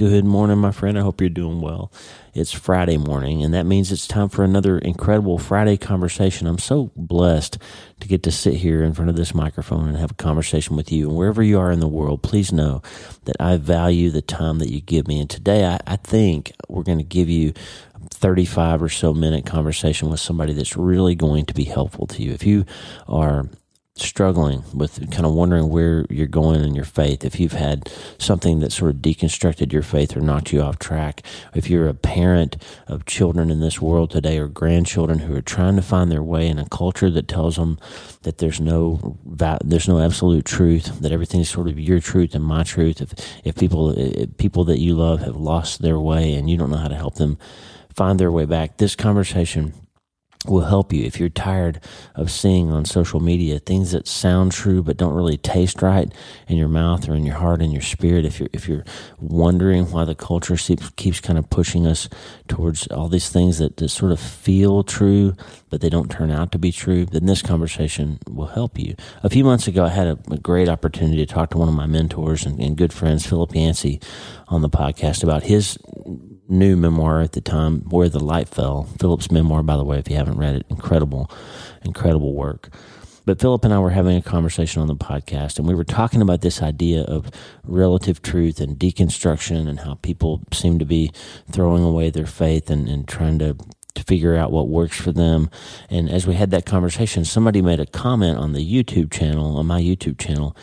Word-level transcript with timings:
Good 0.00 0.24
morning, 0.24 0.56
my 0.56 0.72
friend. 0.72 0.98
I 0.98 1.02
hope 1.02 1.20
you're 1.20 1.28
doing 1.28 1.60
well. 1.60 1.92
It's 2.32 2.52
Friday 2.52 2.96
morning, 2.96 3.44
and 3.44 3.52
that 3.52 3.66
means 3.66 3.92
it's 3.92 4.06
time 4.06 4.30
for 4.30 4.42
another 4.42 4.78
incredible 4.78 5.36
Friday 5.36 5.76
conversation. 5.76 6.46
I'm 6.46 6.56
so 6.56 6.90
blessed 6.96 7.58
to 8.00 8.08
get 8.08 8.22
to 8.22 8.30
sit 8.30 8.54
here 8.54 8.82
in 8.82 8.94
front 8.94 9.10
of 9.10 9.16
this 9.16 9.34
microphone 9.34 9.88
and 9.88 9.98
have 9.98 10.12
a 10.12 10.14
conversation 10.14 10.74
with 10.74 10.90
you. 10.90 11.10
And 11.10 11.18
wherever 11.18 11.42
you 11.42 11.58
are 11.58 11.70
in 11.70 11.80
the 11.80 11.86
world, 11.86 12.22
please 12.22 12.50
know 12.50 12.80
that 13.26 13.36
I 13.38 13.58
value 13.58 14.08
the 14.08 14.22
time 14.22 14.58
that 14.60 14.72
you 14.72 14.80
give 14.80 15.06
me. 15.06 15.20
And 15.20 15.28
today, 15.28 15.66
I, 15.66 15.78
I 15.86 15.96
think 15.96 16.54
we're 16.66 16.82
going 16.82 16.96
to 16.96 17.04
give 17.04 17.28
you 17.28 17.52
35 18.08 18.82
or 18.82 18.88
so 18.88 19.12
minute 19.12 19.44
conversation 19.44 20.08
with 20.08 20.20
somebody 20.20 20.54
that's 20.54 20.78
really 20.78 21.14
going 21.14 21.44
to 21.44 21.52
be 21.52 21.64
helpful 21.64 22.06
to 22.06 22.22
you. 22.22 22.32
If 22.32 22.46
you 22.46 22.64
are 23.06 23.50
struggling 24.00 24.64
with 24.74 25.10
kind 25.10 25.26
of 25.26 25.32
wondering 25.32 25.68
where 25.68 26.06
you're 26.10 26.26
going 26.26 26.62
in 26.62 26.74
your 26.74 26.84
faith, 26.84 27.24
if 27.24 27.38
you've 27.38 27.52
had 27.52 27.90
something 28.18 28.60
that 28.60 28.72
sort 28.72 28.90
of 28.90 28.96
deconstructed 28.98 29.72
your 29.72 29.82
faith 29.82 30.16
or 30.16 30.20
knocked 30.20 30.52
you 30.52 30.60
off 30.60 30.78
track, 30.78 31.22
if 31.54 31.68
you're 31.70 31.88
a 31.88 31.94
parent 31.94 32.56
of 32.86 33.06
children 33.06 33.50
in 33.50 33.60
this 33.60 33.80
world 33.80 34.10
today 34.10 34.38
or 34.38 34.48
grandchildren 34.48 35.20
who 35.20 35.34
are 35.36 35.42
trying 35.42 35.76
to 35.76 35.82
find 35.82 36.10
their 36.10 36.22
way 36.22 36.46
in 36.46 36.58
a 36.58 36.68
culture 36.68 37.10
that 37.10 37.28
tells 37.28 37.56
them 37.56 37.78
that 38.22 38.38
there's 38.38 38.60
no 38.60 39.18
there's 39.64 39.88
no 39.88 40.00
absolute 40.00 40.44
truth, 40.44 41.00
that 41.00 41.12
everything's 41.12 41.48
sort 41.48 41.68
of 41.68 41.78
your 41.78 42.00
truth 42.00 42.34
and 42.34 42.44
my 42.44 42.62
truth. 42.62 43.00
If 43.00 43.12
if 43.44 43.56
people 43.56 43.90
if 43.96 44.36
people 44.36 44.64
that 44.64 44.78
you 44.78 44.94
love 44.94 45.20
have 45.20 45.36
lost 45.36 45.82
their 45.82 45.98
way 45.98 46.34
and 46.34 46.48
you 46.48 46.56
don't 46.56 46.70
know 46.70 46.76
how 46.76 46.88
to 46.88 46.94
help 46.94 47.16
them 47.16 47.38
find 47.94 48.18
their 48.18 48.32
way 48.32 48.44
back, 48.44 48.76
this 48.76 48.96
conversation 48.96 49.74
will 50.46 50.62
help 50.62 50.92
you. 50.92 51.04
If 51.04 51.20
you're 51.20 51.28
tired 51.28 51.80
of 52.14 52.30
seeing 52.30 52.70
on 52.70 52.86
social 52.86 53.20
media 53.20 53.58
things 53.58 53.92
that 53.92 54.08
sound 54.08 54.52
true 54.52 54.82
but 54.82 54.96
don't 54.96 55.14
really 55.14 55.36
taste 55.36 55.82
right 55.82 56.10
in 56.48 56.56
your 56.56 56.68
mouth 56.68 57.08
or 57.08 57.14
in 57.14 57.26
your 57.26 57.36
heart 57.36 57.60
and 57.60 57.72
your 57.72 57.82
spirit 57.82 58.24
if 58.24 58.40
you're 58.40 58.48
if 58.52 58.66
you're 58.66 58.84
wondering 59.18 59.90
why 59.90 60.04
the 60.04 60.14
culture 60.14 60.56
keeps, 60.56 60.88
keeps 60.90 61.20
kind 61.20 61.38
of 61.38 61.50
pushing 61.50 61.86
us 61.86 62.08
towards 62.48 62.86
all 62.88 63.08
these 63.08 63.28
things 63.28 63.58
that, 63.58 63.76
that 63.76 63.90
sort 63.90 64.12
of 64.12 64.20
feel 64.20 64.82
true 64.82 65.34
but 65.68 65.82
they 65.82 65.90
don't 65.90 66.10
turn 66.10 66.30
out 66.30 66.52
to 66.52 66.58
be 66.58 66.72
true 66.72 67.04
then 67.04 67.26
this 67.26 67.42
conversation 67.42 68.18
will 68.28 68.46
help 68.46 68.78
you. 68.78 68.94
A 69.22 69.28
few 69.28 69.44
months 69.44 69.68
ago 69.68 69.84
i 69.84 69.90
had 69.90 70.06
a, 70.06 70.18
a 70.30 70.38
great 70.38 70.70
opportunity 70.70 71.18
to 71.24 71.32
talk 71.32 71.50
to 71.50 71.58
one 71.58 71.68
of 71.68 71.74
my 71.74 71.86
mentors 71.86 72.46
and, 72.46 72.58
and 72.60 72.76
good 72.78 72.94
friends 72.94 73.26
philip 73.26 73.54
yancey 73.54 74.00
on 74.48 74.62
the 74.62 74.70
podcast 74.70 75.22
about 75.22 75.42
his 75.42 75.76
new 76.50 76.76
memoir 76.76 77.20
at 77.20 77.32
the 77.32 77.40
time, 77.40 77.80
Where 77.88 78.08
the 78.08 78.20
Light 78.20 78.48
Fell. 78.48 78.84
Philip's 78.98 79.30
memoir, 79.30 79.62
by 79.62 79.76
the 79.76 79.84
way, 79.84 79.98
if 79.98 80.10
you 80.10 80.16
haven't 80.16 80.38
read 80.38 80.56
it, 80.56 80.66
incredible, 80.68 81.30
incredible 81.82 82.34
work. 82.34 82.70
But 83.24 83.40
Philip 83.40 83.64
and 83.64 83.72
I 83.72 83.78
were 83.78 83.90
having 83.90 84.16
a 84.16 84.22
conversation 84.22 84.82
on 84.82 84.88
the 84.88 84.96
podcast, 84.96 85.58
and 85.58 85.68
we 85.68 85.74
were 85.74 85.84
talking 85.84 86.22
about 86.22 86.40
this 86.40 86.62
idea 86.62 87.02
of 87.02 87.30
relative 87.64 88.22
truth 88.22 88.60
and 88.60 88.78
deconstruction 88.78 89.68
and 89.68 89.80
how 89.80 89.94
people 90.02 90.42
seem 90.52 90.78
to 90.78 90.84
be 90.84 91.12
throwing 91.50 91.84
away 91.84 92.10
their 92.10 92.26
faith 92.26 92.70
and, 92.70 92.88
and 92.88 93.06
trying 93.06 93.38
to 93.38 93.56
to 93.94 94.04
figure 94.04 94.36
out 94.36 94.52
what 94.52 94.68
works 94.68 95.00
for 95.00 95.12
them. 95.12 95.50
And 95.88 96.08
as 96.08 96.26
we 96.26 96.34
had 96.34 96.50
that 96.52 96.64
conversation, 96.64 97.24
somebody 97.24 97.60
made 97.60 97.80
a 97.80 97.86
comment 97.86 98.38
on 98.38 98.52
the 98.52 98.64
YouTube 98.64 99.10
channel, 99.10 99.56
on 99.58 99.66
my 99.66 99.80
YouTube 99.80 100.18
channel, 100.18 100.56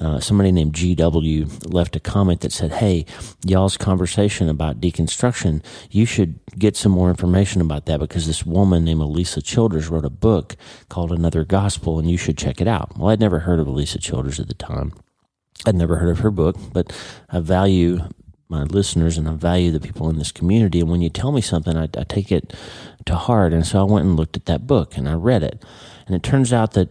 uh, 0.00 0.18
somebody 0.18 0.50
named 0.50 0.72
GW 0.72 1.72
left 1.72 1.94
a 1.94 2.00
comment 2.00 2.40
that 2.40 2.52
said, 2.52 2.72
Hey, 2.72 3.04
y'all's 3.44 3.76
conversation 3.76 4.48
about 4.48 4.80
deconstruction, 4.80 5.62
you 5.90 6.06
should 6.06 6.40
get 6.58 6.76
some 6.76 6.92
more 6.92 7.10
information 7.10 7.60
about 7.60 7.86
that 7.86 8.00
because 8.00 8.26
this 8.26 8.46
woman 8.46 8.84
named 8.84 9.00
Alisa 9.00 9.44
Childers 9.44 9.88
wrote 9.88 10.04
a 10.04 10.10
book 10.10 10.56
called 10.88 11.12
Another 11.12 11.44
Gospel 11.44 11.98
and 11.98 12.10
you 12.10 12.16
should 12.16 12.38
check 12.38 12.60
it 12.60 12.68
out. 12.68 12.96
Well, 12.96 13.10
I'd 13.10 13.20
never 13.20 13.40
heard 13.40 13.60
of 13.60 13.66
Alisa 13.66 14.00
Childers 14.00 14.40
at 14.40 14.48
the 14.48 14.54
time. 14.54 14.92
I'd 15.66 15.74
never 15.74 15.96
heard 15.96 16.08
of 16.08 16.20
her 16.20 16.30
book, 16.30 16.56
but 16.72 16.92
I 17.28 17.40
value 17.40 18.00
my 18.48 18.64
listeners 18.64 19.16
and 19.16 19.28
I 19.28 19.32
value 19.32 19.70
the 19.70 19.80
people 19.80 20.08
in 20.08 20.18
this 20.18 20.32
community. 20.32 20.80
And 20.80 20.90
when 20.90 21.02
you 21.02 21.10
tell 21.10 21.30
me 21.30 21.40
something, 21.40 21.76
I, 21.76 21.84
I 21.96 22.04
take 22.04 22.32
it 22.32 22.54
to 23.04 23.14
heart. 23.14 23.52
And 23.52 23.66
so 23.66 23.80
I 23.80 23.84
went 23.84 24.06
and 24.06 24.16
looked 24.16 24.36
at 24.36 24.46
that 24.46 24.66
book 24.66 24.96
and 24.96 25.08
I 25.08 25.12
read 25.12 25.42
it. 25.42 25.62
And 26.06 26.16
it 26.16 26.22
turns 26.22 26.52
out 26.52 26.72
that 26.72 26.88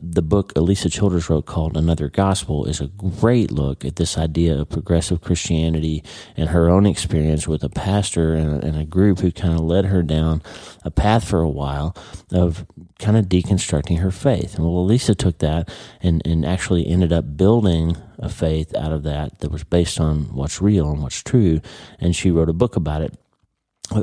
the 0.00 0.22
book 0.22 0.54
Alisa 0.54 0.90
Childers 0.90 1.28
wrote 1.28 1.46
called 1.46 1.76
Another 1.76 2.08
Gospel 2.08 2.64
is 2.66 2.80
a 2.80 2.86
great 2.86 3.50
look 3.50 3.84
at 3.84 3.96
this 3.96 4.16
idea 4.16 4.58
of 4.60 4.70
progressive 4.70 5.20
Christianity 5.20 6.02
and 6.36 6.50
her 6.50 6.70
own 6.70 6.86
experience 6.86 7.48
with 7.48 7.62
a 7.64 7.68
pastor 7.68 8.34
and 8.34 8.62
a, 8.62 8.66
and 8.66 8.78
a 8.78 8.84
group 8.84 9.20
who 9.20 9.32
kind 9.32 9.54
of 9.54 9.60
led 9.60 9.86
her 9.86 10.02
down 10.02 10.42
a 10.84 10.90
path 10.90 11.24
for 11.26 11.40
a 11.40 11.48
while 11.48 11.96
of 12.32 12.66
kind 12.98 13.16
of 13.16 13.26
deconstructing 13.26 13.98
her 13.98 14.10
faith. 14.10 14.54
And 14.54 14.64
well, 14.64 14.86
Alisa 14.86 15.16
took 15.16 15.38
that 15.38 15.68
and, 16.00 16.22
and 16.26 16.44
actually 16.44 16.86
ended 16.86 17.12
up 17.12 17.36
building 17.36 17.96
a 18.18 18.28
faith 18.28 18.74
out 18.74 18.92
of 18.92 19.02
that 19.02 19.40
that 19.40 19.50
was 19.50 19.64
based 19.64 19.98
on 19.98 20.34
what's 20.34 20.62
real 20.62 20.90
and 20.90 21.02
what's 21.02 21.22
true. 21.22 21.60
And 21.98 22.14
she 22.14 22.30
wrote 22.30 22.48
a 22.48 22.54
book 22.54 22.76
about 22.76 23.02
it 23.02 23.18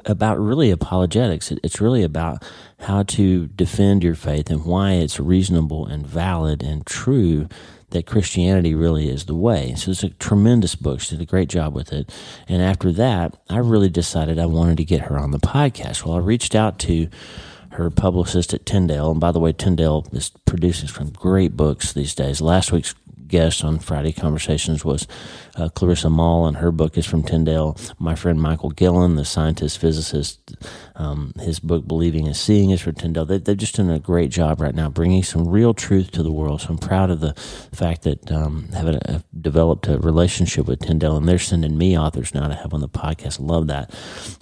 about 0.05 0.39
really 0.39 0.71
apologetics. 0.71 1.51
It's 1.51 1.81
really 1.81 2.03
about 2.03 2.43
how 2.81 3.03
to 3.03 3.47
defend 3.47 4.03
your 4.03 4.15
faith 4.15 4.49
and 4.49 4.65
why 4.65 4.93
it's 4.93 5.19
reasonable 5.19 5.85
and 5.85 6.05
valid 6.05 6.63
and 6.63 6.85
true 6.85 7.47
that 7.89 8.05
Christianity 8.05 8.73
really 8.73 9.09
is 9.09 9.25
the 9.25 9.35
way. 9.35 9.75
So 9.75 9.91
it's 9.91 10.03
a 10.03 10.09
tremendous 10.09 10.75
book. 10.75 11.01
She 11.01 11.15
did 11.15 11.21
a 11.21 11.25
great 11.25 11.49
job 11.49 11.73
with 11.73 11.91
it. 11.91 12.09
And 12.47 12.61
after 12.61 12.91
that, 12.93 13.37
I 13.49 13.57
really 13.57 13.89
decided 13.89 14.39
I 14.39 14.45
wanted 14.45 14.77
to 14.77 14.85
get 14.85 15.01
her 15.01 15.17
on 15.17 15.31
the 15.31 15.39
podcast. 15.39 16.05
Well, 16.05 16.15
I 16.15 16.19
reached 16.19 16.55
out 16.55 16.79
to 16.79 17.09
her 17.71 17.89
publicist 17.89 18.53
at 18.53 18.65
Tyndale. 18.65 19.11
And 19.11 19.19
by 19.19 19.31
the 19.31 19.39
way, 19.39 19.51
Tyndale 19.51 20.07
is 20.13 20.31
producing 20.45 20.89
some 20.89 21.09
great 21.09 21.57
books 21.57 21.91
these 21.91 22.15
days. 22.15 22.39
Last 22.39 22.71
week's 22.71 22.95
guest 23.27 23.63
on 23.63 23.79
Friday 23.79 24.11
Conversations 24.11 24.83
was 24.83 25.07
uh, 25.55 25.69
Clarissa 25.69 26.09
Moll, 26.09 26.47
and 26.47 26.57
her 26.57 26.71
book 26.71 26.97
is 26.97 27.05
from 27.05 27.23
Tyndale. 27.23 27.77
My 27.99 28.15
friend 28.15 28.41
Michael 28.41 28.69
Guillen, 28.69 29.15
the 29.15 29.25
scientist 29.25 29.77
physicist, 29.79 30.55
um, 30.95 31.33
his 31.39 31.59
book 31.59 31.87
Believing 31.87 32.27
is 32.27 32.39
Seeing 32.39 32.69
is 32.71 32.81
from 32.81 32.95
Tyndale. 32.95 33.25
They, 33.25 33.37
they've 33.37 33.57
just 33.57 33.75
done 33.75 33.89
a 33.89 33.99
great 33.99 34.31
job 34.31 34.61
right 34.61 34.75
now 34.75 34.89
bringing 34.89 35.23
some 35.23 35.47
real 35.47 35.73
truth 35.73 36.11
to 36.11 36.23
the 36.23 36.31
world. 36.31 36.61
So 36.61 36.69
I'm 36.69 36.77
proud 36.77 37.09
of 37.09 37.19
the 37.19 37.33
fact 37.73 38.03
that 38.03 38.31
um, 38.31 38.69
having 38.73 38.95
a, 38.95 39.23
developed 39.39 39.87
a 39.87 39.97
relationship 39.99 40.67
with 40.67 40.79
Tyndale, 40.79 41.17
and 41.17 41.27
they're 41.27 41.39
sending 41.39 41.77
me 41.77 41.97
authors 41.97 42.33
now 42.33 42.47
to 42.47 42.55
have 42.55 42.73
on 42.73 42.81
the 42.81 42.89
podcast. 42.89 43.39
love 43.39 43.67
that. 43.67 43.93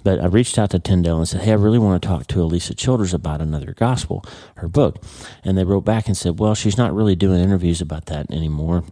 But 0.04 0.20
I 0.20 0.26
reached 0.26 0.58
out 0.58 0.70
to 0.70 0.78
Tyndale 0.78 1.18
and 1.18 1.28
said, 1.28 1.42
"Hey, 1.42 1.52
I 1.52 1.54
really 1.54 1.78
want 1.78 2.02
to 2.02 2.08
talk 2.08 2.26
to 2.28 2.36
Alisa 2.36 2.76
Childers 2.76 3.14
about 3.14 3.40
another 3.40 3.72
gospel, 3.72 4.24
her 4.56 4.68
book." 4.68 5.02
And 5.44 5.56
they 5.56 5.64
wrote 5.64 5.84
back 5.84 6.06
and 6.06 6.16
said, 6.16 6.38
"Well, 6.38 6.54
she's 6.54 6.78
not 6.78 6.94
really 6.94 7.16
doing 7.16 7.40
interviews 7.40 7.80
about 7.80 8.06
that 8.06 8.30
anymore." 8.30 8.84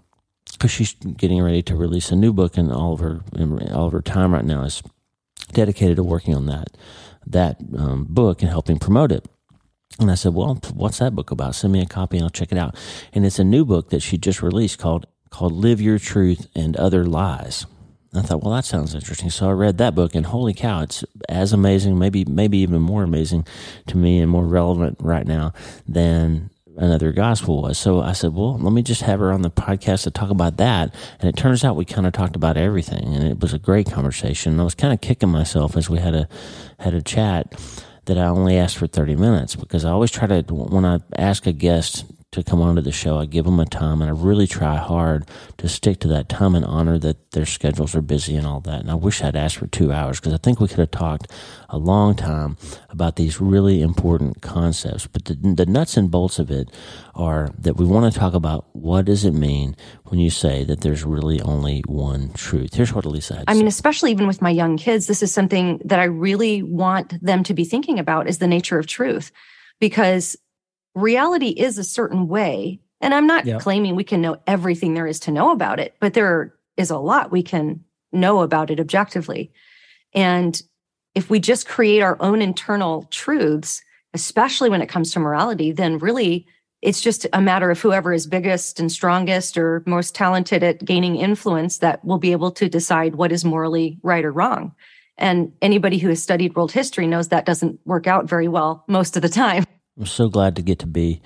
Because 0.53 0.71
she's 0.71 0.95
getting 0.95 1.43
ready 1.43 1.63
to 1.63 1.77
release 1.77 2.11
a 2.11 2.17
new 2.17 2.33
book, 2.33 2.57
and 2.57 2.73
all 2.73 2.93
of 2.93 3.01
her 3.01 3.21
all 3.73 3.87
of 3.87 3.93
her 3.93 4.03
time 4.03 4.33
right 4.33 4.45
now 4.45 4.63
is 4.63 4.83
dedicated 5.53 5.97
to 5.97 6.03
working 6.03 6.35
on 6.35 6.47
that 6.47 6.69
that 7.27 7.59
um, 7.77 8.07
book 8.09 8.43
and 8.43 8.51
helping 8.51 8.79
promote 8.79 9.13
it. 9.13 9.27
And 10.01 10.11
I 10.11 10.15
said, 10.15 10.35
"Well, 10.35 10.61
what's 10.75 10.99
that 10.99 11.15
book 11.15 11.31
about? 11.31 11.55
Send 11.55 11.73
me 11.73 11.81
a 11.81 11.87
copy, 11.87 12.19
and 12.19 12.25
I'll 12.25 12.31
check 12.31 12.53
it 12.53 12.59
out." 12.59 12.77
And 13.13 13.27
it's 13.27 13.39
a 13.39 13.45
new 13.45 13.65
book 13.65 13.91
that 13.91 14.03
she 14.03 14.19
just 14.19 14.43
released 14.43 14.79
called 14.79 15.07
called 15.31 15.53
"Live 15.53 15.81
Your 15.81 15.99
Truth 15.99 16.49
and 16.55 16.77
Other 16.77 17.05
Lies." 17.05 17.67
I 18.15 18.23
thought, 18.23 18.43
well, 18.43 18.55
that 18.55 18.65
sounds 18.65 18.95
interesting. 18.95 19.29
So 19.29 19.51
I 19.51 19.53
read 19.53 19.77
that 19.79 19.95
book, 19.95 20.15
and 20.15 20.25
holy 20.25 20.55
cow, 20.55 20.81
it's 20.81 21.05
as 21.29 21.53
amazing, 21.53 21.99
maybe 21.99 22.25
maybe 22.25 22.59
even 22.59 22.81
more 22.81 23.03
amazing 23.03 23.47
to 23.87 23.97
me, 23.97 24.19
and 24.21 24.31
more 24.31 24.47
relevant 24.47 24.97
right 25.01 25.27
now 25.27 25.53
than 25.87 26.51
another 26.79 27.13
gospel 27.13 27.63
was. 27.63 27.77
So 27.79 28.01
I 28.01 28.13
said, 28.13 28.35
well, 28.35 28.57
let 28.59 28.73
me 28.73 28.83
just 28.83 29.03
have 29.03 29.21
her 29.21 29.33
on 29.33 29.43
the 29.43 29.51
podcast 29.51 30.05
to 30.05 30.11
talk 30.11 30.31
about 30.31 30.57
that. 30.57 30.95
And 31.21 31.29
it 31.29 31.37
turns 31.37 31.65
out 31.65 31.77
we 31.77 31.85
kind 31.85 32.07
of 32.07 32.13
talked 32.13 32.37
about 32.37 32.57
everything, 32.57 33.15
and 33.15 33.25
it 33.25 33.41
was 33.41 33.53
a 33.53 33.59
great 33.59 33.91
conversation. 33.91 34.53
And 34.53 34.61
I 34.61 34.65
was 34.65 34.75
kind 34.75 34.93
of 34.93 35.01
kicking 35.01 35.29
myself 35.29 35.77
as 35.77 35.91
we 35.91 35.99
had 35.99 36.15
a 36.15 36.29
had 36.79 36.95
a 36.95 37.03
chat 37.03 37.61
that 38.07 38.17
I 38.17 38.27
only 38.27 38.57
asked 38.57 38.79
for 38.79 38.87
thirty 38.87 39.17
minutes 39.17 39.57
because 39.57 39.85
I 39.85 39.91
always 39.91 40.11
try 40.11 40.27
to 40.27 40.43
when 40.55 40.85
I 40.85 41.01
ask 41.17 41.47
a 41.47 41.53
guest 41.53 42.05
to 42.31 42.43
come 42.43 42.61
onto 42.61 42.83
the 42.83 42.93
show. 42.93 43.19
I 43.19 43.25
give 43.25 43.47
them 43.47 43.59
a 43.59 43.65
time 43.65 44.03
and 44.03 44.11
I 44.11 44.13
really 44.13 44.47
try 44.47 44.77
hard 44.77 45.27
to 45.57 45.69
stick 45.69 45.99
to 46.01 46.09
that 46.09 46.29
time 46.29 46.55
and 46.55 46.65
honor 46.65 46.99
that 46.99 47.31
their 47.31 47.47
schedules 47.47 47.95
are 47.95 48.03
busy 48.03 48.37
and 48.37 48.47
all 48.47 48.61
that. 48.61 48.81
And 48.81 48.91
I 48.91 48.95
wish 48.97 49.23
I'd 49.23 49.35
asked 49.35 49.57
for 49.57 49.67
two 49.67 49.93
hours 49.93 50.21
because 50.21 50.35
I 50.35 50.37
think 50.37 50.61
we 50.61 50.69
could 50.69 50.79
have 50.79 50.91
talked 50.91 51.33
a 51.71 51.79
long 51.79 52.15
time 52.15 52.59
about 52.91 53.17
these 53.17 53.41
really 53.41 53.81
important 53.81 54.43
concepts. 54.43 55.07
But 55.07 55.25
the, 55.25 55.35
the 55.35 55.65
nuts 55.65 55.97
and 55.97 56.11
bolts 56.11 56.39
of 56.39 56.51
it 56.51 56.71
are 57.15 57.49
that 57.59 57.79
we 57.79 57.87
want 57.87 58.13
to 58.13 58.19
talk 58.19 58.35
about 58.35 58.67
what 58.73 59.07
does 59.07 59.25
it 59.25 59.33
mean 59.33 59.75
when 60.05 60.21
you 60.21 60.29
say 60.29 60.65
that 60.65 60.83
there's 60.83 61.05
really 61.05 61.41
only 61.41 61.83
one 61.87 62.31
truth. 62.35 62.75
Here's 62.75 62.93
what 62.93 63.07
Alisa 63.07 63.39
had. 63.39 63.45
I 63.49 63.55
mean, 63.55 63.67
especially 63.67 64.11
even 64.11 64.27
with 64.27 64.43
my 64.43 64.51
young 64.51 64.77
kids, 64.77 65.07
this 65.07 65.23
is 65.23 65.33
something 65.33 65.81
that 65.83 65.99
I 65.99 66.05
really 66.05 66.63
want 66.63 67.25
them 67.25 67.43
to 67.45 67.55
be 67.55 67.65
thinking 67.65 67.99
about 67.99 68.29
is 68.29 68.37
the 68.37 68.47
nature 68.47 68.79
of 68.79 68.87
truth 68.87 69.33
because 69.81 70.37
reality 70.99 71.49
is 71.49 71.79
a 71.79 71.85
certain 71.85 72.29
way. 72.29 72.81
And 73.01 73.15
I'm 73.15 73.27
not 73.27 73.47
yep. 73.47 73.61
claiming 73.61 73.95
we 73.95 74.05
can 74.05 74.21
know 74.21 74.41
everything 74.47 74.95
there 74.95 75.07
is 75.07 75.21
to 75.21 75.31
know 75.31 75.53
about 75.53 75.79
it, 75.79 75.95
but 76.01 76.15
there 76.15 76.55
is 76.77 76.91
a 76.91 76.99
lot 76.99 77.31
we 77.31 77.43
can 77.43 77.85
know 78.13 78.41
about 78.41 78.71
it 78.71 78.81
objectively. 78.81 79.53
And 80.15 80.61
if 81.15 81.31
we 81.31 81.41
just 81.41 81.69
create 81.69 82.01
our 82.01 82.17
own 82.21 82.43
internal 82.43 83.05
truths, 83.11 83.83
especially 84.15 84.71
when 84.71 84.83
it 84.83 84.89
comes 84.89 85.13
to 85.13 85.21
morality, 85.21 85.73
then 85.73 85.99
really 85.99 86.47
it's 86.81 87.01
just 87.01 87.27
a 87.33 87.41
matter 87.41 87.71
of 87.71 87.81
whoever 87.81 88.13
is 88.13 88.27
biggest 88.27 88.79
and 88.79 88.91
strongest 88.91 89.59
or 89.59 89.83
most 89.87 90.15
talented 90.15 90.63
at 90.63 90.85
gaining 90.85 91.17
influence 91.17 91.79
that 91.79 92.05
will 92.05 92.19
be 92.19 92.33
able 92.33 92.53
to 92.53 92.69
decide 92.69 93.17
what 93.17 93.33
is 93.33 93.45
morally 93.45 93.99
right 94.03 94.25
or 94.25 94.33
wrong. 94.33 94.73
And 95.17 95.53
anybody 95.61 95.99
who 95.99 96.09
has 96.09 96.23
studied 96.23 96.55
world 96.55 96.71
history 96.71 97.09
knows 97.09 97.29
that 97.29 97.45
doesn't 97.45 97.81
work 97.85 98.07
out 98.07 98.29
very 98.29 98.47
well 98.47 98.85
most 98.87 99.17
of 99.17 99.23
the 99.23 99.29
time. 99.29 99.65
I'm 99.99 100.07
so 100.07 100.29
glad 100.29 100.55
to 100.55 100.63
get 100.63 100.79
to 100.79 100.87
be 100.87 101.21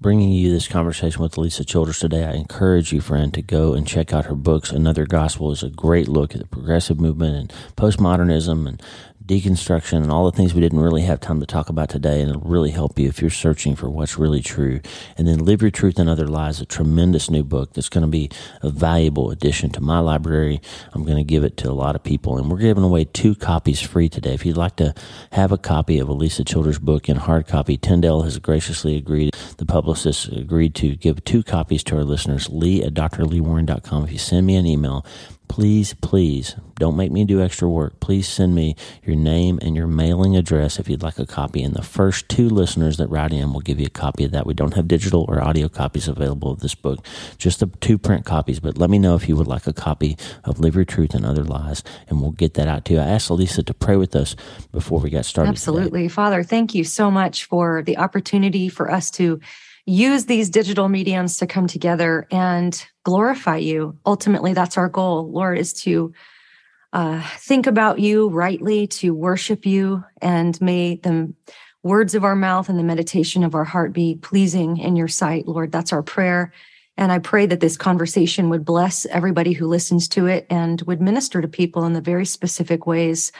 bringing 0.00 0.30
you 0.32 0.50
this 0.50 0.66
conversation 0.66 1.22
with 1.22 1.36
Alisa 1.36 1.64
Childers 1.64 2.00
today. 2.00 2.24
I 2.24 2.32
encourage 2.32 2.92
you, 2.92 3.00
friend, 3.00 3.32
to 3.34 3.42
go 3.42 3.74
and 3.74 3.86
check 3.86 4.12
out 4.12 4.24
her 4.24 4.34
books. 4.34 4.72
Another 4.72 5.06
Gospel 5.06 5.52
is 5.52 5.62
a 5.62 5.70
great 5.70 6.08
look 6.08 6.34
at 6.34 6.40
the 6.40 6.46
progressive 6.48 6.98
movement 6.98 7.36
and 7.36 7.52
postmodernism 7.76 8.66
and 8.66 8.82
deconstruction 9.28 10.02
and 10.02 10.10
all 10.10 10.28
the 10.28 10.36
things 10.36 10.54
we 10.54 10.60
didn't 10.60 10.80
really 10.80 11.02
have 11.02 11.20
time 11.20 11.38
to 11.38 11.46
talk 11.46 11.68
about 11.68 11.90
today. 11.90 12.20
And 12.20 12.30
it'll 12.30 12.42
really 12.42 12.70
help 12.70 12.98
you 12.98 13.08
if 13.08 13.20
you're 13.20 13.30
searching 13.30 13.76
for 13.76 13.88
what's 13.90 14.18
really 14.18 14.40
true. 14.40 14.80
And 15.16 15.28
then 15.28 15.44
Live 15.44 15.60
Your 15.60 15.70
Truth 15.70 15.98
and 15.98 16.08
Other 16.08 16.26
Lies, 16.26 16.60
a 16.60 16.66
tremendous 16.66 17.30
new 17.30 17.44
book 17.44 17.74
that's 17.74 17.90
going 17.90 18.02
to 18.02 18.10
be 18.10 18.30
a 18.62 18.70
valuable 18.70 19.30
addition 19.30 19.70
to 19.70 19.80
my 19.82 19.98
library. 20.00 20.60
I'm 20.92 21.04
going 21.04 21.18
to 21.18 21.24
give 21.24 21.44
it 21.44 21.58
to 21.58 21.70
a 21.70 21.72
lot 21.72 21.94
of 21.94 22.02
people. 22.02 22.38
And 22.38 22.50
we're 22.50 22.58
giving 22.58 22.82
away 22.82 23.04
two 23.04 23.34
copies 23.34 23.80
free 23.80 24.08
today. 24.08 24.32
If 24.32 24.46
you'd 24.46 24.56
like 24.56 24.76
to 24.76 24.94
have 25.32 25.52
a 25.52 25.58
copy 25.58 25.98
of 25.98 26.08
Alisa 26.08 26.46
Childers' 26.46 26.78
book 26.78 27.08
in 27.08 27.16
hard 27.16 27.46
copy, 27.46 27.76
Tyndale 27.76 28.22
has 28.22 28.38
graciously 28.38 28.96
agreed, 28.96 29.34
the 29.58 29.66
publicist 29.66 30.28
agreed 30.28 30.74
to 30.76 30.96
give 30.96 31.22
two 31.24 31.42
copies 31.42 31.84
to 31.84 31.96
our 31.96 32.04
listeners. 32.04 32.48
Lee 32.48 32.82
at 32.82 32.94
drleewarren.com. 32.94 34.04
If 34.04 34.12
you 34.12 34.18
send 34.18 34.46
me 34.46 34.56
an 34.56 34.66
email, 34.66 35.04
please, 35.48 35.94
please 35.94 36.56
don't 36.78 36.96
make 36.96 37.10
me 37.10 37.24
do 37.24 37.42
extra 37.42 37.68
work. 37.68 37.98
Please 38.00 38.28
send 38.28 38.54
me 38.54 38.76
your 39.02 39.16
name 39.16 39.58
and 39.62 39.74
your 39.74 39.86
mailing 39.86 40.36
address 40.36 40.78
if 40.78 40.88
you'd 40.88 41.02
like 41.02 41.18
a 41.18 41.26
copy. 41.26 41.62
And 41.62 41.74
the 41.74 41.82
first 41.82 42.28
two 42.28 42.48
listeners 42.48 42.98
that 42.98 43.08
write 43.08 43.32
in 43.32 43.52
will 43.52 43.60
give 43.60 43.80
you 43.80 43.86
a 43.86 43.90
copy 43.90 44.24
of 44.24 44.30
that. 44.30 44.46
We 44.46 44.54
don't 44.54 44.74
have 44.74 44.86
digital 44.86 45.24
or 45.28 45.42
audio 45.42 45.68
copies 45.68 46.06
available 46.06 46.52
of 46.52 46.60
this 46.60 46.74
book, 46.74 47.04
just 47.36 47.60
the 47.60 47.66
two 47.66 47.98
print 47.98 48.24
copies. 48.24 48.60
But 48.60 48.78
let 48.78 48.90
me 48.90 48.98
know 48.98 49.16
if 49.16 49.28
you 49.28 49.36
would 49.36 49.48
like 49.48 49.66
a 49.66 49.72
copy 49.72 50.16
of 50.44 50.60
Live 50.60 50.76
Your 50.76 50.84
Truth 50.84 51.14
and 51.14 51.26
Other 51.26 51.44
Lies, 51.44 51.82
and 52.08 52.20
we'll 52.20 52.30
get 52.30 52.54
that 52.54 52.68
out 52.68 52.84
to 52.86 52.94
you. 52.94 53.00
I 53.00 53.06
asked 53.06 53.28
Alisa 53.28 53.64
to 53.66 53.74
pray 53.74 53.96
with 53.96 54.14
us 54.14 54.36
before 54.70 55.00
we 55.00 55.10
got 55.10 55.24
started. 55.24 55.50
Absolutely. 55.50 56.02
Today. 56.02 56.14
Father, 56.14 56.42
thank 56.42 56.74
you 56.74 56.84
so 56.84 57.10
much 57.10 57.44
for 57.44 57.82
the 57.82 57.98
opportunity 57.98 58.68
for 58.68 58.90
us 58.90 59.10
to 59.12 59.40
use 59.88 60.26
these 60.26 60.50
digital 60.50 60.88
mediums 60.88 61.38
to 61.38 61.46
come 61.46 61.66
together 61.66 62.26
and 62.30 62.86
glorify 63.04 63.56
you. 63.56 63.96
Ultimately, 64.04 64.52
that's 64.52 64.76
our 64.76 64.88
goal, 64.88 65.30
Lord, 65.30 65.58
is 65.58 65.72
to 65.84 66.12
uh, 66.92 67.22
think 67.38 67.66
about 67.66 67.98
you 67.98 68.28
rightly, 68.28 68.86
to 68.86 69.14
worship 69.14 69.64
you, 69.64 70.04
and 70.20 70.60
may 70.60 70.96
the 70.96 71.32
words 71.82 72.14
of 72.14 72.22
our 72.22 72.36
mouth 72.36 72.68
and 72.68 72.78
the 72.78 72.84
meditation 72.84 73.42
of 73.42 73.54
our 73.54 73.64
heart 73.64 73.94
be 73.94 74.16
pleasing 74.16 74.76
in 74.76 74.94
your 74.94 75.08
sight, 75.08 75.48
Lord. 75.48 75.72
That's 75.72 75.92
our 75.92 76.02
prayer. 76.02 76.52
And 76.98 77.10
I 77.10 77.18
pray 77.18 77.46
that 77.46 77.60
this 77.60 77.76
conversation 77.76 78.50
would 78.50 78.64
bless 78.64 79.06
everybody 79.06 79.52
who 79.52 79.66
listens 79.66 80.06
to 80.08 80.26
it 80.26 80.46
and 80.50 80.82
would 80.82 81.00
minister 81.00 81.40
to 81.40 81.48
people 81.48 81.84
in 81.84 81.94
the 81.94 82.00
very 82.00 82.26
specific 82.26 82.86
ways 82.86 83.32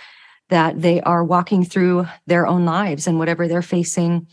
that 0.49 0.81
they 0.81 1.03
are 1.03 1.25
walking 1.25 1.65
through 1.65 2.07
their 2.27 2.47
own 2.47 2.65
lives 2.65 3.07
and 3.07 3.19
whatever 3.19 3.49
they're 3.49 3.61
facing 3.61 4.27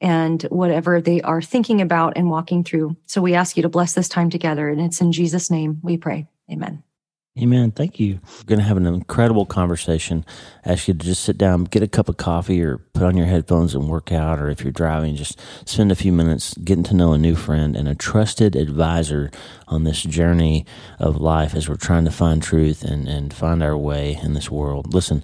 and 0.00 0.42
whatever 0.44 1.00
they 1.00 1.20
are 1.22 1.42
thinking 1.42 1.80
about 1.80 2.16
and 2.16 2.30
walking 2.30 2.64
through. 2.64 2.96
So 3.06 3.22
we 3.22 3.34
ask 3.34 3.56
you 3.56 3.62
to 3.62 3.68
bless 3.68 3.94
this 3.94 4.08
time 4.08 4.30
together. 4.30 4.68
And 4.68 4.80
it's 4.80 5.00
in 5.00 5.12
Jesus' 5.12 5.50
name 5.50 5.80
we 5.82 5.96
pray. 5.96 6.26
Amen. 6.50 6.82
Amen. 7.38 7.70
Thank 7.70 8.00
you. 8.00 8.18
We're 8.38 8.44
going 8.46 8.60
to 8.60 8.64
have 8.64 8.78
an 8.78 8.86
incredible 8.86 9.44
conversation. 9.44 10.24
I 10.64 10.72
ask 10.72 10.88
you 10.88 10.94
to 10.94 11.04
just 11.04 11.22
sit 11.22 11.36
down, 11.36 11.64
get 11.64 11.82
a 11.82 11.88
cup 11.88 12.08
of 12.08 12.16
coffee, 12.16 12.62
or 12.62 12.78
put 12.94 13.02
on 13.02 13.16
your 13.16 13.26
headphones 13.26 13.74
and 13.74 13.90
work 13.90 14.10
out. 14.10 14.38
Or 14.38 14.48
if 14.48 14.62
you're 14.62 14.72
driving, 14.72 15.16
just 15.16 15.38
spend 15.66 15.92
a 15.92 15.96
few 15.96 16.12
minutes 16.12 16.54
getting 16.54 16.84
to 16.84 16.94
know 16.94 17.12
a 17.12 17.18
new 17.18 17.34
friend 17.34 17.76
and 17.76 17.88
a 17.88 17.94
trusted 17.94 18.56
advisor 18.56 19.30
on 19.68 19.84
this 19.84 20.02
journey 20.02 20.64
of 20.98 21.16
life 21.16 21.54
as 21.54 21.68
we're 21.68 21.76
trying 21.76 22.06
to 22.06 22.10
find 22.10 22.42
truth 22.42 22.82
and, 22.82 23.06
and 23.06 23.34
find 23.34 23.62
our 23.62 23.76
way 23.76 24.18
in 24.22 24.32
this 24.32 24.50
world. 24.50 24.94
Listen, 24.94 25.22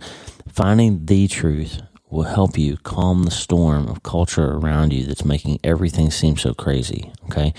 finding 0.48 1.06
the 1.06 1.26
truth 1.28 1.80
will 2.12 2.24
help 2.24 2.58
you 2.58 2.76
calm 2.76 3.22
the 3.24 3.30
storm 3.30 3.88
of 3.88 4.02
culture 4.02 4.52
around 4.52 4.92
you 4.92 5.04
that's 5.04 5.24
making 5.24 5.58
everything 5.64 6.10
seem 6.10 6.36
so 6.36 6.52
crazy. 6.52 7.10
Okay, 7.24 7.54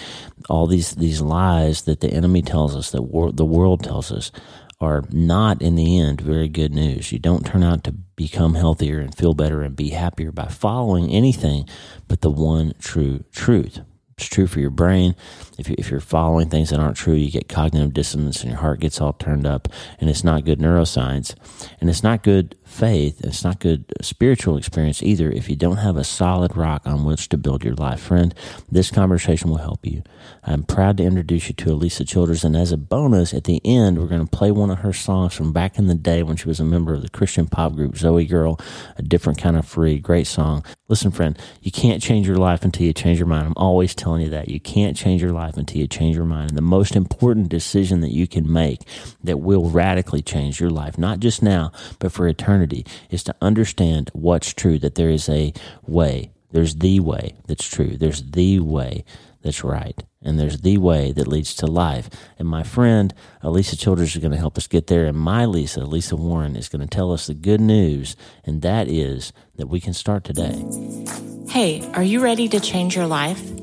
all 0.48 0.68
these 0.68 0.92
these 0.96 1.22
lies 1.22 1.82
that 1.82 2.02
the 2.02 2.10
enemy 2.10 2.44
tells 2.44 2.76
us, 2.76 2.92
that 2.92 3.02
the 3.36 3.46
world 3.46 3.84
tells 3.84 4.12
us, 4.12 4.32
are 4.80 5.04
not 5.12 5.62
in 5.62 5.76
the 5.76 6.00
end 6.00 6.22
very 6.22 6.48
good 6.48 6.74
news. 6.74 7.12
You 7.12 7.18
don't 7.18 7.46
turn 7.46 7.64
out 7.64 7.84
to 7.86 7.92
become 7.92 8.54
healthier 8.54 9.00
and 9.00 9.16
feel 9.16 9.34
better 9.34 9.64
and 9.64 9.76
be 9.76 9.90
happier 9.90 10.32
by 10.32 10.48
following 10.48 11.10
anything 11.10 11.68
but 12.08 12.22
the 12.22 12.30
one 12.30 12.74
true 12.80 13.24
truth. 13.32 13.80
It's 14.18 14.28
true 14.28 14.46
for 14.46 14.60
your 14.60 14.70
brain. 14.70 15.16
If, 15.64 15.70
you, 15.70 15.76
if 15.78 15.90
you're 15.90 16.02
following 16.02 16.50
things 16.50 16.72
that 16.72 16.80
aren't 16.82 16.98
true, 16.98 17.14
you 17.14 17.32
get 17.32 17.48
cognitive 17.48 17.94
dissonance 17.94 18.42
and 18.42 18.52
your 18.52 18.60
heart 18.60 18.82
gets 18.82 19.00
all 19.00 19.14
turned 19.14 19.48
up, 19.48 19.70
and 19.98 20.10
it's 20.10 20.22
not 20.22 20.44
good 20.44 20.60
neuroscience. 20.60 21.36
And 21.80 21.90
it's 21.90 22.04
not 22.04 22.22
good 22.22 22.58
faith. 22.74 23.22
And 23.22 23.30
it's 23.30 23.44
not 23.44 23.60
good 23.60 23.86
spiritual 24.02 24.58
experience 24.58 25.02
either 25.02 25.32
if 25.32 25.50
you 25.50 25.56
don't 25.56 25.78
have 25.78 25.96
a 25.96 26.04
solid 26.04 26.58
rock 26.58 26.82
on 26.86 27.06
which 27.06 27.30
to 27.30 27.38
build 27.38 27.64
your 27.64 27.76
life. 27.76 28.02
Friend, 28.02 28.34
this 28.70 28.92
conversation 28.92 29.50
will 29.50 29.58
help 29.58 29.86
you. 29.86 30.04
I'm 30.44 30.64
proud 30.64 30.98
to 30.98 31.04
introduce 31.04 31.48
you 31.48 31.54
to 31.56 31.78
Alisa 31.78 32.08
Childers. 32.08 32.44
And 32.44 32.56
as 32.56 32.72
a 32.72 32.78
bonus, 32.78 33.34
at 33.34 33.46
the 33.46 33.62
end, 33.64 34.00
we're 34.00 34.08
going 34.08 34.26
to 34.26 34.38
play 34.38 34.52
one 34.52 34.72
of 34.72 34.80
her 34.80 34.94
songs 34.94 35.34
from 35.34 35.54
back 35.54 35.78
in 35.78 35.88
the 35.88 35.96
day 35.96 36.24
when 36.24 36.36
she 36.36 36.48
was 36.48 36.60
a 36.60 36.66
member 36.66 36.94
of 36.94 37.02
the 37.02 37.10
Christian 37.10 37.48
pop 37.48 37.74
group 37.74 37.94
ZOEgirl, 37.94 38.60
a 38.98 39.02
different 39.02 39.40
kind 39.40 39.56
of 39.56 39.66
free. 39.66 40.00
Great 40.00 40.28
song. 40.28 40.66
Listen, 40.90 41.12
friend, 41.12 41.38
you 41.62 41.72
can't 41.72 42.02
change 42.02 42.28
your 42.28 42.38
life 42.38 42.64
until 42.64 42.86
you 42.86 42.94
change 42.94 43.20
your 43.20 43.28
mind. 43.28 43.48
I'm 43.48 43.54
always 43.56 43.96
telling 43.96 44.22
you 44.22 44.30
that. 44.30 44.50
You 44.50 44.60
can't 44.60 44.98
change 44.98 45.22
your 45.22 45.32
life 45.32 45.53
until 45.58 45.80
you 45.80 45.88
change 45.88 46.16
your 46.16 46.26
mind. 46.26 46.50
And 46.50 46.58
the 46.58 46.62
most 46.62 46.96
important 46.96 47.50
decision 47.50 48.02
that 48.02 48.14
you 48.14 48.28
can 48.28 48.52
make 48.52 48.82
that 49.24 49.40
will 49.40 49.70
radically 49.70 50.22
change 50.22 50.60
your 50.60 50.70
life, 50.70 50.98
not 50.98 51.20
just 51.20 51.42
now, 51.42 51.72
but 52.00 52.12
for 52.12 52.28
eternity, 52.28 52.86
is 53.10 53.24
to 53.24 53.36
understand 53.42 54.10
what's 54.14 54.54
true, 54.54 54.80
that 54.80 54.96
there 54.96 55.10
is 55.10 55.30
a 55.30 55.54
way. 55.86 56.32
There's 56.52 56.76
the 56.76 57.00
way 57.00 57.36
that's 57.48 57.68
true. 57.68 57.98
There's 57.98 58.22
the 58.22 58.60
way 58.60 59.04
that's 59.42 59.64
right. 59.64 60.02
And 60.22 60.40
there's 60.40 60.62
the 60.62 60.78
way 60.78 61.12
that 61.12 61.28
leads 61.28 61.54
to 61.56 61.68
life. 61.68 62.10
And 62.40 62.48
my 62.48 62.64
friend, 62.64 63.14
Alisa 63.44 63.78
Childers, 63.78 64.16
is 64.16 64.22
going 64.22 64.32
to 64.32 64.38
help 64.38 64.58
us 64.58 64.68
get 64.68 64.88
there. 64.88 65.06
And 65.06 65.18
my 65.18 65.46
Lisa, 65.46 65.82
Lisa 65.82 66.16
Warren, 66.16 66.56
is 66.56 66.70
going 66.70 66.82
to 66.82 66.88
tell 66.88 67.12
us 67.12 67.28
the 67.28 67.34
good 67.34 67.60
news. 67.60 68.16
And 68.46 68.62
that 68.62 68.88
is 68.88 69.34
that 69.58 69.68
we 69.68 69.82
can 69.82 69.94
start 69.94 70.24
today. 70.24 70.64
Hey, 71.50 71.86
are 71.94 72.04
you 72.04 72.24
ready 72.24 72.48
to 72.48 72.60
change 72.60 72.96
your 72.96 73.08
life? 73.08 73.63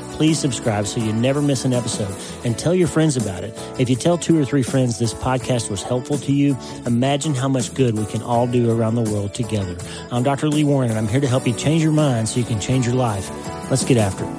please 0.21 0.37
subscribe 0.37 0.85
so 0.85 0.99
you 0.99 1.11
never 1.11 1.41
miss 1.41 1.65
an 1.65 1.73
episode 1.73 2.15
and 2.45 2.55
tell 2.55 2.75
your 2.75 2.87
friends 2.87 3.17
about 3.17 3.43
it. 3.43 3.57
If 3.79 3.89
you 3.89 3.95
tell 3.95 4.19
two 4.19 4.39
or 4.39 4.45
three 4.45 4.61
friends 4.61 4.99
this 4.99 5.15
podcast 5.15 5.71
was 5.71 5.81
helpful 5.81 6.15
to 6.19 6.31
you, 6.31 6.55
imagine 6.85 7.33
how 7.33 7.47
much 7.47 7.73
good 7.73 7.97
we 7.97 8.05
can 8.05 8.21
all 8.21 8.45
do 8.45 8.69
around 8.69 8.93
the 8.93 9.01
world 9.01 9.33
together. 9.33 9.75
I'm 10.11 10.21
Dr. 10.21 10.47
Lee 10.47 10.63
Warren 10.63 10.91
and 10.91 10.99
I'm 10.99 11.07
here 11.07 11.21
to 11.21 11.27
help 11.27 11.47
you 11.47 11.55
change 11.55 11.81
your 11.81 11.91
mind 11.91 12.29
so 12.29 12.39
you 12.39 12.45
can 12.45 12.59
change 12.59 12.85
your 12.85 12.93
life. 12.93 13.31
Let's 13.71 13.83
get 13.83 13.97
after 13.97 14.23
it. 14.23 14.29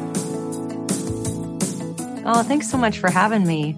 Oh, 2.26 2.44
thanks 2.46 2.70
so 2.70 2.78
much 2.78 3.00
for 3.00 3.10
having 3.10 3.44
me. 3.44 3.76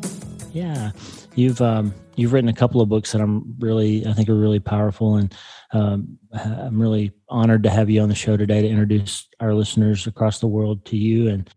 Yeah. 0.52 0.90
You've 1.36 1.62
um, 1.62 1.94
you've 2.16 2.34
written 2.34 2.50
a 2.50 2.54
couple 2.54 2.82
of 2.82 2.90
books 2.90 3.12
that 3.12 3.22
I'm 3.22 3.56
really 3.58 4.06
I 4.06 4.12
think 4.12 4.28
are 4.28 4.34
really 4.34 4.60
powerful 4.60 5.16
and 5.16 5.34
um, 5.72 6.18
I'm 6.34 6.78
really 6.78 7.12
honored 7.30 7.62
to 7.62 7.70
have 7.70 7.88
you 7.88 8.02
on 8.02 8.10
the 8.10 8.14
show 8.14 8.36
today 8.36 8.60
to 8.60 8.68
introduce 8.68 9.26
our 9.40 9.54
listeners 9.54 10.06
across 10.06 10.40
the 10.40 10.46
world 10.48 10.84
to 10.84 10.98
you 10.98 11.28
and 11.28 11.48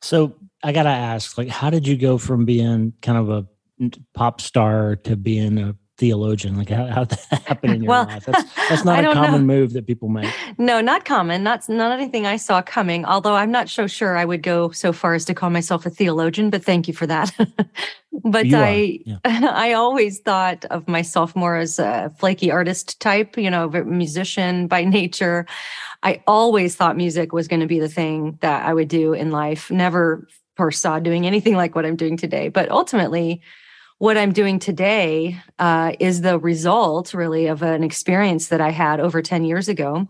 so 0.00 0.34
I 0.62 0.72
got 0.72 0.84
to 0.84 0.90
ask, 0.90 1.38
like, 1.38 1.48
how 1.48 1.70
did 1.70 1.86
you 1.86 1.96
go 1.96 2.18
from 2.18 2.44
being 2.44 2.92
kind 3.02 3.18
of 3.18 3.30
a 3.30 3.46
pop 4.14 4.40
star 4.40 4.96
to 4.96 5.16
being 5.16 5.58
a 5.58 5.74
theologian? 6.00 6.56
Like 6.56 6.70
how 6.70 6.86
how 6.86 7.04
that 7.04 7.20
happened 7.46 7.74
in 7.74 7.82
your 7.82 7.90
well, 7.90 8.06
life? 8.06 8.24
That's 8.24 8.54
that's 8.68 8.84
not 8.90 9.04
a 9.04 9.12
common 9.12 9.46
know. 9.46 9.54
move 9.54 9.74
that 9.74 9.86
people 9.86 10.08
make. 10.08 10.32
No, 10.58 10.80
not 10.80 11.04
common. 11.04 11.44
Not 11.44 11.68
not 11.68 11.92
anything 11.92 12.26
I 12.26 12.36
saw 12.36 12.62
coming. 12.62 13.04
Although 13.04 13.36
I'm 13.36 13.52
not 13.52 13.68
so 13.68 13.86
sure 13.86 14.16
I 14.16 14.24
would 14.24 14.42
go 14.42 14.70
so 14.70 14.92
far 14.92 15.14
as 15.14 15.24
to 15.26 15.34
call 15.34 15.50
myself 15.50 15.86
a 15.86 15.90
theologian. 15.90 16.50
But 16.50 16.64
thank 16.64 16.88
you 16.88 16.94
for 16.94 17.06
that. 17.06 17.30
but 18.24 18.46
you 18.46 18.56
I 18.56 18.98
yeah. 19.04 19.18
I 19.24 19.74
always 19.74 20.18
thought 20.20 20.64
of 20.66 20.88
myself 20.88 21.36
more 21.36 21.56
as 21.56 21.78
a 21.78 22.12
flaky 22.18 22.50
artist 22.50 23.00
type. 23.00 23.36
You 23.36 23.50
know, 23.50 23.68
musician 23.68 24.66
by 24.66 24.84
nature. 24.84 25.46
I 26.02 26.22
always 26.26 26.76
thought 26.76 26.96
music 26.96 27.32
was 27.32 27.48
going 27.48 27.60
to 27.60 27.66
be 27.66 27.78
the 27.78 27.88
thing 27.88 28.38
that 28.40 28.64
I 28.66 28.72
would 28.72 28.88
do 28.88 29.12
in 29.12 29.30
life. 29.30 29.70
Never 29.70 30.26
foresaw 30.56 30.98
doing 30.98 31.26
anything 31.26 31.56
like 31.56 31.74
what 31.74 31.86
I'm 31.86 31.96
doing 31.96 32.16
today. 32.16 32.48
But 32.48 32.70
ultimately, 32.70 33.42
what 33.98 34.16
I'm 34.16 34.32
doing 34.32 34.58
today 34.58 35.38
uh, 35.58 35.92
is 36.00 36.22
the 36.22 36.38
result, 36.38 37.12
really, 37.12 37.46
of 37.46 37.62
an 37.62 37.84
experience 37.84 38.48
that 38.48 38.60
I 38.60 38.70
had 38.70 38.98
over 38.98 39.20
10 39.20 39.44
years 39.44 39.68
ago. 39.68 40.08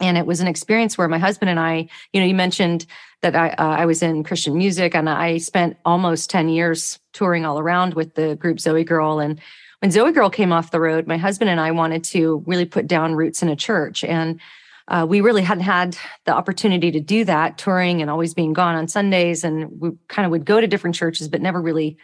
And 0.00 0.16
it 0.16 0.24
was 0.24 0.40
an 0.40 0.46
experience 0.46 0.96
where 0.96 1.08
my 1.08 1.18
husband 1.18 1.50
and 1.50 1.60
I, 1.60 1.88
you 2.12 2.20
know, 2.20 2.26
you 2.26 2.34
mentioned 2.34 2.86
that 3.20 3.36
I, 3.36 3.50
uh, 3.50 3.76
I 3.80 3.86
was 3.86 4.02
in 4.02 4.24
Christian 4.24 4.56
music 4.56 4.94
and 4.94 5.10
I 5.10 5.36
spent 5.36 5.76
almost 5.84 6.30
10 6.30 6.48
years 6.48 6.98
touring 7.12 7.44
all 7.44 7.58
around 7.58 7.92
with 7.92 8.14
the 8.14 8.36
group 8.36 8.56
ZOEgirl. 8.56 9.22
And 9.22 9.38
when 9.80 9.90
ZOEgirl 9.90 10.32
came 10.32 10.52
off 10.52 10.70
the 10.70 10.80
road, 10.80 11.06
my 11.06 11.18
husband 11.18 11.50
and 11.50 11.60
I 11.60 11.72
wanted 11.72 12.04
to 12.04 12.42
really 12.46 12.64
put 12.64 12.86
down 12.86 13.14
roots 13.14 13.42
in 13.42 13.50
a 13.50 13.56
church. 13.56 14.02
And 14.02 14.40
uh, 14.90 15.06
we 15.08 15.20
really 15.20 15.42
hadn't 15.42 15.62
had 15.62 15.96
the 16.26 16.34
opportunity 16.34 16.90
to 16.90 17.00
do 17.00 17.24
that, 17.24 17.56
touring 17.56 18.02
and 18.02 18.10
always 18.10 18.34
being 18.34 18.52
gone 18.52 18.74
on 18.74 18.88
Sundays. 18.88 19.44
And 19.44 19.80
we 19.80 19.92
kind 20.08 20.26
of 20.26 20.32
would 20.32 20.44
go 20.44 20.60
to 20.60 20.66
different 20.66 20.96
churches, 20.96 21.28
but 21.28 21.40
never 21.40 21.62
really 21.62 21.96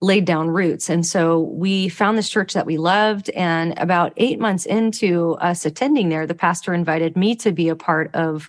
laid 0.00 0.24
down 0.24 0.48
roots. 0.48 0.88
And 0.88 1.04
so 1.04 1.40
we 1.40 1.88
found 1.88 2.16
this 2.16 2.28
church 2.28 2.54
that 2.54 2.66
we 2.66 2.78
loved. 2.78 3.30
And 3.30 3.76
about 3.78 4.12
eight 4.16 4.38
months 4.38 4.64
into 4.64 5.32
us 5.34 5.66
attending 5.66 6.08
there, 6.08 6.26
the 6.26 6.34
pastor 6.34 6.72
invited 6.72 7.16
me 7.16 7.34
to 7.36 7.52
be 7.52 7.68
a 7.68 7.76
part 7.76 8.14
of 8.14 8.48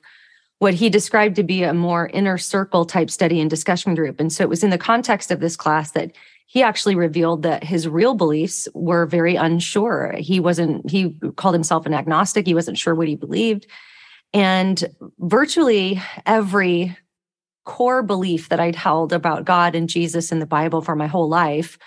what 0.59 0.75
he 0.75 0.89
described 0.89 1.35
to 1.35 1.43
be 1.43 1.63
a 1.63 1.73
more 1.73 2.07
inner 2.13 2.37
circle 2.37 2.85
type 2.85 3.09
study 3.09 3.41
and 3.41 3.49
discussion 3.49 3.95
group. 3.95 4.19
And 4.19 4.31
so 4.31 4.43
it 4.43 4.49
was 4.49 4.63
in 4.63 4.69
the 4.69 4.77
context 4.77 5.29
of 5.29 5.41
this 5.41 5.57
class 5.57 5.91
that 5.91 6.11
he 6.45 6.61
actually 6.61 6.95
revealed 6.95 7.43
that 7.43 7.63
his 7.63 7.87
real 7.87 8.13
beliefs 8.13 8.67
were 8.73 9.05
very 9.05 9.35
unsure. 9.35 10.15
He 10.17 10.39
wasn't, 10.39 10.89
he 10.89 11.17
called 11.35 11.55
himself 11.55 11.85
an 11.85 11.93
agnostic. 11.93 12.45
He 12.45 12.53
wasn't 12.53 12.77
sure 12.77 12.93
what 12.93 13.07
he 13.07 13.15
believed. 13.15 13.65
And 14.33 14.83
virtually 15.19 16.01
every 16.25 16.95
core 17.65 18.03
belief 18.03 18.49
that 18.49 18.59
I'd 18.59 18.75
held 18.75 19.13
about 19.13 19.45
God 19.45 19.73
and 19.75 19.89
Jesus 19.89 20.31
and 20.31 20.41
the 20.41 20.45
Bible 20.45 20.81
for 20.81 20.95
my 20.95 21.07
whole 21.07 21.29
life 21.29 21.79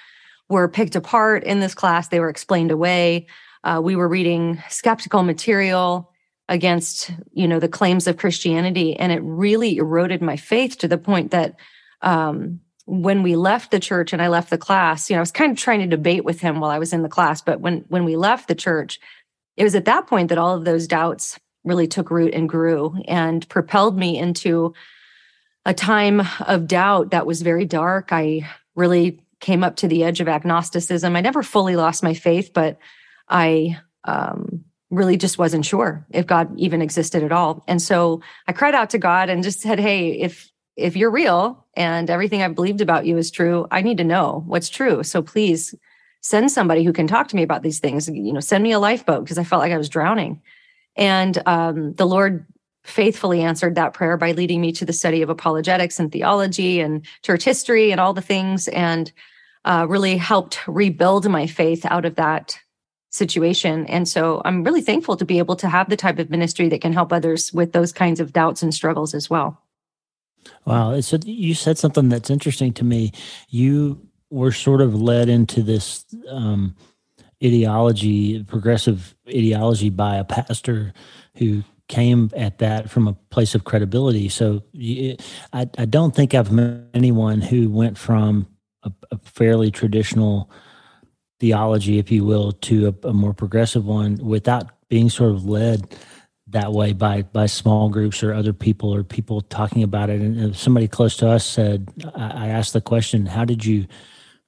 were 0.48 0.68
picked 0.68 0.96
apart 0.96 1.44
in 1.44 1.60
this 1.60 1.74
class. 1.74 2.08
They 2.08 2.20
were 2.20 2.28
explained 2.28 2.70
away. 2.70 3.26
Uh, 3.64 3.80
we 3.82 3.96
were 3.96 4.08
reading 4.08 4.62
skeptical 4.68 5.22
material 5.22 6.12
against, 6.48 7.10
you 7.32 7.48
know, 7.48 7.58
the 7.58 7.68
claims 7.68 8.06
of 8.06 8.16
Christianity, 8.16 8.96
and 8.96 9.10
it 9.10 9.20
really 9.22 9.76
eroded 9.76 10.22
my 10.22 10.36
faith 10.36 10.78
to 10.78 10.88
the 10.88 10.98
point 10.98 11.32
that 11.32 11.56
um, 12.02 12.60
when 12.86 13.24
we 13.24 13.34
left 13.34 13.72
the 13.72 13.80
church 13.80 14.12
and 14.12 14.22
I 14.22 14.28
left 14.28 14.48
the 14.48 14.58
class, 14.58 15.10
you 15.10 15.14
know, 15.14 15.20
I 15.20 15.22
was 15.22 15.32
kind 15.32 15.52
of 15.52 15.58
trying 15.58 15.80
to 15.80 15.86
debate 15.86 16.24
with 16.24 16.40
him 16.40 16.60
while 16.60 16.70
I 16.70 16.78
was 16.78 16.92
in 16.92 17.02
the 17.02 17.08
class, 17.08 17.42
but 17.42 17.60
when 17.60 17.84
when 17.88 18.04
we 18.04 18.16
left 18.16 18.48
the 18.48 18.54
church, 18.54 19.00
it 19.56 19.64
was 19.64 19.74
at 19.74 19.86
that 19.86 20.06
point 20.06 20.28
that 20.28 20.38
all 20.38 20.54
of 20.54 20.64
those 20.64 20.86
doubts 20.86 21.38
really 21.64 21.88
took 21.88 22.10
root 22.10 22.32
and 22.32 22.48
grew 22.48 22.96
and 23.08 23.46
propelled 23.48 23.98
me 23.98 24.16
into 24.16 24.72
a 25.64 25.74
time 25.74 26.22
of 26.46 26.68
doubt 26.68 27.10
that 27.10 27.26
was 27.26 27.42
very 27.42 27.64
dark. 27.64 28.12
I 28.12 28.48
really 28.76 29.20
came 29.40 29.64
up 29.64 29.76
to 29.76 29.88
the 29.88 30.04
edge 30.04 30.20
of 30.20 30.28
agnosticism. 30.28 31.16
I 31.16 31.20
never 31.20 31.42
fully 31.42 31.74
lost 31.74 32.04
my 32.04 32.14
faith, 32.14 32.52
but 32.54 32.78
I 33.28 33.80
um, 34.04 34.64
really 34.90 35.16
just 35.16 35.38
wasn't 35.38 35.66
sure 35.66 36.06
if 36.10 36.26
God 36.26 36.56
even 36.56 36.80
existed 36.82 37.24
at 37.24 37.32
all. 37.32 37.64
And 37.66 37.82
so 37.82 38.22
I 38.46 38.52
cried 38.52 38.76
out 38.76 38.90
to 38.90 38.98
God 38.98 39.28
and 39.28 39.42
just 39.42 39.60
said, 39.60 39.80
"Hey, 39.80 40.12
if 40.12 40.52
if 40.76 40.96
you're 40.96 41.10
real 41.10 41.64
and 41.74 42.10
everything 42.10 42.42
I've 42.42 42.54
believed 42.54 42.80
about 42.80 43.06
you 43.06 43.16
is 43.16 43.30
true, 43.30 43.66
I 43.70 43.82
need 43.82 43.98
to 43.98 44.04
know 44.04 44.44
what's 44.46 44.68
true. 44.68 45.02
So 45.02 45.22
please 45.22 45.74
send 46.20 46.50
somebody 46.50 46.84
who 46.84 46.92
can 46.92 47.06
talk 47.06 47.28
to 47.28 47.36
me 47.36 47.42
about 47.42 47.62
these 47.62 47.78
things. 47.78 48.08
You 48.08 48.32
know, 48.32 48.40
send 48.40 48.62
me 48.62 48.72
a 48.72 48.78
lifeboat 48.78 49.24
because 49.24 49.38
I 49.38 49.44
felt 49.44 49.60
like 49.60 49.72
I 49.72 49.78
was 49.78 49.88
drowning." 49.88 50.40
And 50.96 51.42
um, 51.46 51.94
the 51.94 52.06
Lord 52.06 52.46
faithfully 52.84 53.42
answered 53.42 53.74
that 53.74 53.94
prayer 53.94 54.16
by 54.16 54.32
leading 54.32 54.60
me 54.60 54.72
to 54.72 54.84
the 54.84 54.92
study 54.92 55.20
of 55.20 55.28
apologetics 55.28 55.98
and 55.98 56.10
theology 56.12 56.80
and 56.80 57.04
church 57.22 57.44
history 57.44 57.90
and 57.90 58.00
all 58.00 58.12
the 58.12 58.22
things, 58.22 58.68
and 58.68 59.12
uh, 59.64 59.86
really 59.88 60.16
helped 60.16 60.60
rebuild 60.68 61.28
my 61.28 61.46
faith 61.46 61.84
out 61.86 62.04
of 62.04 62.14
that 62.16 62.58
situation. 63.10 63.86
And 63.86 64.08
so 64.08 64.42
I'm 64.44 64.62
really 64.62 64.82
thankful 64.82 65.16
to 65.16 65.24
be 65.24 65.38
able 65.38 65.56
to 65.56 65.68
have 65.68 65.88
the 65.88 65.96
type 65.96 66.18
of 66.18 66.30
ministry 66.30 66.68
that 66.68 66.80
can 66.80 66.92
help 66.92 67.12
others 67.12 67.52
with 67.52 67.72
those 67.72 67.92
kinds 67.92 68.20
of 68.20 68.32
doubts 68.32 68.62
and 68.62 68.74
struggles 68.74 69.14
as 69.14 69.30
well. 69.30 69.60
Wow. 70.64 71.00
So 71.00 71.18
you 71.24 71.54
said 71.54 71.78
something 71.78 72.08
that's 72.08 72.30
interesting 72.30 72.72
to 72.74 72.84
me. 72.84 73.12
You 73.48 74.06
were 74.30 74.52
sort 74.52 74.80
of 74.80 74.94
led 74.94 75.28
into 75.28 75.62
this 75.62 76.04
um, 76.28 76.76
ideology, 77.42 78.42
progressive 78.44 79.14
ideology 79.28 79.90
by 79.90 80.16
a 80.16 80.24
pastor 80.24 80.92
who 81.36 81.62
came 81.88 82.30
at 82.36 82.58
that 82.58 82.90
from 82.90 83.06
a 83.06 83.12
place 83.30 83.54
of 83.54 83.64
credibility. 83.64 84.28
So 84.28 84.62
I, 85.52 85.68
I 85.78 85.84
don't 85.84 86.14
think 86.14 86.34
I've 86.34 86.50
met 86.50 86.80
anyone 86.94 87.40
who 87.40 87.70
went 87.70 87.96
from 87.96 88.48
a, 88.82 88.92
a 89.12 89.18
fairly 89.18 89.70
traditional 89.70 90.50
theology, 91.38 91.98
if 91.98 92.10
you 92.10 92.24
will, 92.24 92.52
to 92.52 92.88
a, 92.88 93.08
a, 93.08 93.12
more 93.12 93.34
progressive 93.34 93.84
one 93.84 94.16
without 94.16 94.70
being 94.88 95.10
sort 95.10 95.32
of 95.32 95.44
led 95.44 95.94
that 96.48 96.72
way 96.72 96.92
by 96.92 97.22
by 97.22 97.46
small 97.46 97.88
groups 97.88 98.22
or 98.22 98.32
other 98.32 98.52
people 98.52 98.94
or 98.94 99.02
people 99.02 99.40
talking 99.40 99.82
about 99.82 100.10
it. 100.10 100.20
And 100.20 100.56
somebody 100.56 100.88
close 100.88 101.16
to 101.18 101.28
us 101.28 101.44
said, 101.44 101.88
I, 102.14 102.46
I 102.46 102.48
asked 102.48 102.72
the 102.72 102.80
question, 102.80 103.26
"How 103.26 103.44
did 103.44 103.64
you?" 103.64 103.86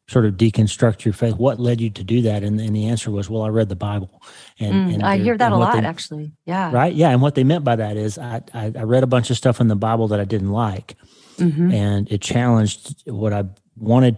sort 0.09 0.25
of 0.25 0.39
deconstruct 0.39 1.05
your 1.05 1.13
faith. 1.13 1.35
What 1.37 1.61
led 1.61 1.83
you 1.83 1.91
to 1.91 2.03
do 2.03 2.23
that? 2.23 2.43
And, 2.43 2.59
and 2.61 2.75
the 2.75 2.87
answer 2.87 3.11
was, 3.11 3.29
well, 3.29 3.43
I 3.43 3.49
read 3.49 3.69
the 3.69 3.77
Bible. 3.77 4.23
And, 4.59 4.73
mm, 4.73 4.95
and 4.95 5.03
I 5.03 5.19
hear 5.19 5.37
that 5.37 5.53
a 5.53 5.57
lot, 5.57 5.75
they, 5.75 5.87
actually. 5.87 6.33
Yeah. 6.47 6.73
Right. 6.73 6.95
Yeah. 6.95 7.11
And 7.11 7.21
what 7.21 7.35
they 7.35 7.45
meant 7.45 7.63
by 7.63 7.77
that 7.77 7.99
is 7.99 8.17
I, 8.17 8.41
I, 8.55 8.73
I 8.75 8.83
read 8.85 9.03
a 9.03 9.07
bunch 9.07 9.29
of 9.29 9.37
stuff 9.37 9.61
in 9.61 9.69
the 9.69 9.77
Bible 9.77 10.09
that 10.09 10.19
I 10.19 10.25
didn't 10.25 10.51
like. 10.51 10.97
Mm-hmm. 11.37 11.73
And 11.73 12.11
it 12.11 12.23
challenged 12.23 13.03
what 13.05 13.35
I 13.35 13.45
wanted 13.77 14.17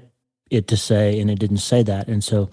it 0.48 0.68
to 0.68 0.76
say, 0.76 1.18
and 1.18 1.28
it 1.28 1.40
didn't 1.40 1.58
say 1.58 1.82
that. 1.82 2.06
And 2.06 2.22
so 2.22 2.50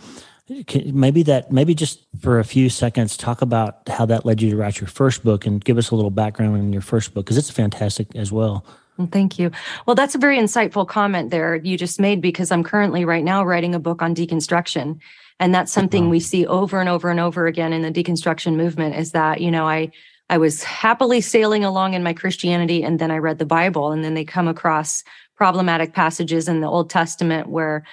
maybe 0.94 1.24
that, 1.24 1.52
maybe 1.52 1.76
just 1.76 2.06
for 2.20 2.40
a 2.40 2.44
few 2.44 2.70
seconds, 2.70 3.18
talk 3.18 3.42
about 3.42 3.88
how 3.88 4.06
that 4.06 4.26
led 4.26 4.42
you 4.42 4.50
to 4.52 4.56
write 4.56 4.80
your 4.80 4.88
first 4.88 5.24
book 5.24 5.46
and 5.46 5.64
give 5.64 5.78
us 5.78 5.92
a 5.92 5.96
little 5.96 6.12
background 6.12 6.58
on 6.58 6.74
your 6.74 6.82
first 6.82 7.14
book, 7.14 7.26
because 7.26 7.38
it's 7.38 7.50
fantastic 7.50 8.08
as 8.16 8.32
well. 8.32 8.66
Well, 8.98 9.10
thank 9.12 9.38
you. 9.38 9.52
Well, 9.86 9.96
that's 9.96 10.16
a 10.16 10.20
very 10.20 10.38
insightful 10.38 10.88
comment 10.88 11.30
there 11.30 11.56
you 11.56 11.78
just 11.78 12.00
made 12.00 12.22
because 12.22 12.52
I'm 12.52 12.64
currently 12.64 13.06
right 13.06 13.24
now 13.24 13.44
writing 13.44 13.76
a 13.76 13.80
book 13.80 14.02
on 14.02 14.16
deconstruction. 14.16 15.00
And 15.40 15.54
that's 15.54 15.72
something 15.72 16.10
we 16.10 16.20
see 16.20 16.48
over 16.48 16.80
and 16.80 16.90
over 16.90 17.12
and 17.12 17.20
over 17.20 17.46
again 17.46 17.72
in 17.72 17.84
the 17.84 17.92
deconstruction 17.92 18.56
movement 18.56 18.96
is 18.96 19.12
that, 19.12 19.40
you 19.40 19.52
know, 19.52 19.68
I 19.68 19.92
I 20.30 20.38
was 20.38 20.64
happily 20.64 21.22
sailing 21.22 21.64
along 21.64 21.94
in 21.94 22.04
my 22.04 22.14
Christianity 22.14 22.84
and 22.84 23.00
then 23.00 23.12
I 23.12 23.18
read 23.18 23.40
the 23.40 23.46
Bible 23.46 23.92
and 23.92 24.04
then 24.04 24.14
they 24.14 24.26
come 24.26 24.48
across 24.48 25.04
problematic 25.36 25.94
passages 25.94 26.48
in 26.48 26.60
the 26.60 26.68
Old 26.68 26.90
Testament 26.90 27.48
where 27.48 27.84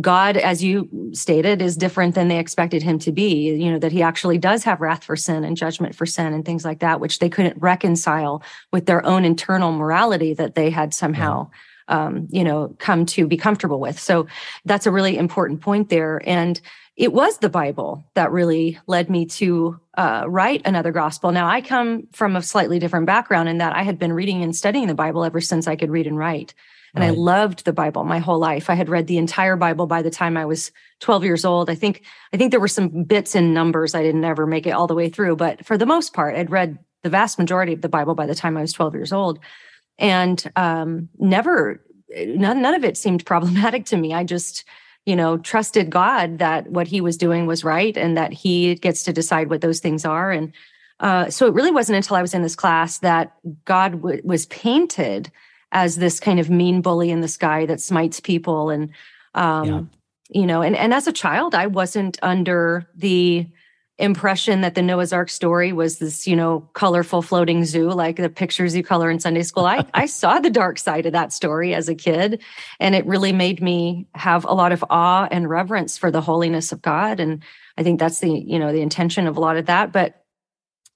God, 0.00 0.38
as 0.38 0.64
you 0.64 1.10
stated, 1.12 1.60
is 1.60 1.76
different 1.76 2.14
than 2.14 2.28
they 2.28 2.38
expected 2.38 2.82
him 2.82 2.98
to 3.00 3.12
be. 3.12 3.50
You 3.54 3.72
know, 3.72 3.78
that 3.78 3.92
he 3.92 4.02
actually 4.02 4.38
does 4.38 4.64
have 4.64 4.80
wrath 4.80 5.04
for 5.04 5.16
sin 5.16 5.44
and 5.44 5.56
judgment 5.56 5.94
for 5.94 6.06
sin 6.06 6.32
and 6.32 6.44
things 6.44 6.64
like 6.64 6.80
that, 6.80 7.00
which 7.00 7.18
they 7.18 7.28
couldn't 7.28 7.60
reconcile 7.60 8.42
with 8.72 8.86
their 8.86 9.04
own 9.04 9.24
internal 9.24 9.72
morality 9.72 10.32
that 10.34 10.54
they 10.54 10.70
had 10.70 10.94
somehow. 10.94 11.50
Um, 11.88 12.28
you 12.30 12.44
know, 12.44 12.74
come 12.78 13.04
to 13.06 13.26
be 13.26 13.36
comfortable 13.36 13.80
with. 13.80 13.98
So 13.98 14.28
that's 14.64 14.86
a 14.86 14.90
really 14.90 15.18
important 15.18 15.60
point 15.60 15.90
there. 15.90 16.22
And 16.24 16.58
it 16.96 17.12
was 17.12 17.38
the 17.38 17.48
Bible 17.48 18.04
that 18.14 18.30
really 18.30 18.78
led 18.86 19.10
me 19.10 19.26
to 19.26 19.80
uh, 19.98 20.24
write 20.28 20.62
another 20.64 20.92
gospel. 20.92 21.32
Now, 21.32 21.48
I 21.48 21.60
come 21.60 22.06
from 22.12 22.36
a 22.36 22.42
slightly 22.42 22.78
different 22.78 23.06
background 23.06 23.48
in 23.48 23.58
that 23.58 23.74
I 23.74 23.82
had 23.82 23.98
been 23.98 24.12
reading 24.12 24.42
and 24.42 24.54
studying 24.54 24.86
the 24.86 24.94
Bible 24.94 25.24
ever 25.24 25.40
since 25.40 25.66
I 25.66 25.76
could 25.76 25.90
read 25.90 26.06
and 26.06 26.16
write. 26.16 26.54
And 26.94 27.02
right. 27.02 27.08
I 27.08 27.14
loved 27.14 27.64
the 27.64 27.72
Bible 27.72 28.04
my 28.04 28.18
whole 28.18 28.38
life. 28.38 28.68
I 28.68 28.74
had 28.74 28.90
read 28.90 29.06
the 29.06 29.16
entire 29.16 29.56
Bible 29.56 29.86
by 29.86 30.02
the 30.02 30.10
time 30.10 30.36
I 30.36 30.44
was 30.44 30.70
12 31.00 31.24
years 31.24 31.44
old. 31.44 31.70
I 31.70 31.74
think 31.74 32.04
I 32.32 32.36
think 32.36 32.50
there 32.50 32.60
were 32.60 32.68
some 32.68 33.04
bits 33.04 33.34
and 33.34 33.54
numbers 33.54 33.94
I 33.94 34.02
didn't 34.02 34.24
ever 34.24 34.46
make 34.46 34.66
it 34.66 34.72
all 34.72 34.86
the 34.86 34.94
way 34.94 35.08
through, 35.08 35.36
but 35.36 35.64
for 35.64 35.78
the 35.78 35.86
most 35.86 36.12
part, 36.12 36.36
I'd 36.36 36.50
read 36.50 36.78
the 37.02 37.10
vast 37.10 37.38
majority 37.38 37.72
of 37.72 37.80
the 37.80 37.88
Bible 37.88 38.14
by 38.14 38.26
the 38.26 38.34
time 38.34 38.56
I 38.56 38.60
was 38.60 38.72
12 38.72 38.94
years 38.94 39.12
old. 39.12 39.38
And 39.98 40.50
um, 40.54 41.08
never 41.18 41.82
none, 42.14 42.60
none 42.60 42.74
of 42.74 42.84
it 42.84 42.96
seemed 42.96 43.24
problematic 43.26 43.86
to 43.86 43.96
me. 43.96 44.12
I 44.12 44.24
just 44.24 44.64
you 45.04 45.16
know 45.16 45.36
trusted 45.38 45.90
god 45.90 46.38
that 46.38 46.68
what 46.68 46.86
he 46.86 47.00
was 47.00 47.16
doing 47.16 47.46
was 47.46 47.64
right 47.64 47.96
and 47.96 48.16
that 48.16 48.32
he 48.32 48.76
gets 48.76 49.02
to 49.02 49.12
decide 49.12 49.50
what 49.50 49.60
those 49.60 49.80
things 49.80 50.04
are 50.04 50.30
and 50.30 50.52
uh, 51.00 51.28
so 51.28 51.46
it 51.46 51.54
really 51.54 51.72
wasn't 51.72 51.96
until 51.96 52.16
i 52.16 52.22
was 52.22 52.34
in 52.34 52.42
this 52.42 52.54
class 52.54 52.98
that 52.98 53.34
god 53.64 53.92
w- 53.92 54.22
was 54.24 54.46
painted 54.46 55.32
as 55.72 55.96
this 55.96 56.20
kind 56.20 56.38
of 56.38 56.50
mean 56.50 56.80
bully 56.82 57.10
in 57.10 57.20
the 57.20 57.28
sky 57.28 57.66
that 57.66 57.80
smites 57.80 58.20
people 58.20 58.70
and 58.70 58.90
um, 59.34 59.66
yeah. 59.66 60.40
you 60.40 60.46
know, 60.46 60.62
and, 60.62 60.76
and 60.76 60.92
as 60.92 61.06
a 61.06 61.12
child, 61.12 61.54
I 61.54 61.66
wasn't 61.66 62.18
under 62.22 62.86
the 62.94 63.46
impression 63.98 64.62
that 64.62 64.74
the 64.74 64.82
Noah's 64.82 65.12
Ark 65.12 65.30
story 65.30 65.72
was 65.72 65.98
this, 65.98 66.26
you 66.26 66.34
know, 66.34 66.68
colorful 66.72 67.22
floating 67.22 67.64
zoo 67.64 67.90
like 67.90 68.16
the 68.16 68.28
pictures 68.28 68.74
you 68.74 68.82
color 68.82 69.10
in 69.10 69.20
Sunday 69.20 69.42
school. 69.42 69.64
I, 69.64 69.86
I 69.94 70.06
saw 70.20 70.38
the 70.38 70.50
dark 70.50 70.78
side 70.78 71.06
of 71.06 71.12
that 71.12 71.32
story 71.32 71.74
as 71.74 71.88
a 71.88 71.94
kid, 71.94 72.42
and 72.80 72.94
it 72.94 73.06
really 73.06 73.32
made 73.32 73.62
me 73.62 74.06
have 74.14 74.44
a 74.44 74.52
lot 74.52 74.72
of 74.72 74.84
awe 74.90 75.28
and 75.30 75.48
reverence 75.48 75.96
for 75.96 76.10
the 76.10 76.20
holiness 76.20 76.72
of 76.72 76.82
God. 76.82 77.20
And 77.20 77.42
I 77.78 77.82
think 77.82 77.98
that's 77.98 78.18
the, 78.18 78.30
you 78.30 78.58
know, 78.58 78.72
the 78.72 78.82
intention 78.82 79.26
of 79.26 79.36
a 79.36 79.40
lot 79.40 79.56
of 79.56 79.66
that. 79.66 79.92
But 79.92 80.24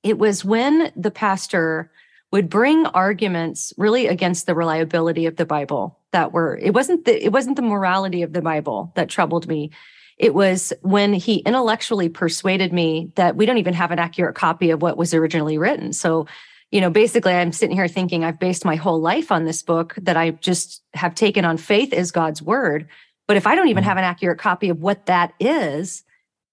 it 0.02 0.18
was 0.18 0.44
when 0.44 0.92
the 0.96 1.10
pastor 1.10 1.90
would 2.32 2.48
bring 2.48 2.86
arguments 2.86 3.72
really 3.76 4.06
against 4.06 4.46
the 4.46 4.54
reliability 4.54 5.26
of 5.26 5.36
the 5.36 5.46
Bible 5.46 5.98
that 6.12 6.32
were 6.32 6.56
it 6.56 6.74
wasn't 6.74 7.04
the 7.04 7.24
it 7.24 7.32
wasn't 7.32 7.56
the 7.56 7.62
morality 7.62 8.22
of 8.22 8.32
the 8.32 8.42
Bible 8.42 8.92
that 8.96 9.08
troubled 9.08 9.46
me 9.46 9.70
it 10.18 10.34
was 10.34 10.72
when 10.80 11.12
he 11.12 11.36
intellectually 11.38 12.08
persuaded 12.08 12.72
me 12.72 13.12
that 13.16 13.36
we 13.36 13.44
don't 13.44 13.58
even 13.58 13.74
have 13.74 13.90
an 13.90 13.98
accurate 13.98 14.34
copy 14.34 14.70
of 14.70 14.80
what 14.80 14.96
was 14.96 15.12
originally 15.12 15.58
written. 15.58 15.92
So, 15.92 16.26
you 16.70 16.80
know, 16.80 16.90
basically, 16.90 17.34
I'm 17.34 17.52
sitting 17.52 17.76
here 17.76 17.88
thinking 17.88 18.24
I've 18.24 18.40
based 18.40 18.64
my 18.64 18.76
whole 18.76 19.00
life 19.00 19.30
on 19.30 19.44
this 19.44 19.62
book 19.62 19.94
that 19.98 20.16
I 20.16 20.30
just 20.30 20.82
have 20.94 21.14
taken 21.14 21.44
on 21.44 21.58
faith 21.58 21.92
as 21.92 22.10
God's 22.12 22.40
word. 22.40 22.88
But 23.28 23.36
if 23.36 23.46
I 23.46 23.54
don't 23.54 23.68
even 23.68 23.84
mm. 23.84 23.86
have 23.86 23.98
an 23.98 24.04
accurate 24.04 24.38
copy 24.38 24.70
of 24.70 24.80
what 24.80 25.06
that 25.06 25.34
is, 25.38 26.02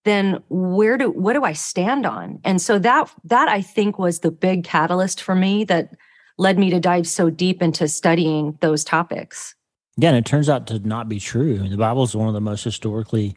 then 0.03 0.43
where 0.50 0.98
do 0.98 1.10
what 1.10 1.33
do 1.33 1.43
I 1.43 1.53
stand 1.53 2.05
on? 2.05 2.39
And 2.43 2.62
so 2.62 2.79
that 2.79 3.12
that 3.24 3.48
I 3.48 3.62
think 3.62 3.98
was 3.98 4.19
the 4.19 4.31
big 4.31 4.63
catalyst 4.63 5.22
for 5.22 5.36
me 5.36 5.63
that 5.65 5.95
led 6.38 6.57
me 6.57 6.69
to 6.72 6.79
dive 6.79 7.07
so 7.07 7.29
deep 7.29 7.62
into 7.62 7.88
studying 7.88 8.57
those 8.62 8.83
topics. 8.83 9.55
Again, 9.98 10.15
it 10.15 10.25
turns 10.25 10.50
out 10.50 10.67
to 10.67 10.79
not 10.79 11.07
be 11.07 11.19
true. 11.19 11.69
The 11.69 11.77
Bible 11.77 12.03
is 12.03 12.15
one 12.15 12.27
of 12.27 12.33
the 12.33 12.41
most 12.41 12.63
historically 12.63 13.36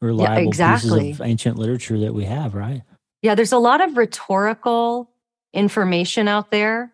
reliable 0.00 0.42
yeah, 0.42 0.48
exactly. 0.48 1.00
pieces 1.00 1.20
of 1.20 1.26
ancient 1.26 1.58
literature 1.58 1.98
that 1.98 2.14
we 2.14 2.24
have, 2.24 2.54
right? 2.54 2.82
Yeah, 3.20 3.34
there's 3.34 3.52
a 3.52 3.58
lot 3.58 3.82
of 3.82 3.96
rhetorical 3.96 5.10
information 5.52 6.28
out 6.28 6.50
there 6.50 6.92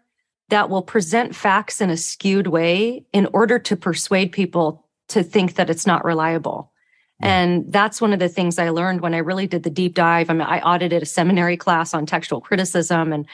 that 0.49 0.69
will 0.69 0.83
present 0.83 1.35
facts 1.35 1.81
in 1.81 1.91
a 1.91 1.97
skewed 1.97 2.49
way 2.49 3.07
in 3.13 3.27
order 3.33 3.59
to 3.59 3.77
persuade 3.77 4.33
people 4.33 4.87
to 5.09 5.23
think 5.23 5.55
that 5.55 5.71
it's 5.71 5.87
not 5.87 6.05
reliable. 6.05 6.73
And 7.21 7.73
that's 7.73 8.01
one 8.01 8.13
of 8.13 8.19
the 8.19 8.29
things 8.29 8.59
I 8.59 8.71
learned 8.71 9.01
when 9.01 9.15
I 9.15 9.19
really 9.19 9.47
did 9.47 9.63
the 9.63 9.71
deep 9.71 9.95
dive. 9.95 10.31
I 10.31 10.33
mean, 10.33 10.43
I 10.43 10.61
audited 10.61 11.03
a 11.03 11.07
seminary 11.07 11.57
class 11.57 11.95
on 11.95 12.07
textual 12.07 12.41
criticism 12.41 13.13
and 13.13 13.27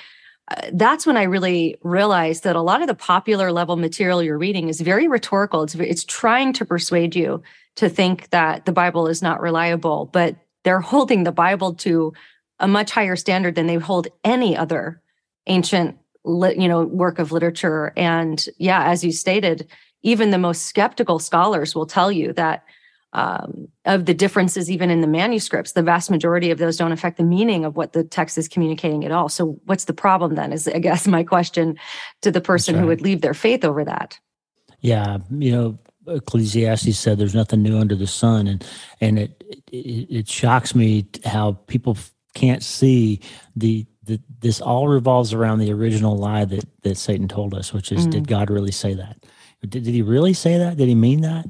uh, 0.50 0.70
that's 0.72 1.06
when 1.06 1.16
I 1.16 1.24
really 1.24 1.76
realized 1.82 2.44
that 2.44 2.56
a 2.56 2.62
lot 2.62 2.82
of 2.82 2.88
the 2.88 2.94
popular 2.94 3.52
level 3.52 3.76
material 3.76 4.22
you're 4.22 4.38
reading 4.38 4.68
is 4.68 4.80
very 4.80 5.06
rhetorical. 5.06 5.62
It's, 5.62 5.74
it's 5.76 6.04
trying 6.04 6.52
to 6.54 6.64
persuade 6.64 7.14
you 7.14 7.42
to 7.76 7.88
think 7.88 8.30
that 8.30 8.66
the 8.66 8.72
Bible 8.72 9.06
is 9.06 9.22
not 9.22 9.40
reliable, 9.40 10.10
but 10.12 10.36
they're 10.64 10.80
holding 10.80 11.22
the 11.22 11.32
Bible 11.32 11.74
to 11.74 12.12
a 12.58 12.66
much 12.66 12.90
higher 12.90 13.16
standard 13.16 13.54
than 13.54 13.66
they 13.66 13.76
hold 13.76 14.08
any 14.24 14.56
other 14.56 15.00
ancient, 15.46 15.96
you 16.24 16.68
know, 16.68 16.84
work 16.84 17.18
of 17.18 17.32
literature. 17.32 17.92
And 17.96 18.44
yeah, 18.58 18.84
as 18.84 19.04
you 19.04 19.12
stated, 19.12 19.68
even 20.02 20.30
the 20.30 20.38
most 20.38 20.64
skeptical 20.64 21.18
scholars 21.18 21.74
will 21.74 21.86
tell 21.86 22.10
you 22.10 22.32
that 22.34 22.64
um, 23.12 23.68
of 23.84 24.06
the 24.06 24.14
differences 24.14 24.70
even 24.70 24.90
in 24.90 25.00
the 25.00 25.06
manuscripts 25.06 25.72
the 25.72 25.82
vast 25.82 26.10
majority 26.10 26.50
of 26.50 26.58
those 26.58 26.76
don't 26.76 26.92
affect 26.92 27.16
the 27.16 27.24
meaning 27.24 27.64
of 27.64 27.76
what 27.76 27.92
the 27.92 28.04
text 28.04 28.38
is 28.38 28.48
communicating 28.48 29.04
at 29.04 29.10
all 29.10 29.28
so 29.28 29.58
what's 29.64 29.86
the 29.86 29.92
problem 29.92 30.34
then 30.34 30.52
is 30.52 30.68
i 30.68 30.78
guess 30.78 31.06
my 31.06 31.24
question 31.24 31.76
to 32.22 32.30
the 32.30 32.40
person 32.40 32.74
right. 32.74 32.82
who 32.82 32.86
would 32.86 33.00
leave 33.00 33.20
their 33.20 33.34
faith 33.34 33.64
over 33.64 33.84
that 33.84 34.18
yeah 34.80 35.18
you 35.30 35.50
know 35.50 35.78
ecclesiastes 36.06 36.98
said 36.98 37.18
there's 37.18 37.34
nothing 37.34 37.62
new 37.62 37.78
under 37.78 37.94
the 37.94 38.06
sun 38.06 38.46
and 38.46 38.64
and 39.00 39.18
it 39.18 39.44
it, 39.72 40.06
it 40.10 40.28
shocks 40.28 40.74
me 40.74 41.06
how 41.24 41.52
people 41.66 41.96
can't 42.34 42.62
see 42.62 43.20
the 43.56 43.86
the, 44.04 44.20
this 44.40 44.60
all 44.60 44.88
revolves 44.88 45.32
around 45.32 45.58
the 45.58 45.72
original 45.72 46.16
lie 46.16 46.44
that 46.44 46.64
that 46.82 46.96
Satan 46.96 47.28
told 47.28 47.54
us, 47.54 47.72
which 47.72 47.92
is, 47.92 48.06
mm 48.06 48.10
did 48.10 48.26
God 48.26 48.50
really 48.50 48.72
say 48.72 48.94
that? 48.94 49.24
Did, 49.60 49.84
did 49.84 49.94
he 49.94 50.02
really 50.02 50.32
say 50.32 50.58
that? 50.58 50.76
Did 50.76 50.88
he 50.88 50.94
mean 50.94 51.20
that? 51.20 51.48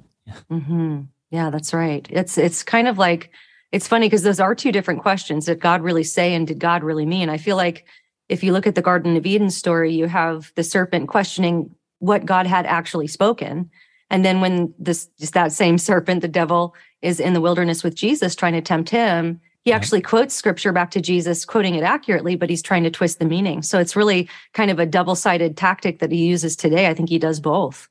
Mm-hmm. 0.50 1.02
Yeah, 1.30 1.50
that's 1.50 1.72
right. 1.72 2.06
It's 2.10 2.36
it's 2.38 2.62
kind 2.62 2.88
of 2.88 2.98
like 2.98 3.30
it's 3.72 3.86
funny 3.86 4.06
because 4.06 4.22
those 4.22 4.40
are 4.40 4.54
two 4.54 4.72
different 4.72 5.02
questions. 5.02 5.46
Did 5.46 5.60
God 5.60 5.82
really 5.82 6.04
say 6.04 6.34
and 6.34 6.46
did 6.46 6.58
God 6.58 6.82
really 6.82 7.06
mean? 7.06 7.28
I 7.28 7.38
feel 7.38 7.56
like 7.56 7.86
if 8.28 8.42
you 8.42 8.52
look 8.52 8.66
at 8.66 8.74
the 8.74 8.82
Garden 8.82 9.16
of 9.16 9.26
Eden 9.26 9.50
story, 9.50 9.92
you 9.92 10.06
have 10.06 10.52
the 10.56 10.64
serpent 10.64 11.08
questioning 11.08 11.74
what 11.98 12.26
God 12.26 12.46
had 12.46 12.66
actually 12.66 13.06
spoken. 13.06 13.70
And 14.08 14.24
then 14.24 14.40
when 14.40 14.74
this 14.78 15.08
just 15.20 15.34
that 15.34 15.52
same 15.52 15.78
serpent, 15.78 16.22
the 16.22 16.28
devil, 16.28 16.74
is 17.02 17.20
in 17.20 17.32
the 17.32 17.40
wilderness 17.40 17.84
with 17.84 17.94
Jesus 17.94 18.34
trying 18.34 18.54
to 18.54 18.60
tempt 18.60 18.90
him, 18.90 19.40
he 19.62 19.72
actually 19.72 20.00
quotes 20.00 20.34
scripture 20.34 20.72
back 20.72 20.90
to 20.92 21.00
Jesus, 21.00 21.44
quoting 21.44 21.74
it 21.74 21.82
accurately, 21.82 22.34
but 22.34 22.50
he's 22.50 22.62
trying 22.62 22.82
to 22.84 22.90
twist 22.90 23.18
the 23.18 23.24
meaning. 23.24 23.62
So 23.62 23.78
it's 23.78 23.94
really 23.94 24.28
kind 24.54 24.70
of 24.70 24.78
a 24.78 24.86
double-sided 24.86 25.56
tactic 25.56 25.98
that 25.98 26.10
he 26.10 26.26
uses 26.26 26.56
today. 26.56 26.88
I 26.88 26.94
think 26.94 27.08
he 27.08 27.18
does 27.18 27.40
both. 27.40 27.88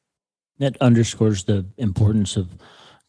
That 0.57 0.75
underscores 0.81 1.43
the 1.43 1.65
importance 1.77 2.35
of 2.35 2.49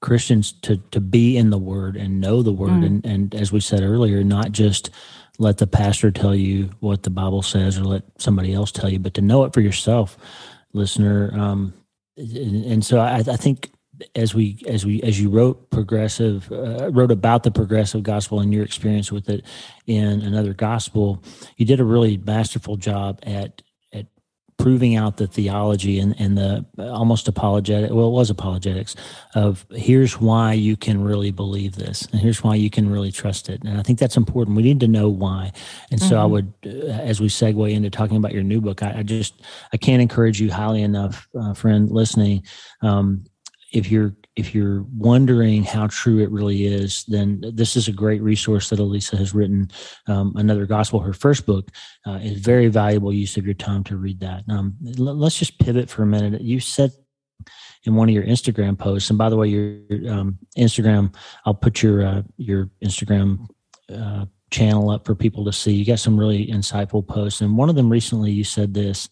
Christians 0.01 0.53
to 0.63 0.79
to 0.91 1.01
be 1.01 1.37
in 1.37 1.51
the 1.51 1.59
Word 1.59 1.97
and 1.97 2.21
know 2.21 2.43
the 2.43 2.53
Word, 2.53 2.71
mm. 2.71 2.87
and 2.87 3.07
and 3.07 3.35
as 3.35 3.53
we 3.53 3.61
said 3.61 3.83
earlier, 3.83 4.25
not 4.25 4.53
just 4.53 4.91
let 5.39 5.59
the 5.59 5.67
pastor 5.67 6.11
tell 6.11 6.35
you 6.35 6.71
what 6.81 7.03
the 7.03 7.11
Bible 7.11 7.43
says 7.43 7.79
or 7.79 7.85
let 7.85 8.03
somebody 8.19 8.53
else 8.53 8.71
tell 8.71 8.91
you, 8.91 8.99
but 8.99 9.15
to 9.15 9.23
know 9.23 9.45
it 9.45 9.55
for 9.55 9.61
yourself, 9.61 10.19
listener. 10.75 11.31
Um, 11.35 11.73
and, 12.17 12.65
and 12.65 12.85
so 12.85 12.99
I, 12.99 13.17
I 13.17 13.37
think 13.37 13.71
as 14.15 14.35
we 14.35 14.63
as 14.67 14.85
we 14.85 15.03
as 15.03 15.21
you 15.21 15.29
wrote 15.29 15.71
progressive 15.71 16.51
uh, 16.53 16.91
wrote 16.91 17.11
about 17.11 17.43
the 17.43 17.51
progressive 17.51 18.03
gospel 18.03 18.41
and 18.41 18.53
your 18.53 18.65
experience 18.65 19.13
with 19.13 19.29
it 19.29 19.45
in 19.87 20.23
another 20.23 20.55
gospel 20.55 21.23
you 21.57 21.67
did 21.67 21.81
a 21.81 21.85
really 21.85 22.17
masterful 22.17 22.77
job 22.77 23.19
at 23.23 23.63
proving 24.61 24.97
out 24.97 25.17
the 25.17 25.27
theology 25.27 25.99
and, 25.99 26.15
and 26.21 26.37
the 26.37 26.65
almost 26.79 27.29
apologetic 27.29 27.91
well 27.91 28.09
it 28.09 28.13
was 28.13 28.31
apologetics 28.31 28.95
of 29.35 29.65
here's 29.71 30.21
why 30.21 30.53
you 30.53 30.77
can 30.77 31.03
really 31.03 31.31
believe 31.31 31.77
this 31.77 32.07
and 32.13 32.21
here's 32.21 32.43
why 32.43 32.55
you 32.55 32.69
can 32.69 32.91
really 32.91 33.11
trust 33.11 33.49
it. 33.49 33.63
And 33.65 33.79
i 33.79 33.83
think 33.83 33.99
that's 33.99 34.17
important. 34.17 34.57
We 34.57 34.63
need 34.63 34.81
to 34.81 34.89
know 34.89 35.09
why. 35.09 35.53
And 35.91 36.01
so 36.01 36.07
mm-hmm. 36.07 36.23
i 36.23 36.25
would 36.27 36.53
uh, 36.67 36.71
as 37.11 37.21
we 37.21 37.29
segue 37.29 37.73
into 37.73 37.91
talking 37.91 38.17
about 38.17 38.33
your 38.33 38.43
new 38.43 38.61
book 38.61 38.83
i, 38.83 38.99
I 38.99 39.03
just 39.03 39.41
i 39.73 39.77
can't 39.77 40.03
encourage 40.03 40.41
you 40.41 40.51
highly 40.51 40.83
enough 40.83 41.29
uh, 41.39 41.55
friend 41.55 41.91
listening 41.91 42.45
um, 42.83 43.25
if 43.73 43.91
you're 43.91 44.15
if 44.41 44.55
you're 44.55 44.85
wondering 44.97 45.63
how 45.63 45.87
true 45.87 46.19
it 46.19 46.31
really 46.31 46.65
is, 46.65 47.05
then 47.05 47.43
this 47.55 47.77
is 47.77 47.87
a 47.87 47.93
great 47.93 48.23
resource 48.23 48.71
that 48.71 48.79
Alisa 48.79 49.17
has 49.17 49.35
written. 49.35 49.71
Um, 50.09 50.33
Another 50.37 50.67
Gospel, 50.67 51.01
her 51.01 51.13
first 51.13 51.47
book, 51.47 51.71
uh, 52.07 52.19
is 52.23 52.41
very 52.41 52.69
valuable 52.69 53.13
use 53.13 53.37
of 53.37 53.45
your 53.45 53.55
time 53.55 53.85
to 53.85 53.97
read 53.97 54.21
that. 54.21 54.45
Um, 54.49 54.77
l- 54.99 55.15
let's 55.15 55.39
just 55.39 55.59
pivot 55.59 55.89
for 55.89 56.03
a 56.03 56.07
minute. 56.07 56.41
You 56.41 56.59
said 56.59 56.91
in 57.85 57.95
one 57.95 58.09
of 58.09 58.15
your 58.15 58.25
Instagram 58.25 58.77
posts, 58.77 59.11
and 59.11 59.19
by 59.19 59.29
the 59.29 59.37
way, 59.37 59.49
your 59.49 60.13
um, 60.13 60.39
Instagram, 60.59 61.15
I'll 61.45 61.55
put 61.55 61.83
your 61.83 62.05
uh, 62.05 62.23
your 62.37 62.71
Instagram. 62.85 63.47
Uh, 63.93 64.27
channel 64.53 64.91
up 64.91 65.07
for 65.07 65.15
people 65.15 65.45
to 65.45 65.53
see. 65.53 65.73
You 65.73 65.85
got 65.85 66.01
some 66.01 66.19
really 66.19 66.49
insightful 66.49 67.07
posts. 67.07 67.41
And 67.41 67.57
one 67.57 67.69
of 67.69 67.77
them 67.77 67.89
recently, 67.89 68.33
you 68.33 68.43
said 68.43 68.75
this 68.75 69.09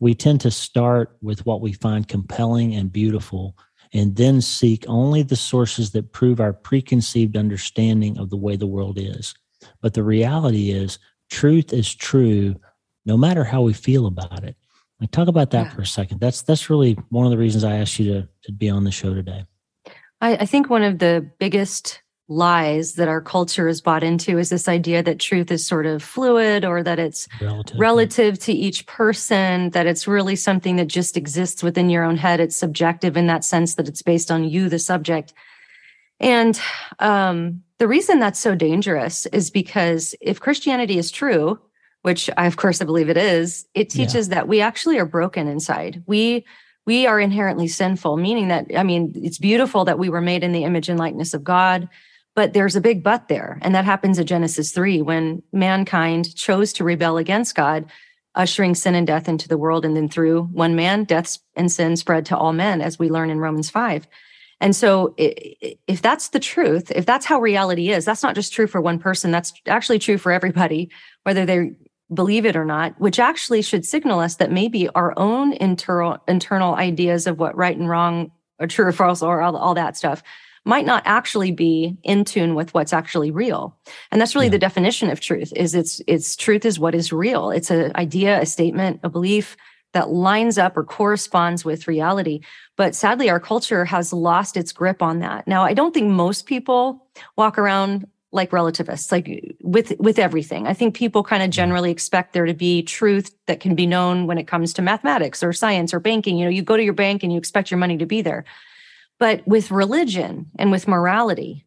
we 0.00 0.14
tend 0.14 0.40
to 0.40 0.50
start 0.50 1.16
with 1.22 1.44
what 1.46 1.60
we 1.60 1.72
find 1.72 2.06
compelling 2.06 2.74
and 2.74 2.92
beautiful 2.92 3.56
and 3.94 4.16
then 4.16 4.40
seek 4.40 4.84
only 4.88 5.22
the 5.22 5.36
sources 5.36 5.92
that 5.92 6.12
prove 6.12 6.40
our 6.40 6.52
preconceived 6.52 7.36
understanding 7.36 8.18
of 8.18 8.28
the 8.28 8.36
way 8.36 8.56
the 8.56 8.66
world 8.66 8.98
is. 8.98 9.34
But 9.80 9.94
the 9.94 10.02
reality 10.02 10.70
is, 10.70 10.98
truth 11.30 11.72
is 11.72 11.94
true 11.94 12.56
no 13.06 13.16
matter 13.16 13.44
how 13.44 13.62
we 13.62 13.72
feel 13.72 14.06
about 14.06 14.44
it. 14.44 14.56
Like, 15.00 15.10
talk 15.10 15.28
about 15.28 15.50
that 15.50 15.66
yeah. 15.66 15.70
for 15.70 15.82
a 15.82 15.86
second. 15.86 16.20
That's 16.20 16.42
that's 16.42 16.70
really 16.70 16.96
one 17.10 17.24
of 17.26 17.30
the 17.30 17.38
reasons 17.38 17.64
I 17.64 17.76
asked 17.76 17.98
you 17.98 18.12
to, 18.12 18.28
to 18.44 18.52
be 18.52 18.68
on 18.70 18.84
the 18.84 18.90
show 18.90 19.14
today. 19.14 19.44
I, 20.20 20.36
I 20.36 20.46
think 20.46 20.70
one 20.70 20.82
of 20.82 20.98
the 20.98 21.30
biggest 21.38 22.00
lies 22.28 22.94
that 22.94 23.08
our 23.08 23.20
culture 23.20 23.68
is 23.68 23.82
bought 23.82 24.02
into 24.02 24.38
is 24.38 24.48
this 24.48 24.66
idea 24.66 25.02
that 25.02 25.20
truth 25.20 25.50
is 25.50 25.66
sort 25.66 25.84
of 25.84 26.02
fluid 26.02 26.64
or 26.64 26.82
that 26.82 26.98
it's 26.98 27.28
relative. 27.40 27.78
relative 27.78 28.38
to 28.38 28.52
each 28.52 28.86
person, 28.86 29.70
that 29.70 29.86
it's 29.86 30.08
really 30.08 30.34
something 30.34 30.76
that 30.76 30.86
just 30.86 31.16
exists 31.16 31.62
within 31.62 31.90
your 31.90 32.02
own 32.02 32.16
head. 32.16 32.40
It's 32.40 32.56
subjective 32.56 33.16
in 33.16 33.26
that 33.26 33.44
sense 33.44 33.74
that 33.74 33.88
it's 33.88 34.00
based 34.00 34.30
on 34.30 34.44
you, 34.44 34.70
the 34.70 34.78
subject. 34.78 35.34
And 36.18 36.58
um, 36.98 37.62
the 37.78 37.88
reason 37.88 38.20
that's 38.20 38.38
so 38.38 38.54
dangerous 38.54 39.26
is 39.26 39.50
because 39.50 40.14
if 40.22 40.40
Christianity 40.40 40.96
is 40.96 41.10
true, 41.10 41.58
which 42.02 42.30
I, 42.36 42.46
of 42.46 42.56
course, 42.56 42.80
I 42.80 42.86
believe 42.86 43.10
it 43.10 43.16
is, 43.18 43.66
it 43.74 43.90
teaches 43.90 44.28
yeah. 44.28 44.36
that 44.36 44.48
we 44.48 44.60
actually 44.60 44.98
are 44.98 45.06
broken 45.06 45.48
inside. 45.48 46.02
We 46.06 46.46
we 46.86 47.06
are 47.06 47.18
inherently 47.18 47.68
sinful, 47.68 48.18
meaning 48.18 48.48
that, 48.48 48.66
I 48.76 48.82
mean, 48.82 49.12
it's 49.16 49.38
beautiful 49.38 49.86
that 49.86 49.98
we 49.98 50.10
were 50.10 50.20
made 50.20 50.44
in 50.44 50.52
the 50.52 50.64
image 50.64 50.90
and 50.90 50.98
likeness 50.98 51.32
of 51.32 51.42
God. 51.42 51.88
But 52.34 52.52
there's 52.52 52.76
a 52.76 52.80
big 52.80 53.02
but 53.02 53.28
there. 53.28 53.58
And 53.62 53.74
that 53.74 53.84
happens 53.84 54.18
at 54.18 54.26
Genesis 54.26 54.72
3 54.72 55.02
when 55.02 55.42
mankind 55.52 56.34
chose 56.34 56.72
to 56.74 56.84
rebel 56.84 57.16
against 57.16 57.54
God, 57.54 57.90
ushering 58.34 58.74
sin 58.74 58.94
and 58.94 59.06
death 59.06 59.28
into 59.28 59.48
the 59.48 59.58
world. 59.58 59.84
And 59.84 59.96
then 59.96 60.08
through 60.08 60.44
one 60.44 60.74
man, 60.74 61.04
death 61.04 61.38
and 61.54 61.70
sin 61.70 61.96
spread 61.96 62.26
to 62.26 62.36
all 62.36 62.52
men, 62.52 62.80
as 62.80 62.98
we 62.98 63.08
learn 63.08 63.30
in 63.30 63.38
Romans 63.38 63.70
5. 63.70 64.08
And 64.60 64.74
so, 64.74 65.14
if 65.18 66.00
that's 66.00 66.28
the 66.28 66.40
truth, 66.40 66.90
if 66.92 67.04
that's 67.04 67.26
how 67.26 67.40
reality 67.40 67.90
is, 67.90 68.04
that's 68.04 68.22
not 68.22 68.34
just 68.34 68.52
true 68.52 68.66
for 68.66 68.80
one 68.80 68.98
person, 68.98 69.30
that's 69.30 69.52
actually 69.66 69.98
true 69.98 70.16
for 70.16 70.32
everybody, 70.32 70.90
whether 71.24 71.44
they 71.44 71.72
believe 72.12 72.46
it 72.46 72.56
or 72.56 72.64
not, 72.64 72.98
which 73.00 73.18
actually 73.18 73.62
should 73.62 73.84
signal 73.84 74.20
us 74.20 74.36
that 74.36 74.52
maybe 74.52 74.88
our 74.90 75.12
own 75.18 75.52
internal 75.54 76.18
internal 76.28 76.74
ideas 76.74 77.26
of 77.26 77.38
what 77.38 77.56
right 77.56 77.76
and 77.76 77.88
wrong 77.88 78.30
or 78.58 78.66
true 78.66 78.86
or 78.86 78.92
false 78.92 79.22
or 79.22 79.42
all, 79.42 79.56
all 79.56 79.74
that 79.74 79.96
stuff 79.96 80.22
might 80.64 80.86
not 80.86 81.02
actually 81.04 81.52
be 81.52 81.96
in 82.02 82.24
tune 82.24 82.54
with 82.54 82.72
what's 82.72 82.92
actually 82.92 83.30
real. 83.30 83.76
And 84.10 84.20
that's 84.20 84.34
really 84.34 84.46
yeah. 84.46 84.52
the 84.52 84.58
definition 84.58 85.10
of 85.10 85.20
truth 85.20 85.52
is 85.54 85.74
it's 85.74 86.00
it's 86.06 86.36
truth 86.36 86.64
is 86.64 86.78
what 86.78 86.94
is 86.94 87.12
real. 87.12 87.50
It's 87.50 87.70
an 87.70 87.92
idea, 87.96 88.40
a 88.40 88.46
statement, 88.46 89.00
a 89.02 89.08
belief 89.08 89.56
that 89.92 90.10
lines 90.10 90.58
up 90.58 90.76
or 90.76 90.84
corresponds 90.84 91.64
with 91.64 91.86
reality. 91.88 92.40
But 92.76 92.94
sadly, 92.94 93.30
our 93.30 93.40
culture 93.40 93.84
has 93.84 94.12
lost 94.12 94.56
its 94.56 94.72
grip 94.72 95.02
on 95.02 95.20
that. 95.20 95.46
Now, 95.46 95.62
I 95.62 95.72
don't 95.72 95.94
think 95.94 96.10
most 96.10 96.46
people 96.46 97.06
walk 97.36 97.58
around 97.58 98.06
like 98.32 98.52
relativists, 98.52 99.12
like 99.12 99.54
with 99.62 99.92
with 100.00 100.18
everything. 100.18 100.66
I 100.66 100.74
think 100.74 100.96
people 100.96 101.22
kind 101.22 101.42
of 101.42 101.50
mm. 101.50 101.52
generally 101.52 101.92
expect 101.92 102.32
there 102.32 102.46
to 102.46 102.54
be 102.54 102.82
truth 102.82 103.32
that 103.46 103.60
can 103.60 103.76
be 103.76 103.86
known 103.86 104.26
when 104.26 104.38
it 104.38 104.48
comes 104.48 104.72
to 104.74 104.82
mathematics 104.82 105.42
or 105.42 105.52
science 105.52 105.94
or 105.94 106.00
banking. 106.00 106.36
You 106.36 106.46
know, 106.46 106.50
you 106.50 106.62
go 106.62 106.76
to 106.76 106.82
your 106.82 106.94
bank 106.94 107.22
and 107.22 107.32
you 107.32 107.38
expect 107.38 107.70
your 107.70 107.78
money 107.78 107.96
to 107.96 108.06
be 108.06 108.22
there. 108.22 108.44
But 109.18 109.46
with 109.46 109.70
religion 109.70 110.50
and 110.58 110.70
with 110.70 110.88
morality, 110.88 111.66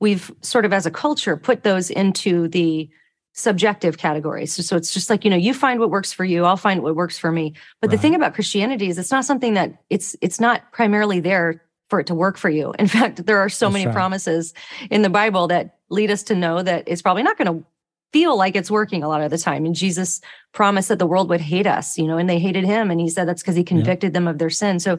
we've 0.00 0.30
sort 0.42 0.64
of 0.64 0.72
as 0.72 0.86
a 0.86 0.90
culture 0.90 1.36
put 1.36 1.62
those 1.62 1.90
into 1.90 2.48
the 2.48 2.90
subjective 3.34 3.96
categories. 3.96 4.52
So, 4.52 4.62
so, 4.62 4.76
it's 4.76 4.92
just 4.92 5.08
like, 5.08 5.24
you 5.24 5.30
know, 5.30 5.36
you 5.36 5.54
find 5.54 5.80
what 5.80 5.90
works 5.90 6.12
for 6.12 6.24
you, 6.24 6.44
I'll 6.44 6.56
find 6.56 6.82
what 6.82 6.94
works 6.94 7.18
for 7.18 7.32
me. 7.32 7.54
But 7.80 7.88
right. 7.88 7.96
the 7.96 8.02
thing 8.02 8.14
about 8.14 8.34
Christianity 8.34 8.88
is 8.88 8.98
it's 8.98 9.10
not 9.10 9.24
something 9.24 9.54
that 9.54 9.82
it's 9.88 10.14
it's 10.20 10.38
not 10.38 10.70
primarily 10.72 11.20
there 11.20 11.62
for 11.88 12.00
it 12.00 12.06
to 12.08 12.14
work 12.14 12.36
for 12.36 12.50
you. 12.50 12.74
In 12.78 12.86
fact, 12.88 13.24
there 13.26 13.38
are 13.38 13.48
so 13.48 13.66
That's 13.66 13.74
many 13.74 13.86
right. 13.86 13.94
promises 13.94 14.54
in 14.90 15.02
the 15.02 15.10
Bible 15.10 15.48
that 15.48 15.78
lead 15.88 16.10
us 16.10 16.22
to 16.24 16.34
know 16.34 16.62
that 16.62 16.84
it's 16.86 17.02
probably 17.02 17.22
not 17.22 17.38
going 17.38 17.52
to 17.52 17.66
feel 18.12 18.36
like 18.36 18.56
it's 18.56 18.70
working 18.70 19.02
a 19.02 19.08
lot 19.08 19.22
of 19.22 19.30
the 19.30 19.38
time. 19.38 19.64
And 19.64 19.74
Jesus 19.74 20.20
promised 20.52 20.88
that 20.88 20.98
the 20.98 21.06
world 21.06 21.28
would 21.30 21.40
hate 21.40 21.66
us, 21.66 21.96
you 21.96 22.06
know, 22.06 22.18
and 22.18 22.28
they 22.28 22.38
hated 22.38 22.64
him. 22.64 22.90
And 22.90 23.00
he 23.00 23.08
said 23.08 23.26
that's 23.26 23.42
because 23.42 23.56
he 23.56 23.64
convicted 23.64 24.10
yeah. 24.10 24.14
them 24.14 24.28
of 24.28 24.38
their 24.38 24.50
sin. 24.50 24.80
So 24.80 24.98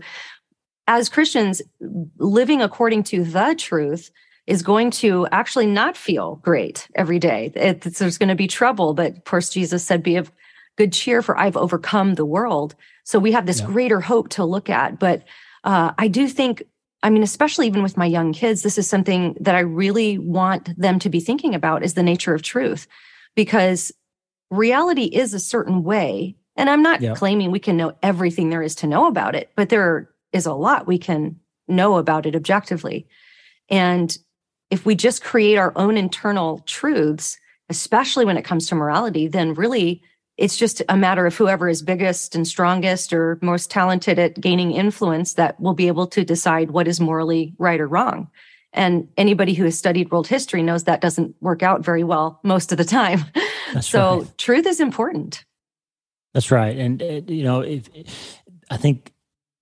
as 0.88 1.10
Christians, 1.10 1.62
living 2.17 2.62
according 2.62 3.04
to 3.04 3.24
the 3.24 3.56
truth 3.58 4.12
is 4.46 4.62
going 4.62 4.91
to 4.91 5.26
actually 5.32 5.65
not 5.65 5.96
feel 5.96 6.36
great 6.43 6.88
every 6.96 7.19
day. 7.19 7.52
It, 7.56 7.82
there's 7.82 8.17
going 8.17 8.30
to 8.30 8.36
be 8.36 8.48
trouble, 8.48 8.93
but 8.93 9.15
of 9.15 9.24
course, 9.24 9.50
Jesus 9.50 9.84
said, 9.84 10.04
"Be 10.04 10.17
of 10.17 10.32
good 10.76 10.91
cheer, 10.91 11.22
for 11.22 11.38
I've 11.38 11.56
overcome 11.56 12.15
the 12.15 12.26
world." 12.26 12.76
So 13.06 13.19
we 13.19 13.32
have 13.32 13.46
this 13.46 13.62
yeah. 13.62 13.67
greater 13.67 14.02
hope 14.02 14.30
to 14.30 14.46
look 14.46 14.69
at. 14.69 15.00
But 15.00 15.24
uh, 15.63 15.93
I 15.98 16.08
do 16.08 16.28
think, 16.28 16.63
I 17.02 17.10
mean, 17.10 17.24
especially 17.24 17.67
even 17.67 17.84
with 17.84 17.98
my 17.98 18.06
young 18.06 18.34
kids, 18.34 18.63
this 18.63 18.78
is 18.78 18.89
something 18.89 19.38
that 19.39 19.56
I 19.56 19.60
really 19.60 20.17
want 20.17 20.78
them 20.78 21.00
to 21.00 21.10
be 21.10 21.22
thinking 21.22 21.56
about: 21.56 21.84
is 21.84 21.93
the 21.93 22.04
nature 22.04 22.34
of 22.34 22.41
truth, 22.41 22.88
because 23.36 23.93
reality 24.52 25.06
is 25.06 25.34
a 25.34 25.39
certain 25.39 25.84
way. 25.84 26.36
And 26.56 26.69
I'm 26.69 26.84
not 26.84 27.02
yeah. 27.02 27.15
claiming 27.15 27.50
we 27.50 27.60
can 27.60 27.78
know 27.78 27.93
everything 28.04 28.50
there 28.50 28.62
is 28.62 28.76
to 28.76 28.88
know 28.88 29.08
about 29.08 29.34
it, 29.34 29.50
but 29.56 29.69
there 29.69 30.10
is 30.34 30.46
a 30.46 30.54
lot 30.54 30.88
we 30.88 30.98
can 30.98 31.39
know 31.67 31.96
about 31.96 32.26
it 32.26 32.36
objectively. 32.36 33.08
And 33.69 34.17
if 34.69 34.86
we 34.86 34.96
just 34.96 35.24
create 35.24 35.58
our 35.58 35.72
own 35.76 35.98
internal 35.98 36.60
truths, 36.65 37.38
especially 37.69 38.26
when 38.26 38.38
it 38.38 38.43
comes 38.43 38.67
to 38.67 38.76
morality, 38.76 39.28
then 39.28 39.54
really 39.54 40.02
it's 40.38 40.58
just 40.58 40.82
a 40.89 40.98
matter 40.98 41.26
of 41.26 41.36
whoever 41.36 41.69
is 41.69 41.82
biggest 41.82 42.36
and 42.36 42.48
strongest 42.48 43.13
or 43.13 43.38
most 43.41 43.69
talented 43.69 44.17
at 44.17 44.39
gaining 44.41 44.72
influence 44.72 45.36
that 45.36 45.60
will 45.60 45.76
be 45.76 45.88
able 45.88 46.08
to 46.08 46.26
decide 46.26 46.72
what 46.72 46.88
is 46.88 47.00
morally 47.00 47.54
right 47.60 47.80
or 47.80 47.88
wrong. 47.88 48.30
And 48.74 49.08
anybody 49.17 49.54
who 49.54 49.65
has 49.65 49.78
studied 49.78 50.12
world 50.12 50.28
history 50.28 50.63
knows 50.63 50.86
that 50.86 51.02
doesn't 51.02 51.36
work 51.39 51.62
out 51.62 51.86
very 51.86 52.04
well 52.04 52.39
most 52.43 52.72
of 52.72 52.80
the 52.80 52.84
time. 52.84 53.24
so 53.82 54.22
right. 54.22 54.38
truth 54.39 54.65
is 54.65 54.80
important. 54.80 55.46
That's 56.34 56.50
right. 56.50 56.76
And, 56.76 57.02
uh, 57.04 57.22
you 57.28 57.43
know, 57.43 57.62
if, 57.62 57.88
I 58.72 58.78
think 58.78 59.12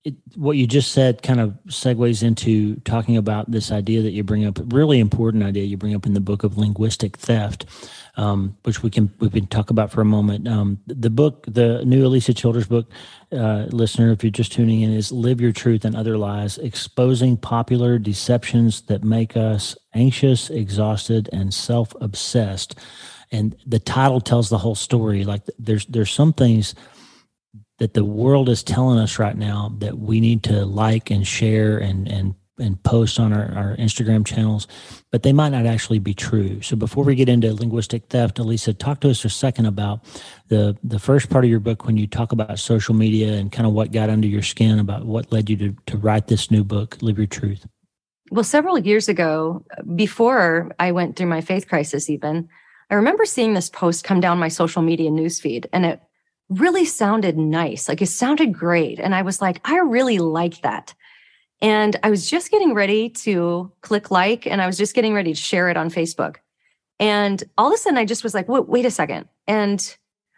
it, 0.04 0.14
what 0.34 0.56
you 0.56 0.66
just 0.66 0.90
said 0.92 1.22
kind 1.22 1.40
of 1.40 1.56
segues 1.68 2.24
into 2.24 2.74
talking 2.80 3.16
about 3.16 3.50
this 3.50 3.70
idea 3.70 4.02
that 4.02 4.10
you 4.10 4.24
bring 4.24 4.44
up, 4.44 4.58
really 4.72 4.98
important 4.98 5.44
idea 5.44 5.64
you 5.64 5.76
bring 5.76 5.94
up 5.94 6.06
in 6.06 6.14
the 6.14 6.20
book 6.20 6.42
of 6.42 6.58
linguistic 6.58 7.16
theft, 7.16 7.66
um, 8.16 8.56
which 8.64 8.82
we 8.82 8.90
can 8.90 9.12
we 9.20 9.30
can 9.30 9.46
talk 9.46 9.70
about 9.70 9.92
for 9.92 10.00
a 10.00 10.04
moment. 10.04 10.48
Um, 10.48 10.80
the 10.88 11.10
book, 11.10 11.44
the 11.46 11.84
new 11.84 12.04
Alisa 12.08 12.36
Childers 12.36 12.66
book, 12.66 12.90
uh, 13.30 13.66
listener, 13.70 14.10
if 14.10 14.24
you're 14.24 14.32
just 14.32 14.50
tuning 14.50 14.80
in, 14.80 14.92
is 14.92 15.12
"Live 15.12 15.40
Your 15.40 15.52
Truth 15.52 15.84
and 15.84 15.94
Other 15.94 16.18
Lies: 16.18 16.58
Exposing 16.58 17.36
Popular 17.36 17.98
Deceptions 17.98 18.82
That 18.82 19.04
Make 19.04 19.36
Us 19.36 19.76
Anxious, 19.94 20.50
Exhausted, 20.50 21.28
and 21.32 21.54
Self-Obsessed." 21.54 22.74
And 23.30 23.56
the 23.64 23.78
title 23.78 24.20
tells 24.20 24.50
the 24.50 24.58
whole 24.58 24.74
story. 24.74 25.24
Like 25.24 25.42
there's 25.60 25.86
there's 25.86 26.10
some 26.10 26.32
things 26.32 26.74
that 27.82 27.94
the 27.94 28.04
world 28.04 28.48
is 28.48 28.62
telling 28.62 28.96
us 28.96 29.18
right 29.18 29.36
now 29.36 29.74
that 29.78 29.98
we 29.98 30.20
need 30.20 30.44
to 30.44 30.64
like 30.64 31.10
and 31.10 31.26
share 31.26 31.78
and 31.78 32.06
and 32.06 32.32
and 32.60 32.80
post 32.84 33.18
on 33.18 33.32
our, 33.32 33.52
our 33.56 33.76
Instagram 33.76 34.24
channels, 34.24 34.68
but 35.10 35.24
they 35.24 35.32
might 35.32 35.48
not 35.48 35.66
actually 35.66 35.98
be 35.98 36.14
true. 36.14 36.62
So 36.62 36.76
before 36.76 37.02
we 37.02 37.16
get 37.16 37.28
into 37.28 37.52
linguistic 37.52 38.06
theft, 38.06 38.36
Alisa, 38.36 38.78
talk 38.78 39.00
to 39.00 39.10
us 39.10 39.24
a 39.24 39.28
second 39.28 39.66
about 39.66 40.04
the 40.46 40.76
the 40.84 41.00
first 41.00 41.28
part 41.28 41.42
of 41.44 41.50
your 41.50 41.58
book 41.58 41.84
when 41.84 41.96
you 41.96 42.06
talk 42.06 42.30
about 42.30 42.56
social 42.60 42.94
media 42.94 43.32
and 43.32 43.50
kind 43.50 43.66
of 43.66 43.72
what 43.72 43.90
got 43.90 44.10
under 44.10 44.28
your 44.28 44.42
skin 44.42 44.78
about 44.78 45.04
what 45.04 45.32
led 45.32 45.50
you 45.50 45.56
to, 45.56 45.76
to 45.86 45.96
write 45.96 46.28
this 46.28 46.52
new 46.52 46.62
book, 46.62 46.98
Live 47.02 47.18
Your 47.18 47.26
Truth. 47.26 47.66
Well, 48.30 48.44
several 48.44 48.78
years 48.78 49.08
ago, 49.08 49.64
before 49.96 50.70
I 50.78 50.92
went 50.92 51.16
through 51.16 51.26
my 51.26 51.40
faith 51.40 51.66
crisis, 51.66 52.08
even, 52.08 52.48
I 52.90 52.94
remember 52.94 53.24
seeing 53.24 53.54
this 53.54 53.70
post 53.70 54.04
come 54.04 54.20
down 54.20 54.38
my 54.38 54.46
social 54.46 54.82
media 54.82 55.10
newsfeed, 55.10 55.66
and 55.72 55.84
it 55.84 56.00
really 56.58 56.84
sounded 56.84 57.36
nice. 57.36 57.88
Like 57.88 58.02
it 58.02 58.06
sounded 58.06 58.52
great. 58.52 58.98
And 58.98 59.14
I 59.14 59.22
was 59.22 59.40
like, 59.40 59.60
I 59.64 59.78
really 59.78 60.18
like 60.18 60.62
that. 60.62 60.94
And 61.60 61.96
I 62.02 62.10
was 62.10 62.28
just 62.28 62.50
getting 62.50 62.74
ready 62.74 63.08
to 63.08 63.70
click 63.82 64.10
like, 64.10 64.46
and 64.46 64.60
I 64.60 64.66
was 64.66 64.76
just 64.76 64.94
getting 64.94 65.14
ready 65.14 65.32
to 65.32 65.40
share 65.40 65.68
it 65.68 65.76
on 65.76 65.90
Facebook. 65.90 66.36
And 66.98 67.42
all 67.56 67.68
of 67.68 67.74
a 67.74 67.76
sudden, 67.76 67.98
I 67.98 68.04
just 68.04 68.24
was 68.24 68.34
like, 68.34 68.48
wait, 68.48 68.68
wait 68.68 68.86
a 68.86 68.90
second. 68.90 69.28
And 69.46 69.96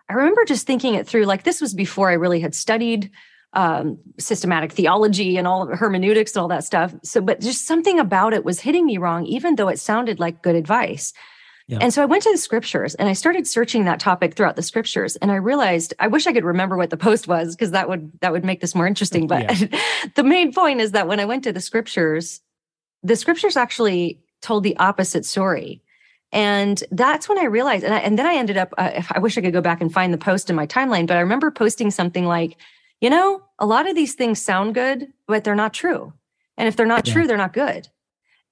I 0.09 0.15
remember 0.15 0.45
just 0.45 0.67
thinking 0.67 0.95
it 0.95 1.07
through. 1.07 1.25
Like 1.25 1.45
this 1.45 1.61
was 1.61 1.73
before 1.73 2.11
I 2.11 2.15
really 2.15 2.41
had 2.41 2.55
studied 2.55 3.11
um, 3.55 3.99
systematic 4.19 4.73
theology 4.73 5.37
and 5.37 5.47
all 5.47 5.67
hermeneutics 5.67 6.35
and 6.35 6.43
all 6.43 6.49
that 6.49 6.65
stuff. 6.65 6.95
So, 7.03 7.21
but 7.21 7.41
just 7.41 7.67
something 7.67 7.99
about 7.99 8.35
it 8.35 8.45
was 8.45 8.61
hitting 8.61 8.85
me 8.85 8.99
wrong, 8.99 9.25
even 9.27 9.55
though 9.55 9.69
it 9.69 9.79
sounded 9.79 10.21
like 10.21 10.43
good 10.43 10.57
advice. 10.57 11.13
Yeah. 11.67 11.79
And 11.81 11.95
so 11.95 12.03
I 12.03 12.07
went 12.07 12.23
to 12.25 12.31
the 12.31 12.37
scriptures 12.37 12.95
and 12.95 13.09
I 13.09 13.15
started 13.15 13.47
searching 13.47 13.87
that 13.87 13.99
topic 13.99 14.35
throughout 14.35 14.57
the 14.57 14.63
scriptures 14.63 15.17
and 15.17 15.33
I 15.33 15.37
realized 15.37 15.95
I 15.99 16.09
wish 16.09 16.27
I 16.27 16.33
could 16.35 16.45
remember 16.45 16.77
what 16.77 16.91
the 16.91 16.99
post 16.99 17.27
was 17.27 17.57
because 17.57 17.71
that 17.71 17.89
would 17.89 18.13
that 18.21 18.33
would 18.33 18.45
make 18.45 18.61
this 18.61 18.75
more 18.75 18.87
interesting 18.87 19.27
but 19.27 19.61
yeah. 19.61 19.81
the 20.15 20.25
main 20.25 20.53
point 20.53 20.83
is 20.83 20.93
that 20.93 21.09
when 21.09 21.21
I 21.21 21.25
went 21.25 21.45
to 21.45 21.53
the 21.53 21.63
scriptures 21.63 22.43
the 23.03 23.17
scriptures 23.17 23.57
actually 23.57 24.21
told 24.43 24.63
the 24.63 24.77
opposite 24.79 25.25
story. 25.25 25.83
And 26.33 26.83
that's 26.91 27.29
when 27.29 27.39
I 27.39 27.45
realized 27.45 27.85
and, 27.85 27.95
I, 27.95 27.99
and 27.99 28.19
then 28.19 28.27
I 28.27 28.35
ended 28.35 28.57
up 28.59 28.75
uh, 28.77 29.03
I 29.11 29.19
wish 29.21 29.39
I 29.39 29.41
could 29.41 29.53
go 29.53 29.61
back 29.63 29.81
and 29.81 29.93
find 29.93 30.13
the 30.13 30.19
post 30.19 30.51
in 30.51 30.57
my 30.57 30.67
timeline 30.67 31.07
but 31.07 31.17
I 31.17 31.21
remember 31.21 31.51
posting 31.51 31.91
something 31.91 32.27
like 32.27 32.57
you 33.01 33.09
know 33.09 33.43
a 33.59 33.65
lot 33.65 33.89
of 33.89 33.95
these 33.95 34.15
things 34.15 34.39
sound 34.39 34.75
good 34.75 35.13
but 35.27 35.45
they're 35.45 35.55
not 35.55 35.73
true. 35.73 36.13
And 36.59 36.69
if 36.69 36.77
they're 36.77 36.85
not 36.85 37.07
yeah. 37.07 37.15
true 37.15 37.27
they're 37.27 37.37
not 37.39 37.55
good. 37.55 37.89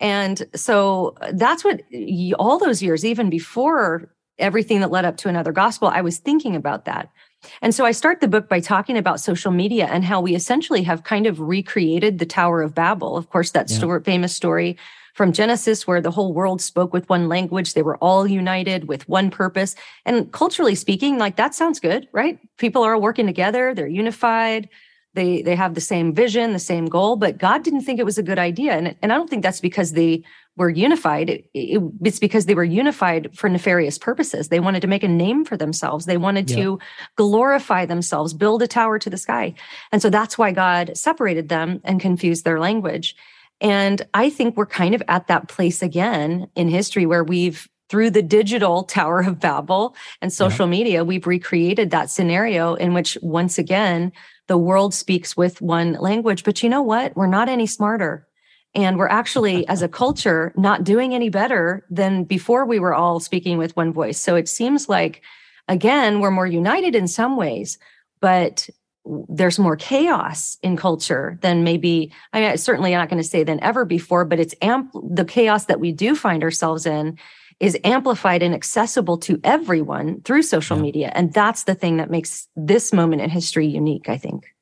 And 0.03 0.43
so 0.55 1.15
uh, 1.21 1.31
that's 1.33 1.65
what 1.65 1.81
all 2.39 2.59
those 2.59 2.83
years, 2.83 3.05
even 3.05 3.31
before 3.31 4.13
everything 4.39 4.81
that 4.81 4.91
led 4.91 5.05
up 5.05 5.17
to 5.19 5.29
another 5.29 5.53
gospel, 5.53 5.89
I 5.89 6.01
was 6.01 6.19
thinking 6.19 6.57
about 6.57 6.85
that. 6.85 7.09
And 7.61 7.75
so 7.75 7.85
I 7.85 7.93
start 7.93 8.21
the 8.21 8.29
book 8.29 8.49
by 8.49 8.61
talking 8.61 8.99
about 8.99 9.21
social 9.21 9.53
media 9.53 9.87
and 9.87 10.05
how 10.05 10.21
we 10.21 10.35
essentially 10.35 10.83
have 10.83 11.05
kind 11.05 11.27
of 11.27 11.41
recreated 11.41 12.19
the 12.19 12.27
Tower 12.27 12.63
of 12.63 12.75
Babel. 12.75 13.17
Of 13.17 13.31
course, 13.31 13.53
that 13.53 13.71
yeah. 13.71 13.77
story, 13.79 14.03
famous 14.03 14.35
story 14.35 14.77
from 15.15 15.33
Genesis 15.33 15.87
where 15.87 16.01
the 16.01 16.11
whole 16.11 16.33
world 16.33 16.61
spoke 16.61 16.93
with 16.93 17.09
one 17.09 17.29
language. 17.29 17.75
They 17.75 17.83
were 17.83 17.99
all 17.99 18.27
united 18.27 18.89
with 18.89 19.09
one 19.09 19.31
purpose. 19.31 19.77
And 20.05 20.33
culturally 20.33 20.75
speaking, 20.75 21.19
like 21.19 21.37
that 21.37 21.55
sounds 21.55 21.79
good, 21.79 22.09
right? 22.13 22.39
People 22.59 22.83
are 22.83 22.99
working 22.99 23.27
together, 23.27 23.73
they're 23.73 23.87
unified 23.87 24.69
they 25.15 25.43
they 25.43 25.55
have 25.55 25.75
the 25.75 25.81
same 25.81 26.15
vision 26.15 26.53
the 26.53 26.59
same 26.59 26.87
goal 26.87 27.17
but 27.17 27.39
god 27.39 27.63
didn't 27.63 27.83
think 27.83 27.99
it 27.99 28.05
was 28.05 28.19
a 28.19 28.23
good 28.23 28.39
idea. 28.39 28.73
And, 28.73 28.97
and 29.03 29.13
i 29.13 29.17
don't 29.17 29.29
think 29.29 29.43
that's 29.43 29.61
because 29.61 29.93
they 29.93 30.23
were 30.57 30.71
unified. 30.71 31.31
It, 31.31 31.51
it, 31.55 31.83
it's 32.03 32.19
because 32.19 32.47
they 32.47 32.55
were 32.55 32.65
unified 32.65 33.31
for 33.37 33.49
nefarious 33.49 33.99
purposes. 33.99 34.49
They 34.49 34.61
wanted 34.61 34.81
to 34.81 34.87
make 34.87 35.03
a 35.03 35.09
name 35.09 35.45
for 35.45 35.57
themselves. 35.57 36.05
They 36.05 36.19
wanted 36.19 36.51
yeah. 36.51 36.57
to 36.57 36.79
glorify 37.17 37.87
themselves 37.87 38.35
build 38.35 38.63
a 38.63 38.67
tower 38.67 38.99
to 38.99 39.11
the 39.11 39.17
sky. 39.17 39.55
And 39.93 40.03
so 40.03 40.11
that's 40.11 40.37
why 40.37 40.53
god 40.53 40.97
separated 40.97 41.49
them 41.49 41.81
and 41.85 42.01
confused 42.01 42.45
their 42.45 42.61
language. 42.61 43.17
And 43.61 44.03
i 44.13 44.29
think 44.29 44.57
we're 44.57 44.67
kind 44.67 44.95
of 44.95 45.03
at 45.09 45.29
that 45.29 45.49
place 45.49 45.83
again 45.83 46.49
in 46.55 46.69
history 46.69 47.07
where 47.07 47.25
we've 47.25 47.69
through 47.89 48.09
the 48.09 48.23
digital 48.23 48.85
Tower 48.85 49.21
of 49.21 49.39
Babel 49.39 49.95
and 50.23 50.33
social 50.33 50.65
yeah. 50.65 50.71
media, 50.71 51.05
we've 51.05 51.27
recreated 51.27 51.91
that 51.91 52.09
scenario 52.09 52.73
in 52.73 52.95
which, 52.95 53.19
once 53.21 53.59
again, 53.59 54.13
the 54.53 54.59
world 54.59 54.93
speaks 54.93 55.35
with 55.35 55.63
one 55.63 55.95
language. 55.95 56.45
But 56.45 56.63
you 56.63 56.69
know 56.69 56.83
what? 56.83 57.17
We're 57.17 57.27
not 57.27 57.49
any 57.49 57.67
smarter. 57.67 58.29
And 58.75 58.99
we're 58.99 59.09
actually, 59.09 59.67
as 59.67 59.81
a 59.81 59.89
culture, 59.89 60.53
not 60.59 60.85
doing 60.85 61.15
any 61.15 61.31
better 61.31 61.87
than 61.89 62.25
before 62.25 62.67
we 62.67 62.79
were 62.79 62.93
all 62.93 63.19
speaking 63.19 63.57
with 63.57 63.75
one 63.79 63.95
voice. 63.95 64.21
So 64.21 64.37
it 64.37 64.51
seems 64.51 64.91
like, 64.91 65.23
again, 65.69 66.21
we're 66.21 66.31
more 66.31 66.47
united 66.47 66.95
in 66.95 67.09
some 67.09 67.39
ways, 67.39 67.79
but 68.21 68.69
there's 69.31 69.59
more 69.59 69.77
chaos 69.77 70.59
in 70.63 70.77
culture 70.77 71.39
than 71.41 71.65
maybe 71.65 72.13
I 72.35 72.43
mean, 72.43 72.59
certainly 72.59 72.93
not 72.93 73.09
going 73.09 73.23
to 73.23 73.27
say 73.27 73.45
than 73.45 73.59
ever 73.61 73.87
before, 73.87 74.27
but 74.27 74.39
it's 74.39 74.55
the 74.61 75.25
chaos 75.27 75.65
that 75.65 75.81
we 75.81 75.93
do 75.93 76.15
find 76.15 76.43
ourselves 76.43 76.85
in 76.85 77.19
is 77.63 77.79
amplified 77.85 78.43
and 78.43 78.53
accessible 78.53 79.17
to 79.17 79.41
everyone 79.45 80.21
through 80.23 80.43
social 80.43 80.77
yeah. 80.77 80.83
media. 80.83 81.13
And 81.15 81.33
that's 81.33 81.63
the 81.63 81.77
thing 81.77 81.99
that 81.99 82.11
makes 82.11 82.49
this 82.57 82.93
moment 82.93 83.23
in 83.23 83.31
history 83.31 83.69
unique, 83.69 84.09
I 84.09 84.19
think. 84.19 84.53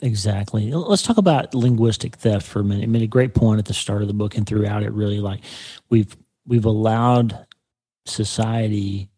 Exactly. 0.00 0.72
Let's 0.72 1.02
talk 1.02 1.18
about 1.18 1.54
linguistic 1.54 2.16
theft 2.16 2.46
for 2.46 2.60
a 2.60 2.64
minute. 2.64 2.84
I 2.84 2.86
made 2.86 3.02
a 3.02 3.06
great 3.06 3.34
point 3.34 3.58
at 3.58 3.66
the 3.66 3.74
start 3.74 4.00
of 4.00 4.08
the 4.08 4.14
book 4.14 4.34
and 4.34 4.46
throughout 4.46 4.82
it. 4.82 4.92
Really, 4.92 5.20
like 5.20 5.40
we've 5.90 6.16
we've 6.46 6.64
allowed 6.64 7.46
society 8.06 9.10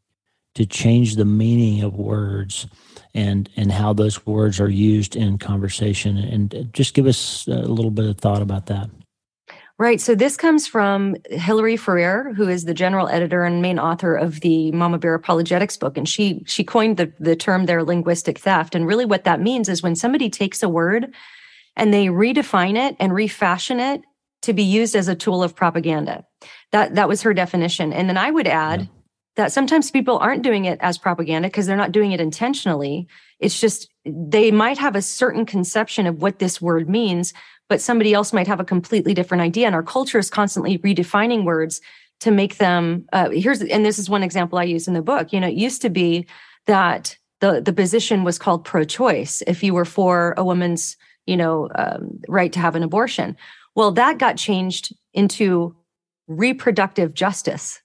to 0.57 0.67
change 0.67 1.15
the 1.15 1.25
meaning 1.25 1.85
of 1.85 1.95
words 1.95 2.67
and 3.15 3.49
and 3.57 3.71
how 3.71 3.93
those 3.93 4.27
words 4.27 4.61
are 4.61 4.69
used 4.69 5.15
in 5.15 5.39
conversation. 5.39 6.19
And 6.19 6.69
just 6.75 6.95
give 6.95 7.07
us 7.07 7.47
a 7.47 7.53
little 7.53 7.93
bit 7.93 8.07
of 8.07 8.19
thought 8.19 8.43
about 8.43 8.67
that. 8.67 8.91
Right. 9.81 9.99
So 9.99 10.15
this 10.15 10.37
comes 10.37 10.67
from 10.67 11.17
Hillary 11.31 11.79
Ferrer, 11.79 12.35
who 12.35 12.47
is 12.47 12.67
the 12.67 12.75
general 12.75 13.09
editor 13.09 13.45
and 13.45 13.63
main 13.63 13.79
author 13.79 14.15
of 14.15 14.41
the 14.41 14.71
Mama 14.73 14.99
Bear 14.99 15.15
Apologetics 15.15 15.79
book. 15.79 15.97
And 15.97 16.07
she 16.07 16.45
she 16.47 16.65
coined 16.65 16.99
the, 16.99 17.15
the 17.19 17.35
term 17.35 17.65
there 17.65 17.83
linguistic 17.83 18.39
theft. 18.39 18.75
And 18.75 18.87
really 18.87 19.07
what 19.07 19.25
that 19.25 19.41
means 19.41 19.71
is 19.71 19.83
when 19.83 19.97
somebody 19.97 20.29
takes 20.29 20.63
a 20.63 20.69
word 20.69 21.15
and 21.77 21.95
they 21.95 22.09
redefine 22.09 22.77
it 22.77 22.95
and 23.01 23.15
refashion 23.15 23.81
it 23.81 24.03
to 24.43 24.53
be 24.53 24.65
used 24.65 24.95
as 24.95 25.09
a 25.09 25.15
tool 25.15 25.43
of 25.43 25.57
propaganda. 25.57 26.27
That 26.73 26.97
that 26.97 27.09
was 27.09 27.23
her 27.23 27.33
definition. 27.33 27.95
And 27.95 28.07
then 28.07 28.19
I 28.19 28.31
would 28.31 28.47
add 28.47 28.81
yeah. 28.83 28.87
that 29.37 29.53
sometimes 29.53 29.91
people 29.91 30.19
aren't 30.19 30.43
doing 30.43 30.67
it 30.67 30.79
as 30.83 30.99
propaganda 30.99 31.49
because 31.49 31.65
they're 31.65 31.75
not 31.75 31.93
doing 31.93 32.13
it 32.13 32.21
intentionally. 32.21 33.09
It's 33.39 33.59
just 33.59 33.90
they 34.05 34.51
might 34.51 34.79
have 34.79 34.97
a 34.97 35.03
certain 35.03 35.45
conception 35.45 36.07
of 36.07 36.23
what 36.23 36.39
this 36.39 36.61
word 36.61 36.89
means, 36.89 37.33
but 37.69 37.81
somebody 37.81 38.15
else 38.15 38.33
might 38.33 38.47
have 38.47 38.61
a 38.61 38.65
completely 38.65 39.15
different 39.15 39.43
idea. 39.43 39.67
And 39.67 39.75
our 39.75 39.83
culture 39.83 40.19
is 40.19 40.31
constantly 40.31 40.79
redefining 40.79 41.45
words 41.45 41.81
to 42.21 42.31
make 42.31 42.57
them. 42.57 43.07
Uh, 43.13 43.31
here's 43.31 43.63
and 43.63 43.85
this 43.85 43.99
is 43.99 44.11
one 44.11 44.23
example 44.23 44.59
I 44.59 44.65
use 44.65 44.89
in 44.89 44.95
the 44.95 45.03
book. 45.03 45.33
You 45.33 45.41
know, 45.41 45.49
it 45.49 45.55
used 45.55 45.83
to 45.83 45.91
be 45.91 46.27
that 46.67 47.17
the 47.41 47.61
the 47.61 47.73
position 47.73 48.25
was 48.25 48.39
called 48.39 48.65
pro-choice 48.65 49.43
if 49.47 49.63
you 49.63 49.75
were 49.75 49.85
for 49.85 50.35
a 50.37 50.45
woman's 50.45 50.97
you 51.27 51.37
know 51.37 51.69
um, 51.75 52.21
right 52.29 52.53
to 52.53 52.61
have 52.61 52.77
an 52.77 52.83
abortion. 52.83 53.37
Well, 53.75 53.93
that 53.93 54.19
got 54.19 54.37
changed 54.37 54.95
into 55.15 55.77
reproductive 56.27 57.15
justice. 57.15 57.81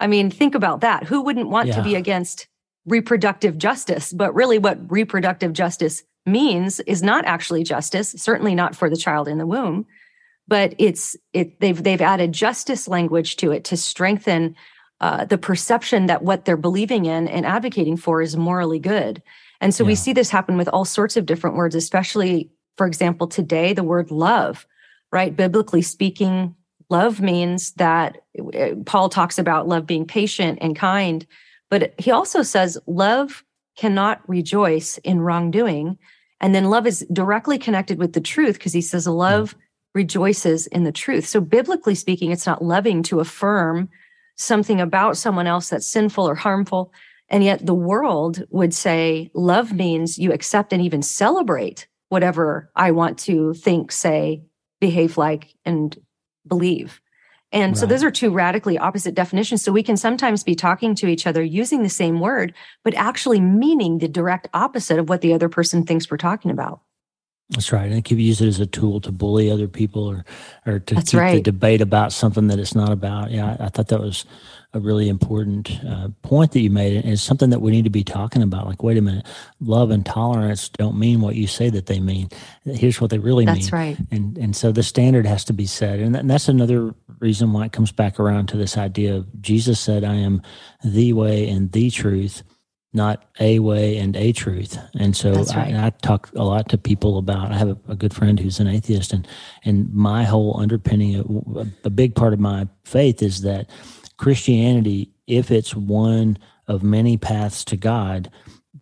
I 0.00 0.06
mean, 0.06 0.30
think 0.30 0.54
about 0.54 0.80
that. 0.80 1.04
Who 1.04 1.22
wouldn't 1.22 1.48
want 1.48 1.68
yeah. 1.68 1.76
to 1.76 1.82
be 1.82 1.94
against 1.94 2.46
reproductive 2.86 3.58
justice? 3.58 4.12
But 4.12 4.34
really, 4.34 4.58
what 4.58 4.90
reproductive 4.90 5.52
justice 5.52 6.02
means 6.24 6.80
is 6.80 7.02
not 7.02 7.24
actually 7.24 7.62
justice, 7.62 8.14
certainly 8.16 8.54
not 8.54 8.74
for 8.74 8.90
the 8.90 8.96
child 8.96 9.28
in 9.28 9.38
the 9.38 9.46
womb, 9.46 9.86
but 10.48 10.74
it's 10.78 11.16
it 11.32 11.60
they've 11.60 11.82
they've 11.82 12.00
added 12.00 12.32
justice 12.32 12.88
language 12.88 13.36
to 13.36 13.52
it 13.52 13.64
to 13.64 13.76
strengthen 13.76 14.56
uh, 15.00 15.24
the 15.24 15.38
perception 15.38 16.06
that 16.06 16.22
what 16.22 16.44
they're 16.44 16.56
believing 16.56 17.04
in 17.04 17.28
and 17.28 17.44
advocating 17.44 17.96
for 17.96 18.22
is 18.22 18.36
morally 18.36 18.78
good. 18.78 19.22
And 19.60 19.74
so 19.74 19.84
yeah. 19.84 19.88
we 19.88 19.94
see 19.94 20.12
this 20.12 20.30
happen 20.30 20.56
with 20.56 20.68
all 20.68 20.84
sorts 20.84 21.16
of 21.16 21.26
different 21.26 21.56
words, 21.56 21.74
especially, 21.74 22.50
for 22.76 22.86
example, 22.86 23.26
today, 23.26 23.72
the 23.72 23.82
word 23.82 24.10
love, 24.10 24.66
right? 25.12 25.34
Biblically 25.34 25.82
speaking, 25.82 26.54
love 26.88 27.20
means 27.20 27.72
that 27.72 28.18
uh, 28.38 28.74
Paul 28.84 29.08
talks 29.08 29.38
about 29.38 29.68
love 29.68 29.86
being 29.86 30.06
patient 30.06 30.58
and 30.62 30.76
kind, 30.76 31.26
but 31.70 31.94
he 31.98 32.10
also 32.10 32.42
says 32.42 32.78
love 32.86 33.44
cannot 33.76 34.26
rejoice 34.28 34.98
in 34.98 35.20
wrongdoing, 35.20 35.98
and 36.40 36.54
then 36.54 36.70
love 36.70 36.86
is 36.86 37.06
directly 37.12 37.58
connected 37.58 37.98
with 37.98 38.12
the 38.12 38.20
truth 38.20 38.54
because 38.54 38.72
he 38.72 38.80
says 38.80 39.06
love 39.06 39.54
mm. 39.54 39.58
rejoices 39.94 40.66
in 40.68 40.84
the 40.84 40.92
truth. 40.92 41.26
So 41.26 41.40
biblically 41.40 41.94
speaking, 41.94 42.30
it's 42.30 42.46
not 42.46 42.64
loving 42.64 43.02
to 43.04 43.20
affirm 43.20 43.88
something 44.36 44.80
about 44.80 45.16
someone 45.16 45.46
else 45.46 45.70
that's 45.70 45.86
sinful 45.86 46.28
or 46.28 46.34
harmful. 46.34 46.92
And 47.28 47.42
yet 47.42 47.64
the 47.64 47.74
world 47.74 48.44
would 48.50 48.72
say 48.72 49.30
love 49.34 49.72
means 49.72 50.18
you 50.18 50.32
accept 50.32 50.72
and 50.72 50.82
even 50.82 51.02
celebrate 51.02 51.88
whatever 52.08 52.70
I 52.76 52.92
want 52.92 53.18
to 53.20 53.54
think, 53.54 53.90
say, 53.90 54.42
behave 54.80 55.18
like, 55.18 55.54
and 55.64 55.96
believe. 56.46 57.00
And 57.56 57.72
right. 57.72 57.78
so 57.78 57.86
those 57.86 58.04
are 58.04 58.10
two 58.10 58.30
radically 58.30 58.76
opposite 58.76 59.14
definitions. 59.14 59.62
So 59.62 59.72
we 59.72 59.82
can 59.82 59.96
sometimes 59.96 60.44
be 60.44 60.54
talking 60.54 60.94
to 60.96 61.06
each 61.06 61.26
other 61.26 61.42
using 61.42 61.82
the 61.82 61.88
same 61.88 62.20
word, 62.20 62.52
but 62.84 62.92
actually 62.94 63.40
meaning 63.40 63.96
the 63.96 64.08
direct 64.08 64.46
opposite 64.52 64.98
of 64.98 65.08
what 65.08 65.22
the 65.22 65.32
other 65.32 65.48
person 65.48 65.86
thinks 65.86 66.10
we're 66.10 66.18
talking 66.18 66.50
about. 66.50 66.82
That's 67.48 67.72
right. 67.72 67.90
And 67.90 68.04
can 68.04 68.18
use 68.18 68.42
it 68.42 68.48
as 68.48 68.60
a 68.60 68.66
tool 68.66 69.00
to 69.00 69.10
bully 69.10 69.50
other 69.50 69.68
people 69.68 70.04
or, 70.04 70.26
or 70.66 70.80
to 70.80 70.96
keep 70.96 71.14
right. 71.14 71.36
the 71.36 71.40
debate 71.40 71.80
about 71.80 72.12
something 72.12 72.48
that 72.48 72.58
it's 72.58 72.74
not 72.74 72.92
about. 72.92 73.30
Yeah, 73.30 73.56
I, 73.58 73.66
I 73.66 73.68
thought 73.70 73.88
that 73.88 74.00
was 74.00 74.26
a 74.72 74.80
really 74.80 75.08
important 75.08 75.70
uh, 75.88 76.08
point 76.22 76.52
that 76.52 76.60
you 76.60 76.70
made. 76.70 76.96
And 76.96 77.12
it's 77.12 77.22
something 77.22 77.50
that 77.50 77.60
we 77.60 77.70
need 77.70 77.84
to 77.84 77.90
be 77.90 78.04
talking 78.04 78.42
about. 78.42 78.66
Like, 78.66 78.82
wait 78.82 78.98
a 78.98 79.00
minute, 79.00 79.26
love 79.60 79.90
and 79.90 80.04
tolerance 80.04 80.68
don't 80.68 80.98
mean 80.98 81.20
what 81.20 81.36
you 81.36 81.46
say 81.46 81.70
that 81.70 81.86
they 81.86 82.00
mean. 82.00 82.28
Here's 82.64 83.00
what 83.00 83.10
they 83.10 83.18
really 83.18 83.44
that's 83.44 83.56
mean. 83.56 83.62
That's 83.62 83.72
right. 83.72 83.96
And 84.10 84.38
and 84.38 84.56
so 84.56 84.72
the 84.72 84.82
standard 84.82 85.26
has 85.26 85.44
to 85.44 85.52
be 85.52 85.66
set. 85.66 85.98
And, 85.98 86.14
that, 86.14 86.20
and 86.20 86.30
that's 86.30 86.48
another 86.48 86.94
reason 87.20 87.52
why 87.52 87.66
it 87.66 87.72
comes 87.72 87.92
back 87.92 88.20
around 88.20 88.48
to 88.48 88.56
this 88.56 88.76
idea 88.76 89.14
of 89.14 89.40
Jesus 89.40 89.80
said, 89.80 90.04
"I 90.04 90.14
am 90.14 90.42
the 90.84 91.12
way 91.12 91.48
and 91.48 91.72
the 91.72 91.90
truth." 91.90 92.42
not 92.96 93.24
a 93.38 93.58
way 93.58 93.98
and 93.98 94.16
a 94.16 94.32
truth. 94.32 94.78
And 94.98 95.14
so 95.14 95.32
right. 95.32 95.74
I, 95.74 95.86
I, 95.86 95.90
talk 95.90 96.30
a 96.34 96.42
lot 96.42 96.70
to 96.70 96.78
people 96.78 97.18
about, 97.18 97.52
I 97.52 97.58
have 97.58 97.68
a, 97.68 97.78
a, 97.88 97.94
good 97.94 98.14
friend 98.14 98.40
who's 98.40 98.58
an 98.58 98.66
atheist 98.66 99.12
and, 99.12 99.28
and 99.64 99.92
my 99.92 100.24
whole 100.24 100.58
underpinning, 100.58 101.16
a, 101.54 101.66
a 101.86 101.90
big 101.90 102.14
part 102.14 102.32
of 102.32 102.40
my 102.40 102.66
faith 102.84 103.22
is 103.22 103.42
that 103.42 103.68
Christianity, 104.16 105.10
if 105.26 105.50
it's 105.50 105.74
one 105.74 106.38
of 106.68 106.82
many 106.82 107.16
paths 107.16 107.64
to 107.66 107.76
God, 107.76 108.30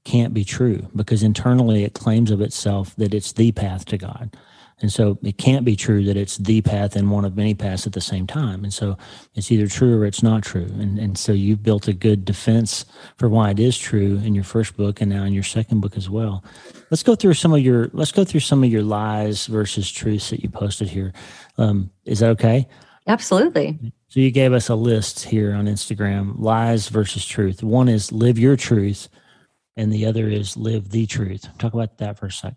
can't 0.04 0.34
be 0.34 0.44
true 0.44 0.86
because 0.94 1.22
internally 1.22 1.84
it 1.84 1.94
claims 1.94 2.30
of 2.30 2.40
itself 2.40 2.94
that 2.96 3.14
it's 3.14 3.32
the 3.32 3.52
path 3.52 3.84
to 3.86 3.96
God. 3.96 4.36
And 4.80 4.92
so 4.92 5.18
it 5.22 5.38
can't 5.38 5.64
be 5.64 5.76
true 5.76 6.04
that 6.04 6.16
it's 6.16 6.36
the 6.36 6.60
path 6.60 6.96
and 6.96 7.10
one 7.10 7.24
of 7.24 7.36
many 7.36 7.54
paths 7.54 7.86
at 7.86 7.92
the 7.92 8.00
same 8.00 8.26
time. 8.26 8.64
And 8.64 8.74
so 8.74 8.98
it's 9.34 9.50
either 9.52 9.68
true 9.68 10.00
or 10.00 10.04
it's 10.04 10.22
not 10.22 10.42
true. 10.42 10.66
And, 10.78 10.98
and 10.98 11.16
so 11.16 11.32
you've 11.32 11.62
built 11.62 11.86
a 11.86 11.92
good 11.92 12.24
defense 12.24 12.84
for 13.16 13.28
why 13.28 13.50
it 13.50 13.60
is 13.60 13.78
true 13.78 14.20
in 14.24 14.34
your 14.34 14.44
first 14.44 14.76
book 14.76 15.00
and 15.00 15.10
now 15.10 15.24
in 15.24 15.32
your 15.32 15.44
second 15.44 15.80
book 15.80 15.96
as 15.96 16.10
well. 16.10 16.44
Let's 16.90 17.04
go 17.04 17.14
through 17.14 17.34
some 17.34 17.54
of 17.54 17.60
your 17.60 17.88
let's 17.92 18.12
go 18.12 18.24
through 18.24 18.40
some 18.40 18.64
of 18.64 18.70
your 18.70 18.82
lies 18.82 19.46
versus 19.46 19.90
truths 19.90 20.30
that 20.30 20.42
you 20.42 20.48
posted 20.48 20.88
here. 20.88 21.12
Um, 21.56 21.90
is 22.04 22.18
that 22.18 22.30
okay? 22.30 22.68
Absolutely. 23.06 23.78
So 24.08 24.20
you 24.20 24.30
gave 24.30 24.52
us 24.52 24.68
a 24.68 24.74
list 24.74 25.24
here 25.24 25.54
on 25.54 25.66
Instagram 25.66 26.34
lies 26.38 26.88
versus 26.88 27.26
truth. 27.26 27.62
One 27.62 27.88
is 27.88 28.12
live 28.12 28.38
your 28.38 28.56
truth, 28.56 29.08
and 29.76 29.92
the 29.92 30.06
other 30.06 30.28
is 30.28 30.56
live 30.56 30.90
the 30.90 31.06
truth. 31.06 31.46
Talk 31.58 31.74
about 31.74 31.98
that 31.98 32.18
for 32.18 32.26
a 32.26 32.32
sec. 32.32 32.54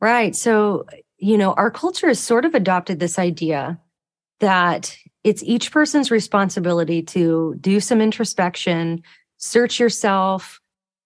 Right. 0.00 0.36
So, 0.36 0.86
you 1.18 1.38
know, 1.38 1.52
our 1.54 1.70
culture 1.70 2.08
has 2.08 2.20
sort 2.20 2.44
of 2.44 2.54
adopted 2.54 3.00
this 3.00 3.18
idea 3.18 3.80
that 4.40 4.96
it's 5.24 5.42
each 5.42 5.70
person's 5.70 6.10
responsibility 6.10 7.02
to 7.02 7.56
do 7.60 7.80
some 7.80 8.00
introspection, 8.00 9.02
search 9.36 9.78
yourself, 9.78 10.60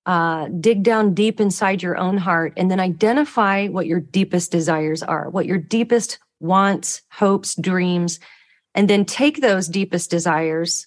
uh, 0.07 0.49
dig 0.61 0.83
down 0.83 1.15
deep 1.15 1.41
inside 1.41 1.83
your 1.83 1.97
own 1.99 2.17
heart, 2.17 2.53
and 2.57 2.71
then 2.71 2.81
identify 2.81 3.67
what 3.69 3.87
your 3.87 4.01
deepest 4.01 4.53
desires 4.53 5.03
are, 5.03 5.29
what 5.31 5.47
your 5.47 5.59
deepest 5.59 6.19
wants, 6.41 7.03
hopes, 7.11 7.55
dreams, 7.57 8.21
and 8.77 8.89
then 8.89 9.05
take 9.05 9.41
those 9.41 9.67
deepest 9.67 10.11
desires 10.11 10.87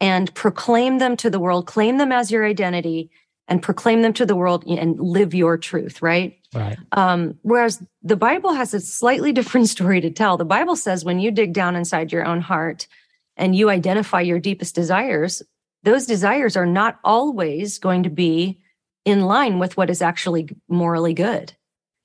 and 0.00 0.34
proclaim 0.34 0.98
them 0.98 1.16
to 1.18 1.28
the 1.28 1.38
world, 1.38 1.66
claim 1.66 1.98
them 1.98 2.10
as 2.10 2.30
your 2.30 2.44
identity, 2.44 3.10
and 3.46 3.62
proclaim 3.62 4.02
them 4.02 4.12
to 4.14 4.26
the 4.26 4.36
world 4.36 4.64
and 4.66 4.98
live 4.98 5.34
your 5.34 5.56
truth, 5.58 6.02
right? 6.02 6.38
Right. 6.54 6.78
Um, 6.92 7.38
whereas 7.42 7.82
the 8.02 8.16
Bible 8.16 8.52
has 8.52 8.74
a 8.74 8.80
slightly 8.80 9.32
different 9.38 9.68
story 9.68 10.00
to 10.00 10.10
tell. 10.10 10.36
The 10.36 10.44
Bible 10.44 10.76
says 10.76 11.04
when 11.04 11.20
you 11.20 11.30
dig 11.30 11.52
down 11.52 11.76
inside 11.76 12.12
your 12.12 12.24
own 12.24 12.40
heart 12.40 12.88
and 13.36 13.54
you 13.54 13.70
identify 13.70 14.20
your 14.20 14.38
deepest 14.38 14.74
desires, 14.74 15.42
those 15.82 16.06
desires 16.06 16.56
are 16.56 16.66
not 16.66 16.98
always 17.04 17.78
going 17.78 18.02
to 18.02 18.10
be 18.10 18.58
in 19.04 19.22
line 19.22 19.58
with 19.58 19.76
what 19.76 19.90
is 19.90 20.02
actually 20.02 20.48
morally 20.68 21.14
good. 21.14 21.54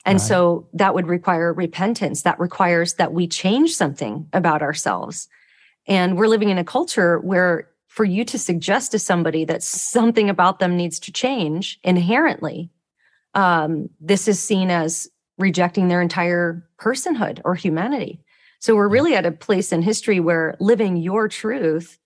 And 0.05 0.19
right. 0.19 0.27
so 0.27 0.67
that 0.73 0.93
would 0.93 1.07
require 1.07 1.53
repentance. 1.53 2.23
That 2.23 2.39
requires 2.39 2.95
that 2.95 3.13
we 3.13 3.27
change 3.27 3.75
something 3.75 4.27
about 4.33 4.61
ourselves. 4.61 5.27
And 5.87 6.17
we're 6.17 6.27
living 6.27 6.49
in 6.49 6.57
a 6.57 6.63
culture 6.63 7.19
where 7.19 7.69
for 7.87 8.05
you 8.05 8.25
to 8.25 8.39
suggest 8.39 8.91
to 8.91 8.99
somebody 8.99 9.45
that 9.45 9.61
something 9.61 10.29
about 10.29 10.57
them 10.57 10.75
needs 10.75 10.99
to 10.99 11.11
change 11.11 11.79
inherently, 11.83 12.71
um, 13.35 13.87
this 13.99 14.27
is 14.27 14.39
seen 14.41 14.71
as 14.71 15.07
rejecting 15.37 15.87
their 15.87 16.01
entire 16.01 16.67
personhood 16.79 17.39
or 17.45 17.53
humanity. 17.53 18.19
So 18.59 18.75
we're 18.75 18.87
really 18.87 19.13
at 19.13 19.27
a 19.27 19.31
place 19.31 19.71
in 19.71 19.83
history 19.83 20.19
where 20.19 20.55
living 20.59 20.97
your 20.97 21.27
truth 21.27 21.99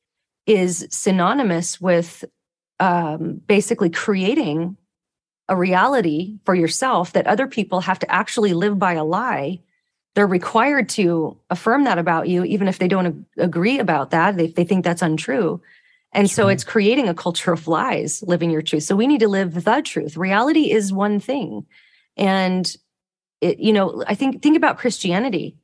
is 0.46 0.88
synonymous 0.90 1.80
with 1.80 2.26
um, 2.82 3.42
basically 3.48 3.90
creating 3.90 4.76
a 5.50 5.56
reality 5.56 6.40
for 6.44 6.54
yourself 6.54 7.14
that 7.14 7.28
other 7.28 7.48
people 7.48 7.82
have 7.82 8.00
to 8.00 8.12
actually 8.12 8.54
live 8.54 8.78
by 8.78 8.94
a 8.94 9.04
lie. 9.04 9.60
They're 10.16 10.28
required 10.28 10.90
to 10.90 11.38
affirm 11.50 11.84
that 11.86 11.98
about 11.98 12.28
you, 12.28 12.44
even 12.44 12.68
if 12.68 12.80
they 12.80 12.88
don't 12.88 13.26
agree 13.38 13.80
about 13.80 14.12
that, 14.12 14.40
if 14.40 14.56
they 14.56 14.64
think 14.64 14.84
that's 14.84 15.02
untrue. 15.02 15.62
And 16.14 16.30
so 16.30 16.48
it's 16.48 16.64
creating 16.64 17.08
a 17.10 17.14
culture 17.14 17.52
of 17.52 17.68
lies, 17.68 18.24
living 18.24 18.50
your 18.50 18.62
truth. 18.62 18.84
So 18.84 18.96
we 18.96 19.08
need 19.08 19.20
to 19.20 19.28
live 19.28 19.64
the 19.64 19.82
truth. 19.82 20.18
Reality 20.18 20.72
is 20.72 20.92
one 20.92 21.20
thing. 21.20 21.66
And 22.16 22.76
it, 23.42 23.60
you 23.60 23.74
know, 23.74 24.04
I 24.08 24.16
think 24.16 24.42
think 24.42 24.58
about 24.58 24.80
Christianity. 24.80 25.58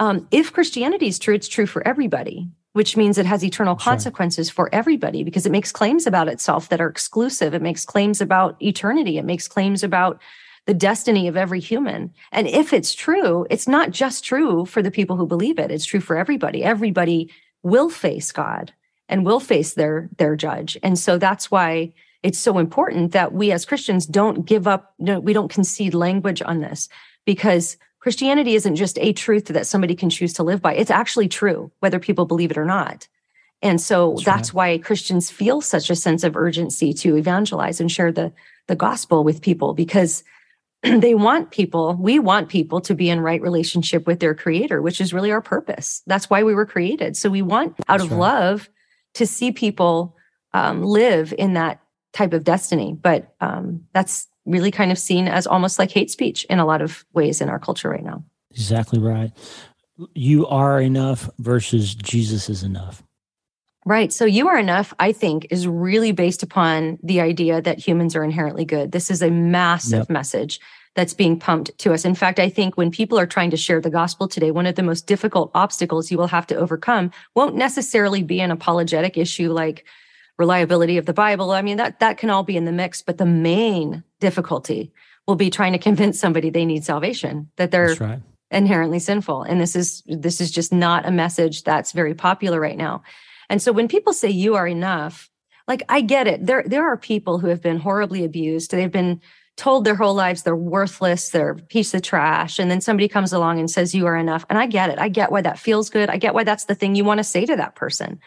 Um, 0.00 0.28
if 0.30 0.52
Christianity 0.52 1.06
is 1.06 1.18
true, 1.18 1.34
it's 1.34 1.48
true 1.48 1.66
for 1.66 1.86
everybody 1.86 2.50
which 2.74 2.96
means 2.96 3.16
it 3.16 3.24
has 3.24 3.44
eternal 3.44 3.76
consequences 3.76 4.48
sure. 4.48 4.54
for 4.54 4.74
everybody 4.74 5.22
because 5.22 5.46
it 5.46 5.52
makes 5.52 5.72
claims 5.72 6.06
about 6.06 6.28
itself 6.28 6.68
that 6.68 6.80
are 6.80 6.88
exclusive. 6.88 7.54
It 7.54 7.62
makes 7.62 7.84
claims 7.84 8.20
about 8.20 8.60
eternity. 8.60 9.16
It 9.16 9.24
makes 9.24 9.48
claims 9.48 9.84
about 9.84 10.20
the 10.66 10.74
destiny 10.74 11.28
of 11.28 11.36
every 11.36 11.60
human. 11.60 12.12
And 12.32 12.48
if 12.48 12.72
it's 12.72 12.92
true, 12.92 13.46
it's 13.48 13.68
not 13.68 13.92
just 13.92 14.24
true 14.24 14.66
for 14.66 14.82
the 14.82 14.90
people 14.90 15.16
who 15.16 15.26
believe 15.26 15.58
it. 15.58 15.70
It's 15.70 15.84
true 15.84 16.00
for 16.00 16.16
everybody. 16.16 16.64
Everybody 16.64 17.30
will 17.62 17.90
face 17.90 18.32
God 18.32 18.72
and 19.08 19.24
will 19.24 19.40
face 19.40 19.74
their 19.74 20.10
their 20.18 20.34
judge. 20.34 20.76
And 20.82 20.98
so 20.98 21.16
that's 21.16 21.52
why 21.52 21.92
it's 22.24 22.40
so 22.40 22.58
important 22.58 23.12
that 23.12 23.32
we 23.32 23.52
as 23.52 23.64
Christians 23.64 24.04
don't 24.04 24.46
give 24.46 24.66
up, 24.66 24.94
we 24.98 25.32
don't 25.32 25.52
concede 25.52 25.94
language 25.94 26.42
on 26.44 26.60
this 26.60 26.88
because 27.24 27.76
Christianity 28.04 28.54
isn't 28.54 28.76
just 28.76 28.98
a 28.98 29.14
truth 29.14 29.46
that 29.46 29.66
somebody 29.66 29.94
can 29.94 30.10
choose 30.10 30.34
to 30.34 30.42
live 30.42 30.60
by. 30.60 30.74
It's 30.74 30.90
actually 30.90 31.26
true, 31.26 31.72
whether 31.80 31.98
people 31.98 32.26
believe 32.26 32.50
it 32.50 32.58
or 32.58 32.66
not. 32.66 33.08
And 33.62 33.80
so 33.80 34.10
that's, 34.10 34.24
that's 34.26 34.48
right. 34.50 34.76
why 34.76 34.78
Christians 34.84 35.30
feel 35.30 35.62
such 35.62 35.88
a 35.88 35.96
sense 35.96 36.22
of 36.22 36.36
urgency 36.36 36.92
to 36.92 37.16
evangelize 37.16 37.80
and 37.80 37.90
share 37.90 38.12
the, 38.12 38.30
the 38.66 38.76
gospel 38.76 39.24
with 39.24 39.40
people 39.40 39.72
because 39.72 40.22
they 40.82 41.14
want 41.14 41.50
people, 41.50 41.96
we 41.98 42.18
want 42.18 42.50
people 42.50 42.82
to 42.82 42.94
be 42.94 43.08
in 43.08 43.20
right 43.20 43.40
relationship 43.40 44.06
with 44.06 44.20
their 44.20 44.34
creator, 44.34 44.82
which 44.82 45.00
is 45.00 45.14
really 45.14 45.32
our 45.32 45.40
purpose. 45.40 46.02
That's 46.06 46.28
why 46.28 46.42
we 46.42 46.54
were 46.54 46.66
created. 46.66 47.16
So 47.16 47.30
we 47.30 47.40
want 47.40 47.74
out 47.88 48.00
that's 48.00 48.04
of 48.04 48.10
right. 48.10 48.20
love 48.20 48.68
to 49.14 49.26
see 49.26 49.50
people 49.50 50.14
um, 50.52 50.82
live 50.82 51.32
in 51.38 51.54
that 51.54 51.80
type 52.12 52.34
of 52.34 52.44
destiny. 52.44 52.92
But 52.92 53.34
um, 53.40 53.86
that's 53.94 54.28
really 54.46 54.70
kind 54.70 54.92
of 54.92 54.98
seen 54.98 55.28
as 55.28 55.46
almost 55.46 55.78
like 55.78 55.90
hate 55.90 56.10
speech 56.10 56.44
in 56.44 56.58
a 56.58 56.66
lot 56.66 56.82
of 56.82 57.04
ways 57.12 57.40
in 57.40 57.48
our 57.48 57.58
culture 57.58 57.88
right 57.88 58.04
now. 58.04 58.22
Exactly 58.50 58.98
right. 58.98 59.32
You 60.14 60.46
are 60.46 60.80
enough 60.80 61.30
versus 61.38 61.94
Jesus 61.94 62.48
is 62.48 62.62
enough. 62.62 63.02
Right. 63.86 64.12
So 64.12 64.24
you 64.24 64.48
are 64.48 64.58
enough, 64.58 64.94
I 64.98 65.12
think, 65.12 65.46
is 65.50 65.68
really 65.68 66.12
based 66.12 66.42
upon 66.42 66.98
the 67.02 67.20
idea 67.20 67.60
that 67.60 67.78
humans 67.78 68.16
are 68.16 68.24
inherently 68.24 68.64
good. 68.64 68.92
This 68.92 69.10
is 69.10 69.22
a 69.22 69.30
massive 69.30 70.00
yep. 70.00 70.10
message 70.10 70.58
that's 70.94 71.12
being 71.12 71.38
pumped 71.38 71.76
to 71.78 71.92
us. 71.92 72.04
In 72.04 72.14
fact, 72.14 72.38
I 72.38 72.48
think 72.48 72.76
when 72.76 72.90
people 72.90 73.18
are 73.18 73.26
trying 73.26 73.50
to 73.50 73.56
share 73.56 73.80
the 73.80 73.90
gospel 73.90 74.26
today, 74.26 74.50
one 74.50 74.66
of 74.66 74.76
the 74.76 74.82
most 74.82 75.06
difficult 75.06 75.50
obstacles 75.54 76.10
you 76.10 76.16
will 76.16 76.28
have 76.28 76.46
to 76.46 76.56
overcome 76.56 77.10
won't 77.34 77.56
necessarily 77.56 78.22
be 78.22 78.40
an 78.40 78.50
apologetic 78.50 79.18
issue 79.18 79.52
like 79.52 79.84
reliability 80.38 80.96
of 80.96 81.06
the 81.06 81.12
Bible. 81.12 81.50
I 81.50 81.62
mean, 81.62 81.76
that 81.76 82.00
that 82.00 82.16
can 82.16 82.30
all 82.30 82.42
be 82.42 82.56
in 82.56 82.64
the 82.64 82.72
mix, 82.72 83.02
but 83.02 83.18
the 83.18 83.26
main 83.26 84.02
difficulty 84.24 84.90
will 85.26 85.36
be 85.36 85.50
trying 85.50 85.72
to 85.72 85.78
convince 85.78 86.18
somebody 86.18 86.48
they 86.48 86.64
need 86.64 86.82
salvation, 86.82 87.50
that 87.56 87.70
they're 87.70 87.94
right. 88.00 88.22
inherently 88.50 88.98
sinful. 88.98 89.42
And 89.42 89.60
this 89.60 89.76
is 89.76 90.02
this 90.06 90.40
is 90.40 90.50
just 90.50 90.72
not 90.72 91.06
a 91.06 91.10
message 91.10 91.62
that's 91.62 91.92
very 91.92 92.14
popular 92.14 92.58
right 92.58 92.78
now. 92.78 93.02
And 93.50 93.60
so 93.60 93.70
when 93.70 93.86
people 93.86 94.14
say 94.14 94.30
you 94.30 94.54
are 94.54 94.66
enough, 94.66 95.28
like 95.68 95.82
I 95.88 96.00
get 96.00 96.26
it. 96.26 96.46
There 96.46 96.64
there 96.66 96.86
are 96.90 96.96
people 96.96 97.38
who 97.38 97.48
have 97.48 97.60
been 97.60 97.78
horribly 97.78 98.24
abused. 98.24 98.70
They've 98.70 98.90
been 98.90 99.20
told 99.56 99.84
their 99.84 99.94
whole 99.94 100.14
lives 100.14 100.42
they're 100.42 100.56
worthless, 100.56 101.28
they're 101.28 101.50
a 101.50 101.56
piece 101.56 101.94
of 101.94 102.02
trash. 102.02 102.58
And 102.58 102.70
then 102.70 102.80
somebody 102.80 103.08
comes 103.08 103.32
along 103.32 103.60
and 103.60 103.70
says, 103.70 103.94
You 103.94 104.06
are 104.06 104.16
enough. 104.16 104.46
And 104.48 104.58
I 104.58 104.66
get 104.66 104.90
it. 104.90 104.98
I 104.98 105.08
get 105.08 105.30
why 105.30 105.42
that 105.42 105.58
feels 105.58 105.90
good. 105.90 106.08
I 106.08 106.16
get 106.16 106.34
why 106.34 106.44
that's 106.44 106.64
the 106.64 106.74
thing 106.74 106.94
you 106.94 107.04
want 107.04 107.18
to 107.18 107.24
say 107.24 107.44
to 107.46 107.56
that 107.56 107.74
person. 107.74 108.20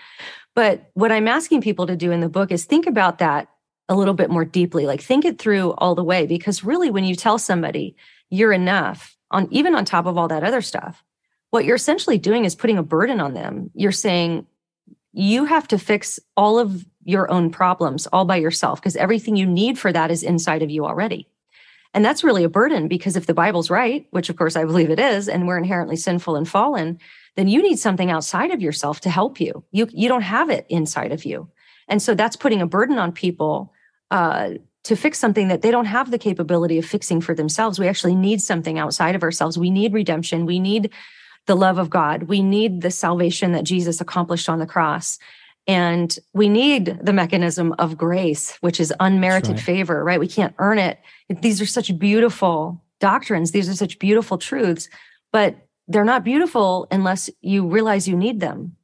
But 0.54 0.90
what 0.94 1.12
I'm 1.12 1.28
asking 1.28 1.62
people 1.62 1.88
to 1.88 1.96
do 1.96 2.12
in 2.12 2.22
the 2.22 2.30
book 2.30 2.52
is 2.52 2.66
think 2.66 2.88
about 2.88 3.18
that 3.18 3.50
a 3.90 3.96
little 3.96 4.14
bit 4.14 4.30
more 4.30 4.46
deeply, 4.46 4.86
like 4.86 5.02
think 5.02 5.26
it 5.26 5.40
through 5.40 5.72
all 5.74 5.96
the 5.96 6.04
way. 6.04 6.26
Because 6.26 6.64
really, 6.64 6.90
when 6.90 7.04
you 7.04 7.16
tell 7.16 7.38
somebody 7.38 7.96
you're 8.30 8.52
enough, 8.52 9.16
on 9.32 9.48
even 9.52 9.76
on 9.76 9.86
top 9.86 10.06
of 10.06 10.18
all 10.18 10.28
that 10.28 10.44
other 10.44 10.62
stuff, 10.62 11.04
what 11.50 11.66
you're 11.66 11.76
essentially 11.76 12.18
doing 12.18 12.46
is 12.46 12.56
putting 12.56 12.78
a 12.78 12.84
burden 12.84 13.20
on 13.20 13.34
them. 13.34 13.72
You're 13.74 13.92
saying 13.92 14.46
you 15.14 15.46
have 15.46 15.68
to 15.70 15.80
fix 15.80 16.20
all 16.36 16.60
of 16.60 16.86
your 17.04 17.32
own 17.32 17.50
problems 17.50 18.06
all 18.08 18.26
by 18.26 18.36
yourself 18.36 18.82
because 18.82 18.98
everything 18.98 19.36
you 19.36 19.46
need 19.46 19.80
for 19.80 19.94
that 19.94 20.12
is 20.12 20.24
inside 20.24 20.62
of 20.62 20.70
you 20.70 20.86
already. 20.86 21.28
And 21.94 22.04
that's 22.04 22.24
really 22.24 22.44
a 22.44 22.50
burden 22.50 22.88
because 22.88 23.16
if 23.16 23.26
the 23.26 23.34
Bible's 23.34 23.70
right, 23.70 24.06
which 24.12 24.30
of 24.30 24.36
course 24.36 24.56
I 24.56 24.66
believe 24.66 24.90
it 24.90 25.00
is, 25.00 25.30
and 25.30 25.48
we're 25.48 25.58
inherently 25.58 25.96
sinful 25.96 26.36
and 26.36 26.48
fallen, 26.48 27.00
then 27.36 27.48
you 27.48 27.64
need 27.64 27.80
something 27.80 28.12
outside 28.12 28.52
of 28.52 28.62
yourself 28.62 29.00
to 29.02 29.10
help 29.10 29.40
you. 29.40 29.64
You 29.72 29.88
you 29.92 30.10
don't 30.10 30.22
have 30.22 30.50
it 30.50 30.66
inside 30.70 31.12
of 31.12 31.24
you, 31.24 31.50
and 31.88 32.02
so 32.02 32.14
that's 32.14 32.36
putting 32.36 32.62
a 32.62 32.68
burden 32.68 32.98
on 32.98 33.12
people 33.14 33.74
uh, 34.12 34.52
to 34.84 34.96
fix 34.96 35.20
something 35.20 35.50
that 35.50 35.62
they 35.62 35.72
don't 35.72 35.86
have 35.86 36.12
the 36.12 36.18
capability 36.18 36.78
of 36.78 36.86
fixing 36.86 37.20
for 37.20 37.36
themselves. 37.36 37.78
We 37.78 37.88
actually 37.88 38.16
need 38.16 38.42
something 38.42 38.80
outside 38.80 39.16
of 39.16 39.24
ourselves. 39.24 39.58
We 39.58 39.70
need 39.70 39.94
redemption. 39.94 40.46
We 40.46 40.60
need 40.60 40.92
the 41.46 41.56
love 41.56 41.78
of 41.78 41.90
God. 41.90 42.24
We 42.24 42.42
need 42.42 42.82
the 42.82 42.92
salvation 42.92 43.52
that 43.52 43.66
Jesus 43.66 44.00
accomplished 44.00 44.48
on 44.48 44.60
the 44.60 44.66
cross. 44.66 45.20
And 45.68 46.18
we 46.34 46.48
need 46.48 47.00
the 47.02 47.12
mechanism 47.12 47.76
of 47.78 47.98
grace, 47.98 48.56
which 48.62 48.80
is 48.80 48.94
unmerited 49.02 49.56
right. 49.56 49.62
favor, 49.62 50.04
right? 50.04 50.20
We 50.20 50.28
can't 50.28 50.56
earn 50.58 50.80
it. 50.80 51.00
These 51.42 51.60
are 51.60 51.66
such 51.66 51.98
beautiful 52.00 52.82
doctrines. 53.02 53.52
These 53.52 53.68
are 53.68 53.76
such 53.76 54.00
beautiful 54.00 54.38
truths, 54.38 54.88
but 55.34 55.58
they're 55.90 56.06
not 56.06 56.24
beautiful 56.24 56.88
unless 56.92 57.30
you 57.42 57.68
realize 57.68 58.08
you 58.08 58.16
need 58.16 58.40
them. 58.40 58.77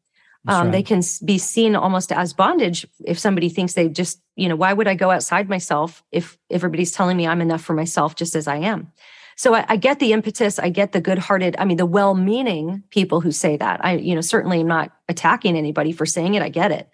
Um, 0.47 0.65
right. 0.65 0.71
They 0.73 0.83
can 0.83 1.01
be 1.23 1.37
seen 1.37 1.75
almost 1.75 2.11
as 2.11 2.33
bondage 2.33 2.85
if 3.05 3.17
somebody 3.17 3.47
thinks 3.47 3.73
they 3.73 3.87
just, 3.87 4.21
you 4.35 4.49
know, 4.49 4.55
why 4.55 4.73
would 4.73 4.87
I 4.87 4.95
go 4.95 5.09
outside 5.09 5.47
myself 5.47 6.03
if 6.11 6.37
everybody's 6.49 6.91
telling 6.91 7.15
me 7.15 7.25
I'm 7.25 7.41
enough 7.41 7.63
for 7.63 7.73
myself 7.73 8.15
just 8.15 8.35
as 8.35 8.47
I 8.47 8.57
am? 8.57 8.91
So 9.35 9.55
I, 9.55 9.65
I 9.69 9.77
get 9.77 9.99
the 9.99 10.11
impetus. 10.11 10.59
I 10.59 10.69
get 10.69 10.91
the 10.91 11.01
good-hearted. 11.01 11.55
I 11.57 11.65
mean, 11.65 11.77
the 11.77 11.85
well-meaning 11.85 12.83
people 12.89 13.21
who 13.21 13.31
say 13.31 13.57
that. 13.57 13.83
I, 13.83 13.95
you 13.95 14.15
know, 14.15 14.21
certainly 14.21 14.59
am 14.59 14.67
not 14.67 14.91
attacking 15.07 15.55
anybody 15.55 15.91
for 15.91 16.05
saying 16.05 16.35
it. 16.35 16.43
I 16.43 16.49
get 16.49 16.71
it, 16.71 16.89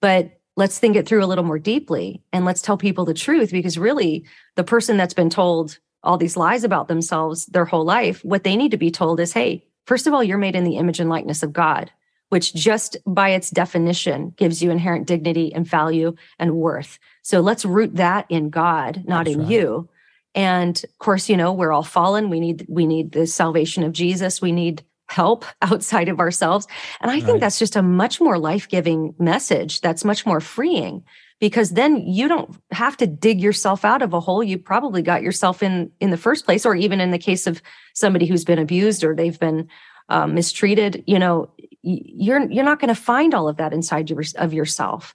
but 0.00 0.38
let's 0.56 0.78
think 0.78 0.94
it 0.94 1.08
through 1.08 1.24
a 1.24 1.26
little 1.26 1.44
more 1.44 1.58
deeply 1.58 2.22
and 2.32 2.44
let's 2.44 2.60
tell 2.60 2.76
people 2.76 3.06
the 3.06 3.14
truth 3.14 3.50
because 3.50 3.78
really, 3.78 4.26
the 4.56 4.64
person 4.64 4.98
that's 4.98 5.14
been 5.14 5.30
told 5.30 5.78
all 6.02 6.18
these 6.18 6.36
lies 6.36 6.64
about 6.64 6.88
themselves 6.88 7.46
their 7.46 7.64
whole 7.64 7.84
life, 7.84 8.22
what 8.24 8.44
they 8.44 8.56
need 8.56 8.70
to 8.70 8.76
be 8.76 8.90
told 8.90 9.20
is, 9.20 9.32
hey, 9.32 9.64
first 9.86 10.06
of 10.06 10.12
all, 10.12 10.22
you're 10.22 10.38
made 10.38 10.56
in 10.56 10.64
the 10.64 10.76
image 10.76 11.00
and 11.00 11.10
likeness 11.10 11.42
of 11.42 11.52
God, 11.52 11.90
which 12.30 12.54
just 12.54 12.96
by 13.06 13.30
its 13.30 13.50
definition 13.50 14.32
gives 14.36 14.62
you 14.62 14.70
inherent 14.70 15.06
dignity 15.06 15.52
and 15.52 15.66
value 15.66 16.14
and 16.38 16.54
worth. 16.54 16.98
So 17.22 17.40
let's 17.40 17.64
root 17.64 17.96
that 17.96 18.26
in 18.28 18.50
God, 18.50 19.04
not 19.06 19.26
That's 19.26 19.34
in 19.34 19.42
right. 19.42 19.50
you. 19.50 19.88
And 20.34 20.82
of 20.82 20.98
course, 20.98 21.28
you 21.28 21.36
know, 21.36 21.52
we're 21.52 21.72
all 21.72 21.82
fallen. 21.82 22.30
We 22.30 22.40
need 22.40 22.66
we 22.68 22.86
need 22.86 23.12
the 23.12 23.26
salvation 23.26 23.82
of 23.82 23.92
Jesus. 23.92 24.40
We 24.40 24.52
need 24.52 24.82
help 25.08 25.44
outside 25.62 26.08
of 26.08 26.20
ourselves. 26.20 26.66
And 27.00 27.10
I 27.10 27.16
think 27.16 27.32
right. 27.32 27.40
that's 27.40 27.58
just 27.58 27.76
a 27.76 27.82
much 27.82 28.20
more 28.20 28.38
life-giving 28.38 29.16
message 29.18 29.80
that's 29.80 30.04
much 30.04 30.24
more 30.24 30.40
freeing 30.40 31.02
because 31.40 31.70
then 31.70 31.96
you 32.06 32.28
don't 32.28 32.54
have 32.70 32.96
to 32.98 33.06
dig 33.06 33.40
yourself 33.40 33.84
out 33.84 34.02
of 34.02 34.12
a 34.12 34.20
hole 34.20 34.44
you 34.44 34.58
probably 34.58 35.02
got 35.02 35.22
yourself 35.22 35.62
in 35.62 35.90
in 35.98 36.10
the 36.10 36.16
first 36.16 36.44
place 36.44 36.64
or 36.64 36.76
even 36.76 37.00
in 37.00 37.10
the 37.10 37.18
case 37.18 37.46
of 37.46 37.62
somebody 37.94 38.26
who's 38.26 38.44
been 38.44 38.58
abused 38.58 39.02
or 39.02 39.16
they've 39.16 39.40
been 39.40 39.66
um, 40.10 40.34
mistreated 40.34 41.02
you 41.06 41.18
know 41.18 41.50
you're 41.82 42.50
you're 42.50 42.64
not 42.64 42.80
going 42.80 42.94
to 42.94 43.00
find 43.00 43.34
all 43.34 43.48
of 43.48 43.56
that 43.56 43.72
inside 43.72 44.10
your, 44.10 44.22
of 44.36 44.52
yourself. 44.52 45.14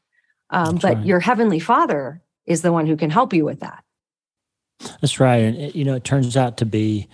Um, 0.50 0.76
but 0.76 0.96
right. 0.98 1.06
your 1.06 1.20
heavenly 1.20 1.60
father 1.60 2.22
is 2.46 2.62
the 2.62 2.72
one 2.72 2.86
who 2.86 2.96
can 2.96 3.10
help 3.10 3.34
you 3.34 3.46
with 3.46 3.62
that. 3.62 3.84
That's 5.02 5.20
right. 5.20 5.41
And 5.43 5.58
it, 5.58 5.76
you 5.76 5.84
know 5.84 5.96
it 5.96 6.04
turns 6.04 6.36
out 6.38 6.58
to 6.58 6.66
be 6.66 7.08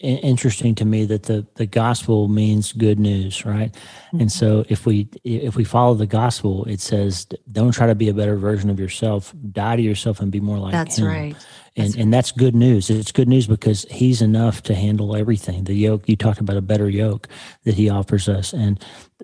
interesting 0.00 0.74
to 0.74 0.84
me 0.84 1.06
that 1.06 1.22
the 1.24 1.46
the 1.54 1.66
gospel 1.66 2.28
means 2.28 2.72
good 2.72 2.98
news 2.98 3.46
right? 3.46 3.72
Mm-hmm. 3.72 4.20
and 4.20 4.32
so 4.32 4.64
if 4.68 4.84
we 4.84 5.08
if 5.24 5.56
we 5.56 5.64
follow 5.64 5.94
the 5.94 6.06
gospel 6.06 6.64
it 6.66 6.80
says 6.80 7.26
don't 7.50 7.72
try 7.72 7.86
to 7.86 7.94
be 7.94 8.08
a 8.08 8.14
better 8.14 8.36
version 8.36 8.70
of 8.70 8.78
yourself. 8.78 9.34
Die 9.52 9.76
to 9.76 9.82
yourself 9.82 10.20
and 10.20 10.30
be 10.30 10.40
more 10.40 10.58
like 10.58 10.72
that's 10.72 10.98
him. 10.98 11.06
right. 11.06 11.36
And 11.76 11.86
that's 11.86 11.96
and 11.96 12.12
that's 12.12 12.32
good 12.32 12.54
news. 12.54 12.90
It's 12.90 13.12
good 13.12 13.28
news 13.28 13.46
because 13.46 13.86
he's 13.90 14.22
enough 14.22 14.62
to 14.64 14.74
handle 14.74 15.16
everything. 15.16 15.64
The 15.64 15.74
yoke 15.74 16.08
you 16.08 16.16
talked 16.16 16.40
about 16.40 16.56
a 16.56 16.62
better 16.62 16.88
yoke 16.88 17.28
that 17.64 17.74
he 17.74 17.88
offers 17.88 18.28
us. 18.28 18.52
And 18.52 18.82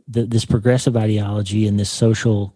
the, 0.08 0.24
this 0.24 0.44
progressive 0.44 0.96
ideology 0.96 1.66
and 1.66 1.78
this 1.78 1.90
social 1.90 2.54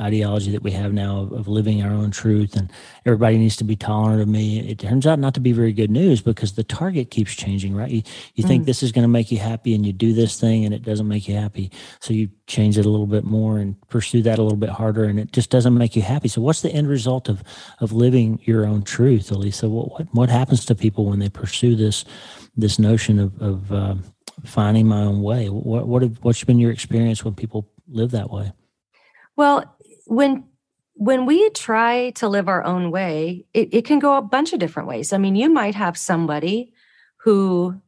ideology 0.00 0.50
that 0.50 0.62
we 0.62 0.72
have 0.72 0.92
now 0.92 1.20
of, 1.20 1.32
of, 1.32 1.48
living 1.48 1.80
our 1.80 1.92
own 1.92 2.10
truth 2.10 2.56
and 2.56 2.72
everybody 3.04 3.38
needs 3.38 3.54
to 3.54 3.62
be 3.62 3.76
tolerant 3.76 4.20
of 4.20 4.26
me. 4.26 4.58
It 4.58 4.80
turns 4.80 5.06
out 5.06 5.20
not 5.20 5.32
to 5.34 5.40
be 5.40 5.52
very 5.52 5.72
good 5.72 5.92
news 5.92 6.20
because 6.20 6.54
the 6.54 6.64
target 6.64 7.12
keeps 7.12 7.34
changing 7.34 7.72
right? 7.72 7.90
You, 7.90 8.02
you 8.34 8.42
mm. 8.42 8.48
think 8.48 8.64
this 8.64 8.82
is 8.82 8.90
going 8.90 9.04
to 9.04 9.08
make 9.08 9.30
you 9.30 9.38
happy 9.38 9.76
and 9.76 9.86
you 9.86 9.92
do 9.92 10.12
this 10.12 10.40
thing 10.40 10.64
and 10.64 10.74
it 10.74 10.82
doesn't 10.82 11.06
make 11.06 11.28
you 11.28 11.36
happy. 11.36 11.70
So 12.00 12.12
you 12.12 12.28
change 12.48 12.78
it 12.78 12.84
a 12.84 12.88
little 12.88 13.06
bit 13.06 13.22
more 13.22 13.58
and 13.58 13.80
pursue 13.88 14.22
that 14.22 14.40
a 14.40 14.42
little 14.42 14.58
bit 14.58 14.70
harder 14.70 15.04
and 15.04 15.20
it 15.20 15.30
just 15.30 15.50
doesn't 15.50 15.76
make 15.78 15.94
you 15.94 16.02
happy. 16.02 16.26
So 16.26 16.40
what's 16.40 16.62
the 16.62 16.72
end 16.72 16.88
result 16.88 17.28
of 17.28 17.44
of 17.80 17.92
living 17.92 18.40
your 18.42 18.66
own 18.66 18.82
truth 18.82 19.30
Alisa? 19.30 19.70
What 19.70 19.92
what, 19.92 20.08
what 20.12 20.28
happens 20.28 20.64
to 20.64 20.74
people 20.74 21.06
when 21.06 21.20
they 21.20 21.28
pursue 21.28 21.76
this 21.76 22.04
this 22.56 22.80
notion 22.80 23.20
of, 23.20 23.40
of 23.40 23.72
uh, 23.72 23.94
finding 24.44 24.88
my 24.88 25.02
own 25.02 25.22
way? 25.22 25.48
What 25.48 25.86
what 25.86 26.02
have, 26.02 26.18
what's 26.22 26.42
been 26.42 26.58
your 26.58 26.72
experience 26.72 27.24
when 27.24 27.34
people 27.34 27.70
live 27.86 28.10
that 28.10 28.30
way? 28.30 28.52
Well 29.36 29.75
when 30.06 30.44
when 30.98 31.26
we 31.26 31.50
try 31.50 32.10
to 32.10 32.26
live 32.26 32.48
our 32.48 32.64
own 32.64 32.90
way, 32.90 33.44
it, 33.52 33.68
it 33.72 33.84
can 33.84 33.98
go 33.98 34.16
a 34.16 34.22
bunch 34.22 34.54
of 34.54 34.58
different 34.58 34.88
ways. 34.88 35.12
I 35.12 35.18
mean, 35.18 35.36
you 35.36 35.50
might 35.50 35.74
have 35.74 35.98
somebody 35.98 36.72
who 37.18 37.78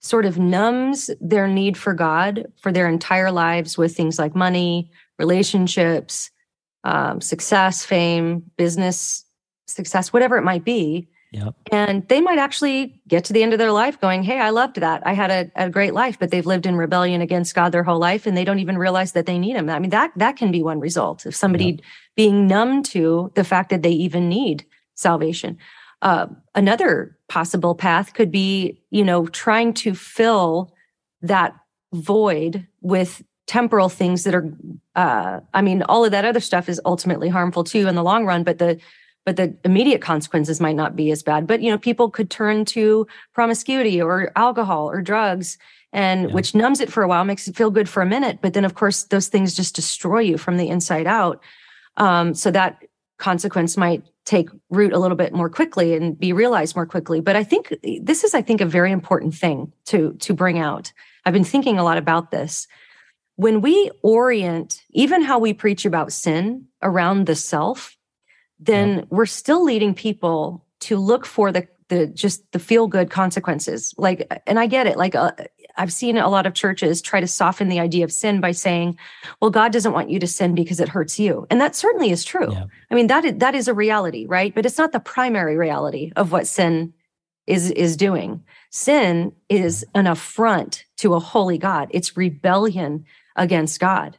sort 0.00 0.26
of 0.26 0.38
numbs 0.38 1.10
their 1.18 1.48
need 1.48 1.78
for 1.78 1.94
God 1.94 2.52
for 2.60 2.70
their 2.70 2.88
entire 2.88 3.32
lives 3.32 3.78
with 3.78 3.96
things 3.96 4.18
like 4.18 4.36
money, 4.36 4.90
relationships, 5.18 6.30
um, 6.84 7.20
success, 7.20 7.84
fame, 7.84 8.42
business 8.58 9.24
success, 9.66 10.12
whatever 10.12 10.36
it 10.36 10.44
might 10.44 10.64
be. 10.64 11.08
Yep. 11.32 11.54
And 11.72 12.08
they 12.08 12.20
might 12.20 12.38
actually 12.38 13.00
get 13.08 13.24
to 13.24 13.32
the 13.32 13.42
end 13.42 13.52
of 13.52 13.58
their 13.58 13.72
life 13.72 14.00
going, 14.00 14.22
Hey, 14.22 14.38
I 14.38 14.50
loved 14.50 14.76
that. 14.76 15.06
I 15.06 15.12
had 15.12 15.30
a, 15.30 15.50
a, 15.66 15.70
great 15.70 15.92
life, 15.92 16.18
but 16.18 16.30
they've 16.30 16.46
lived 16.46 16.66
in 16.66 16.76
rebellion 16.76 17.20
against 17.20 17.54
God 17.54 17.70
their 17.70 17.82
whole 17.82 17.98
life 17.98 18.26
and 18.26 18.36
they 18.36 18.44
don't 18.44 18.60
even 18.60 18.78
realize 18.78 19.12
that 19.12 19.26
they 19.26 19.38
need 19.38 19.56
him. 19.56 19.68
I 19.68 19.78
mean, 19.78 19.90
that 19.90 20.12
that 20.16 20.36
can 20.36 20.52
be 20.52 20.62
one 20.62 20.80
result 20.80 21.26
of 21.26 21.34
somebody 21.34 21.64
yep. 21.64 21.80
being 22.14 22.46
numb 22.46 22.82
to 22.84 23.32
the 23.34 23.44
fact 23.44 23.70
that 23.70 23.82
they 23.82 23.90
even 23.90 24.28
need 24.28 24.64
salvation. 24.94 25.58
Uh, 26.00 26.26
another 26.54 27.18
possible 27.28 27.74
path 27.74 28.14
could 28.14 28.30
be, 28.30 28.80
you 28.90 29.04
know, 29.04 29.26
trying 29.26 29.74
to 29.74 29.94
fill 29.94 30.72
that 31.22 31.54
void 31.92 32.66
with 32.80 33.22
temporal 33.46 33.88
things 33.88 34.24
that 34.24 34.34
are 34.34 34.52
uh, 34.94 35.40
I 35.52 35.60
mean, 35.60 35.82
all 35.82 36.04
of 36.04 36.12
that 36.12 36.24
other 36.24 36.40
stuff 36.40 36.68
is 36.68 36.80
ultimately 36.84 37.28
harmful 37.28 37.64
too 37.64 37.86
in 37.86 37.94
the 37.94 38.02
long 38.02 38.24
run, 38.24 38.42
but 38.42 38.58
the 38.58 38.80
but 39.26 39.36
the 39.36 39.54
immediate 39.64 40.00
consequences 40.00 40.60
might 40.60 40.76
not 40.76 40.96
be 40.96 41.10
as 41.10 41.22
bad. 41.22 41.46
But 41.46 41.60
you 41.60 41.70
know, 41.70 41.76
people 41.76 42.08
could 42.08 42.30
turn 42.30 42.64
to 42.66 43.06
promiscuity 43.34 44.00
or 44.00 44.32
alcohol 44.36 44.88
or 44.88 45.02
drugs, 45.02 45.58
and 45.92 46.28
yeah. 46.28 46.34
which 46.34 46.54
numbs 46.54 46.80
it 46.80 46.90
for 46.90 47.02
a 47.02 47.08
while, 47.08 47.24
makes 47.24 47.46
it 47.48 47.56
feel 47.56 47.70
good 47.70 47.88
for 47.88 48.02
a 48.02 48.06
minute, 48.06 48.38
but 48.40 48.54
then 48.54 48.64
of 48.64 48.74
course 48.74 49.02
those 49.04 49.28
things 49.28 49.54
just 49.54 49.74
destroy 49.74 50.20
you 50.20 50.38
from 50.38 50.56
the 50.56 50.68
inside 50.68 51.06
out. 51.06 51.42
Um, 51.96 52.34
so 52.34 52.50
that 52.52 52.82
consequence 53.18 53.76
might 53.76 54.04
take 54.24 54.48
root 54.70 54.92
a 54.92 54.98
little 54.98 55.16
bit 55.16 55.32
more 55.32 55.48
quickly 55.48 55.94
and 55.94 56.18
be 56.18 56.32
realized 56.32 56.76
more 56.76 56.86
quickly. 56.86 57.20
But 57.20 57.36
I 57.36 57.44
think 57.44 57.74
this 58.02 58.24
is, 58.24 58.34
I 58.34 58.42
think, 58.42 58.60
a 58.60 58.66
very 58.66 58.92
important 58.92 59.34
thing 59.34 59.72
to 59.86 60.12
to 60.20 60.34
bring 60.34 60.58
out. 60.58 60.92
I've 61.24 61.34
been 61.34 61.44
thinking 61.44 61.78
a 61.78 61.84
lot 61.84 61.98
about 61.98 62.30
this. 62.30 62.68
When 63.34 63.60
we 63.60 63.90
orient 64.02 64.82
even 64.90 65.22
how 65.22 65.38
we 65.38 65.52
preach 65.52 65.84
about 65.84 66.12
sin 66.12 66.66
around 66.80 67.26
the 67.26 67.34
self, 67.34 67.95
then 68.58 68.98
yeah. 68.98 69.04
we're 69.10 69.26
still 69.26 69.64
leading 69.64 69.94
people 69.94 70.64
to 70.80 70.96
look 70.96 71.26
for 71.26 71.52
the 71.52 71.68
the 71.88 72.06
just 72.08 72.50
the 72.52 72.58
feel 72.58 72.88
good 72.88 73.10
consequences. 73.10 73.94
Like 73.96 74.42
and 74.46 74.58
i 74.58 74.66
get 74.66 74.86
it. 74.86 74.96
Like 74.96 75.14
uh, 75.14 75.32
i've 75.76 75.92
seen 75.92 76.16
a 76.16 76.28
lot 76.28 76.46
of 76.46 76.54
churches 76.54 77.02
try 77.02 77.20
to 77.20 77.26
soften 77.26 77.68
the 77.68 77.80
idea 77.80 78.04
of 78.04 78.12
sin 78.12 78.40
by 78.40 78.52
saying 78.52 78.98
well 79.40 79.50
god 79.50 79.72
doesn't 79.72 79.92
want 79.92 80.10
you 80.10 80.18
to 80.18 80.26
sin 80.26 80.54
because 80.54 80.80
it 80.80 80.88
hurts 80.88 81.18
you. 81.18 81.46
And 81.50 81.60
that 81.60 81.76
certainly 81.76 82.10
is 82.10 82.24
true. 82.24 82.52
Yeah. 82.52 82.64
i 82.90 82.94
mean 82.94 83.06
that 83.08 83.24
is, 83.24 83.34
that 83.38 83.54
is 83.54 83.68
a 83.68 83.74
reality 83.74 84.26
right? 84.26 84.54
But 84.54 84.66
it's 84.66 84.78
not 84.78 84.92
the 84.92 85.00
primary 85.00 85.56
reality 85.56 86.12
of 86.16 86.32
what 86.32 86.46
sin 86.46 86.92
is 87.46 87.70
is 87.70 87.96
doing. 87.96 88.42
Sin 88.70 89.32
is 89.48 89.84
an 89.94 90.06
affront 90.06 90.84
to 90.98 91.14
a 91.14 91.20
holy 91.20 91.58
god. 91.58 91.88
It's 91.92 92.16
rebellion 92.16 93.04
against 93.36 93.80
god. 93.80 94.18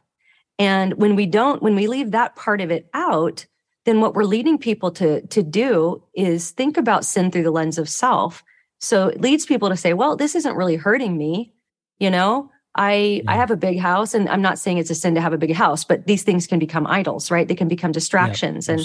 And 0.58 0.94
when 0.94 1.14
we 1.16 1.26
don't 1.26 1.62
when 1.62 1.76
we 1.76 1.86
leave 1.86 2.12
that 2.12 2.34
part 2.34 2.60
of 2.60 2.70
it 2.70 2.88
out 2.94 3.46
then 3.88 4.02
what 4.02 4.14
we're 4.14 4.24
leading 4.24 4.58
people 4.58 4.90
to 4.90 5.26
to 5.28 5.42
do 5.42 6.02
is 6.14 6.50
think 6.50 6.76
about 6.76 7.06
sin 7.06 7.30
through 7.30 7.42
the 7.42 7.50
lens 7.50 7.78
of 7.78 7.88
self. 7.88 8.44
So 8.80 9.08
it 9.08 9.20
leads 9.22 9.46
people 9.46 9.70
to 9.70 9.76
say 9.76 9.94
well 9.94 10.14
this 10.14 10.34
isn't 10.34 10.56
really 10.56 10.76
hurting 10.76 11.16
me. 11.16 11.54
You 11.98 12.10
know 12.10 12.50
i 12.74 13.22
yeah. 13.24 13.32
i 13.32 13.34
have 13.34 13.50
a 13.50 13.56
big 13.56 13.78
house 13.78 14.12
and 14.12 14.28
i'm 14.28 14.42
not 14.42 14.58
saying 14.58 14.76
it's 14.76 14.90
a 14.90 14.94
sin 14.94 15.14
to 15.14 15.20
have 15.22 15.32
a 15.32 15.38
big 15.38 15.54
house 15.54 15.84
but 15.84 16.06
these 16.06 16.22
things 16.22 16.46
can 16.46 16.58
become 16.58 16.86
idols 16.86 17.30
right? 17.30 17.48
They 17.48 17.54
can 17.54 17.66
become 17.66 17.92
distractions. 17.92 18.68
And 18.68 18.80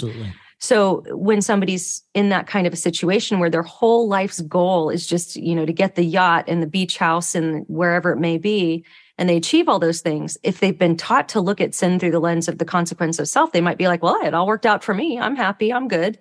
so 0.58 1.04
when 1.10 1.42
somebody's 1.42 2.02
in 2.14 2.30
that 2.30 2.46
kind 2.46 2.66
of 2.66 2.72
a 2.72 2.76
situation 2.76 3.38
where 3.38 3.50
their 3.50 3.62
whole 3.62 4.08
life's 4.08 4.40
goal 4.40 4.88
is 4.88 5.06
just 5.06 5.36
you 5.36 5.54
know 5.54 5.66
to 5.66 5.72
get 5.72 5.94
the 5.96 6.04
yacht 6.04 6.46
and 6.48 6.62
the 6.62 6.66
beach 6.66 6.96
house 6.96 7.34
and 7.34 7.66
wherever 7.68 8.10
it 8.10 8.18
may 8.18 8.38
be 8.38 8.84
and 9.16 9.28
they 9.28 9.36
achieve 9.36 9.68
all 9.68 9.78
those 9.78 10.00
things, 10.00 10.36
if 10.42 10.60
they've 10.60 10.78
been 10.78 10.96
taught 10.96 11.28
to 11.30 11.40
look 11.40 11.60
at 11.60 11.74
sin 11.74 11.98
through 11.98 12.10
the 12.10 12.20
lens 12.20 12.48
of 12.48 12.58
the 12.58 12.64
consequence 12.64 13.18
of 13.18 13.28
self, 13.28 13.52
they 13.52 13.60
might 13.60 13.78
be 13.78 13.86
like, 13.86 14.02
well, 14.02 14.18
it 14.24 14.34
all 14.34 14.46
worked 14.46 14.66
out 14.66 14.82
for 14.82 14.94
me. 14.94 15.18
I'm 15.18 15.36
happy. 15.36 15.72
I'm 15.72 15.88
good. 15.88 16.18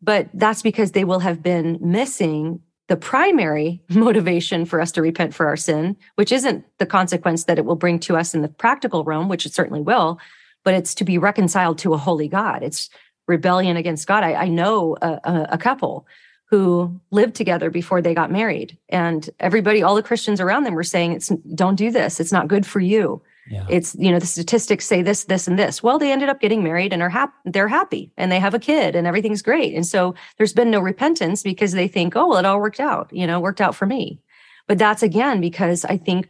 But 0.00 0.28
that's 0.34 0.62
because 0.62 0.92
they 0.92 1.04
will 1.04 1.20
have 1.20 1.42
been 1.42 1.78
missing 1.80 2.60
the 2.88 2.96
primary 2.96 3.82
motivation 3.90 4.64
for 4.64 4.80
us 4.80 4.92
to 4.92 5.02
repent 5.02 5.34
for 5.34 5.46
our 5.46 5.56
sin, 5.56 5.96
which 6.16 6.32
isn't 6.32 6.64
the 6.78 6.86
consequence 6.86 7.44
that 7.44 7.58
it 7.58 7.64
will 7.64 7.76
bring 7.76 7.98
to 8.00 8.16
us 8.16 8.34
in 8.34 8.42
the 8.42 8.48
practical 8.48 9.04
realm, 9.04 9.28
which 9.28 9.46
it 9.46 9.54
certainly 9.54 9.82
will, 9.82 10.18
but 10.64 10.74
it's 10.74 10.94
to 10.94 11.04
be 11.04 11.18
reconciled 11.18 11.78
to 11.78 11.92
a 11.92 11.98
holy 11.98 12.28
God. 12.28 12.62
It's 12.62 12.88
rebellion 13.28 13.76
against 13.76 14.06
God. 14.06 14.24
I, 14.24 14.34
I 14.34 14.48
know 14.48 14.96
a, 15.00 15.20
a, 15.24 15.46
a 15.52 15.58
couple 15.58 16.06
who 16.52 17.00
lived 17.10 17.34
together 17.34 17.70
before 17.70 18.02
they 18.02 18.12
got 18.12 18.30
married. 18.30 18.76
And 18.90 19.30
everybody 19.40 19.82
all 19.82 19.94
the 19.94 20.02
christians 20.02 20.38
around 20.38 20.64
them 20.64 20.74
were 20.74 20.82
saying 20.82 21.12
it's 21.12 21.32
don't 21.54 21.76
do 21.76 21.90
this. 21.90 22.20
It's 22.20 22.30
not 22.30 22.46
good 22.46 22.66
for 22.66 22.78
you. 22.78 23.22
Yeah. 23.50 23.66
it's 23.70 23.96
you 23.96 24.12
know 24.12 24.18
the 24.18 24.26
statistics 24.26 24.84
say 24.84 25.00
this 25.00 25.24
this 25.24 25.48
and 25.48 25.58
this. 25.58 25.82
Well 25.82 25.98
they 25.98 26.12
ended 26.12 26.28
up 26.28 26.42
getting 26.42 26.62
married 26.62 26.92
and 26.92 27.02
are 27.02 27.08
happy 27.08 27.32
they're 27.46 27.68
happy 27.68 28.12
and 28.18 28.30
they 28.30 28.38
have 28.38 28.52
a 28.52 28.58
kid 28.58 28.94
and 28.94 29.06
everything's 29.06 29.40
great. 29.40 29.74
And 29.74 29.86
so 29.86 30.14
there's 30.36 30.52
been 30.52 30.70
no 30.70 30.80
repentance 30.80 31.42
because 31.42 31.72
they 31.72 31.88
think 31.88 32.16
oh 32.16 32.28
well 32.28 32.38
it 32.38 32.44
all 32.44 32.60
worked 32.60 32.80
out 32.80 33.08
you 33.14 33.26
know 33.26 33.40
worked 33.40 33.62
out 33.62 33.74
for 33.74 33.86
me. 33.86 34.20
But 34.68 34.76
that's 34.76 35.02
again 35.02 35.40
because 35.40 35.86
i 35.86 35.96
think 35.96 36.28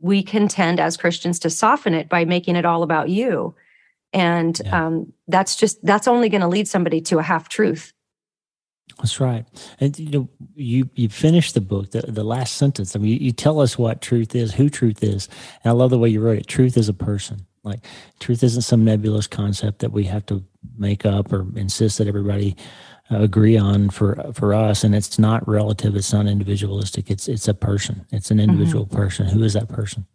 we 0.00 0.24
can 0.24 0.48
tend 0.48 0.80
as 0.80 0.96
christians 0.96 1.38
to 1.38 1.50
soften 1.50 1.94
it 1.94 2.08
by 2.08 2.24
making 2.24 2.56
it 2.56 2.64
all 2.64 2.82
about 2.82 3.10
you. 3.10 3.54
And 4.12 4.60
yeah. 4.64 4.86
um, 4.86 5.12
that's 5.28 5.54
just 5.54 5.84
that's 5.84 6.08
only 6.08 6.28
going 6.28 6.40
to 6.40 6.48
lead 6.48 6.66
somebody 6.66 7.00
to 7.02 7.18
a 7.18 7.22
half 7.22 7.48
truth 7.48 7.92
that's 8.98 9.20
right. 9.20 9.44
And 9.78 9.98
you 9.98 10.10
know, 10.10 10.28
you 10.54 10.88
you 10.94 11.08
finish 11.08 11.52
the 11.52 11.60
book, 11.60 11.90
the, 11.90 12.02
the 12.02 12.24
last 12.24 12.56
sentence. 12.56 12.96
I 12.96 12.98
mean, 12.98 13.12
you, 13.12 13.18
you, 13.26 13.32
tell 13.32 13.60
us 13.60 13.76
what 13.76 14.00
truth 14.00 14.34
is, 14.34 14.54
who 14.54 14.70
truth 14.70 15.02
is. 15.02 15.28
And 15.62 15.70
I 15.70 15.74
love 15.74 15.90
the 15.90 15.98
way 15.98 16.08
you 16.08 16.20
wrote 16.20 16.38
it. 16.38 16.46
Truth 16.46 16.76
is 16.76 16.88
a 16.88 16.94
person. 16.94 17.46
Like 17.62 17.80
truth 18.20 18.42
isn't 18.42 18.62
some 18.62 18.84
nebulous 18.84 19.26
concept 19.26 19.80
that 19.80 19.92
we 19.92 20.04
have 20.04 20.24
to 20.26 20.42
make 20.78 21.04
up 21.04 21.32
or 21.32 21.46
insist 21.56 21.98
that 21.98 22.06
everybody 22.06 22.56
uh, 23.10 23.18
agree 23.18 23.58
on 23.58 23.90
for 23.90 24.32
for 24.32 24.54
us. 24.54 24.82
And 24.82 24.94
it's 24.94 25.18
not 25.18 25.46
relative. 25.46 25.94
It's 25.94 26.12
not 26.12 26.26
individualistic. 26.26 27.10
It's 27.10 27.28
it's 27.28 27.48
a 27.48 27.54
person. 27.54 28.06
It's 28.12 28.30
an 28.30 28.40
individual 28.40 28.86
mm-hmm. 28.86 28.96
person. 28.96 29.26
Who 29.26 29.42
is 29.42 29.52
that 29.52 29.68
person? 29.68 30.06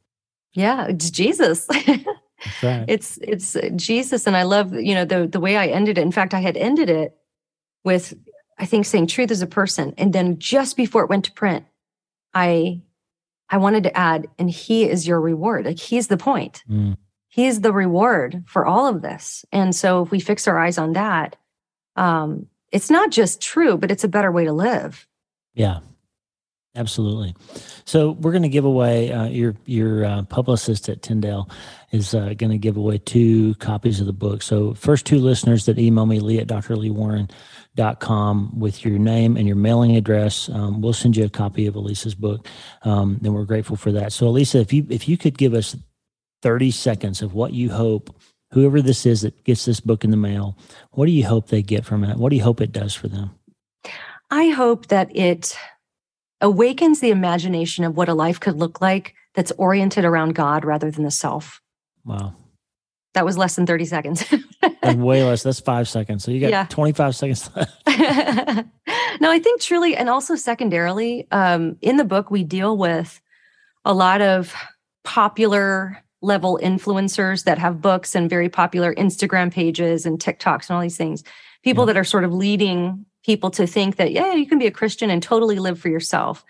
Yeah, 0.54 0.88
it's 0.88 1.12
Jesus. 1.12 1.68
right. 2.64 2.86
It's 2.88 3.20
it's 3.22 3.56
Jesus, 3.76 4.26
and 4.26 4.36
I 4.36 4.44
love 4.44 4.74
you 4.74 4.96
know 4.96 5.06
the 5.06 5.28
the 5.28 5.40
way 5.40 5.56
I 5.56 5.68
ended 5.68 6.00
it. 6.00 6.02
In 6.02 6.12
fact, 6.12 6.34
I 6.34 6.40
had 6.40 6.58
ended 6.58 6.90
it 6.90 7.16
with 7.84 8.14
I 8.58 8.66
think 8.66 8.86
saying 8.86 9.08
truth 9.08 9.32
is 9.32 9.42
a 9.42 9.48
person. 9.48 9.94
And 9.98 10.14
then 10.14 10.40
just 10.40 10.78
before 10.78 11.04
it 11.04 11.10
went 11.10 11.26
to 11.26 11.32
print, 11.32 11.66
I 12.34 12.82
I 13.50 13.58
wanted 13.58 13.84
to 13.84 13.98
add, 13.98 14.28
and 14.40 14.50
he 14.50 14.90
is 14.90 15.06
your 15.06 15.20
reward. 15.20 15.66
Like 15.66 15.80
he's 15.80 16.08
the 16.08 16.18
point. 16.18 16.64
Mm. 16.70 16.96
He's 17.28 17.62
the 17.62 17.74
reward 17.74 18.44
for 18.48 18.66
all 18.66 18.88
of 18.88 19.02
this. 19.02 19.46
And 19.52 19.76
so 19.76 20.04
if 20.04 20.12
we 20.12 20.20
fix 20.20 20.48
our 20.48 20.58
eyes 20.58 20.78
on 20.78 20.94
that, 20.94 21.36
um, 21.96 22.48
it's 22.72 22.90
not 22.90 23.12
just 23.12 23.42
true, 23.42 23.78
but 23.78 23.92
it's 23.92 24.04
a 24.04 24.10
better 24.10 24.32
way 24.32 24.46
to 24.46 24.54
live. 24.54 25.08
Yeah. 25.54 25.80
Absolutely. 26.74 27.36
So 27.84 28.12
we're 28.12 28.32
going 28.32 28.44
to 28.44 28.50
give 28.50 28.64
away 28.64 29.12
uh, 29.12 29.26
your 29.26 29.56
your 29.66 30.06
uh, 30.06 30.24
publicist 30.24 30.88
at 30.88 31.02
Tyndale 31.02 31.50
is 31.92 32.16
uh, 32.16 32.34
going 32.38 32.52
to 32.52 32.58
give 32.58 32.78
away 32.78 32.98
two 32.98 33.56
copies 33.56 34.00
of 34.00 34.06
the 34.06 34.14
book. 34.14 34.42
So 34.42 34.74
first 34.76 35.06
two 35.06 35.20
listeners 35.20 35.66
that 35.66 35.78
email 35.78 36.06
me, 36.06 36.22
Lee 36.22 36.40
at 36.40 36.48
drleewarren.com 36.48 38.58
with 38.58 38.86
your 38.86 39.00
name 39.00 39.36
and 39.36 39.48
your 39.48 39.58
mailing 39.58 39.98
address, 39.98 40.48
um, 40.48 40.82
we'll 40.82 40.94
send 40.94 41.18
you 41.18 41.26
a 41.26 41.30
copy 41.30 41.68
of 41.68 41.76
Alisa's 41.76 42.16
book. 42.16 42.48
Um, 42.84 43.20
and 43.22 43.34
we're 43.34 43.44
grateful 43.44 43.76
for 43.76 43.92
that. 43.92 44.14
So 44.14 44.28
Alisa, 44.28 44.62
if 44.62 44.72
you 44.72 44.88
if 44.90 45.10
you 45.10 45.18
could 45.18 45.38
give 45.38 45.54
us 45.54 45.76
30 46.42 46.72
seconds 46.72 47.22
of 47.22 47.34
what 47.34 47.52
you 47.52 47.70
hope 47.70 48.16
whoever 48.52 48.82
this 48.82 49.06
is 49.06 49.22
that 49.22 49.44
gets 49.44 49.66
this 49.66 49.82
book 49.82 50.06
in 50.06 50.12
the 50.12 50.18
mail, 50.18 50.58
what 50.92 51.06
do 51.06 51.12
you 51.12 51.26
hope 51.26 51.48
they 51.48 51.62
get 51.62 51.86
from 51.86 52.06
it? 52.06 52.18
What 52.18 52.30
do 52.30 52.38
you 52.38 52.44
hope 52.44 52.62
it 52.62 52.72
does 52.72 52.94
for 52.94 53.10
them? 53.10 53.32
I 54.30 54.50
hope 54.50 54.88
that 54.88 55.14
it 55.16 55.58
awakens 56.42 57.00
the 57.00 57.12
imagination 57.12 57.84
of 57.84 57.96
what 57.96 58.10
a 58.10 58.14
life 58.14 58.40
could 58.40 58.58
look 58.58 58.82
like 58.82 59.16
that's 59.34 59.52
oriented 59.58 60.06
around 60.06 60.36
God 60.36 60.66
rather 60.66 60.92
than 60.92 61.04
the 61.04 61.12
self. 61.12 61.62
Wow. 62.04 62.36
that 63.14 63.26
was 63.26 63.38
less 63.38 63.56
than 63.56 63.68
30 63.68 63.86
seconds. 63.86 64.26
and 64.82 65.04
way 65.04 65.24
less. 65.24 65.44
That's 65.44 65.60
five 65.60 65.88
seconds. 65.88 66.24
So 66.24 66.32
you 66.32 66.40
got 66.40 66.50
yeah. 66.50 66.66
25 66.70 67.16
seconds 67.16 67.50
left. 67.56 67.72
no, 69.22 69.30
I 69.30 69.40
think 69.40 69.62
truly, 69.62 69.96
and 69.96 70.10
also 70.10 70.36
secondarily, 70.36 71.28
um, 71.32 71.78
in 71.82 71.98
the 71.98 72.06
book, 72.06 72.32
we 72.32 72.44
deal 72.44 72.78
with 72.78 73.22
a 73.86 73.94
lot 73.94 74.22
of 74.22 74.54
popular 75.04 76.04
level 76.22 76.60
influencers 76.62 77.44
that 77.46 77.58
have 77.58 77.82
books 77.82 78.16
and 78.16 78.30
very 78.30 78.50
popular 78.50 78.94
Instagram 78.96 79.52
pages 79.52 80.06
and 80.06 80.20
TikToks 80.20 80.70
and 80.70 80.76
all 80.76 80.82
these 80.82 80.98
things. 80.98 81.24
People 81.64 81.84
yeah. 81.84 81.94
that 81.94 82.00
are 82.00 82.04
sort 82.04 82.24
of 82.24 82.34
leading 82.34 83.06
people 83.24 83.52
to 83.52 83.68
think 83.68 83.98
that, 83.98 84.12
yeah, 84.12 84.34
you 84.34 84.48
can 84.48 84.60
be 84.60 84.68
a 84.68 84.72
Christian 84.72 85.10
and 85.10 85.22
totally 85.22 85.60
live 85.60 85.80
for 85.80 85.90
yourself. 85.90 86.44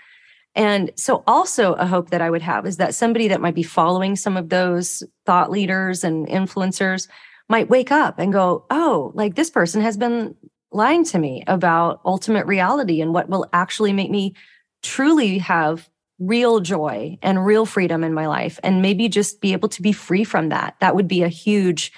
And 0.54 0.92
so, 0.96 1.24
also, 1.28 1.74
a 1.74 1.86
hope 1.86 2.10
that 2.10 2.22
I 2.22 2.30
would 2.30 2.42
have 2.42 2.66
is 2.66 2.78
that 2.78 2.94
somebody 2.94 3.30
that 3.30 3.42
might 3.42 3.56
be 3.56 3.64
following 3.64 4.16
some 4.16 4.36
of 4.36 4.50
those 4.50 5.02
thought 5.26 5.50
leaders 5.50 6.04
and 6.04 6.28
influencers 6.28 7.08
might 7.48 7.70
wake 7.70 7.92
up 7.92 8.20
and 8.20 8.34
go, 8.34 8.66
oh, 8.70 9.12
like 9.16 9.36
this 9.36 9.50
person 9.50 9.82
has 9.82 9.98
been 9.98 10.36
lying 10.72 11.04
to 11.06 11.20
me 11.20 11.44
about 11.48 12.02
ultimate 12.06 12.46
reality 12.46 13.02
and 13.02 13.14
what 13.14 13.30
will 13.30 13.46
actually 13.54 13.94
make 13.94 14.10
me 14.10 14.34
truly 14.84 15.38
have 15.38 15.90
real 16.20 16.60
joy 16.60 17.18
and 17.22 17.46
real 17.46 17.66
freedom 17.66 18.04
in 18.04 18.14
my 18.14 18.28
life 18.28 18.60
and 18.64 18.82
maybe 18.82 19.10
just 19.10 19.42
be 19.42 19.54
able 19.54 19.68
to 19.68 19.82
be 19.82 19.92
free 19.92 20.24
from 20.24 20.50
that 20.50 20.76
that 20.80 20.96
would 20.96 21.08
be 21.08 21.24
a 21.24 21.28
huge 21.28 21.92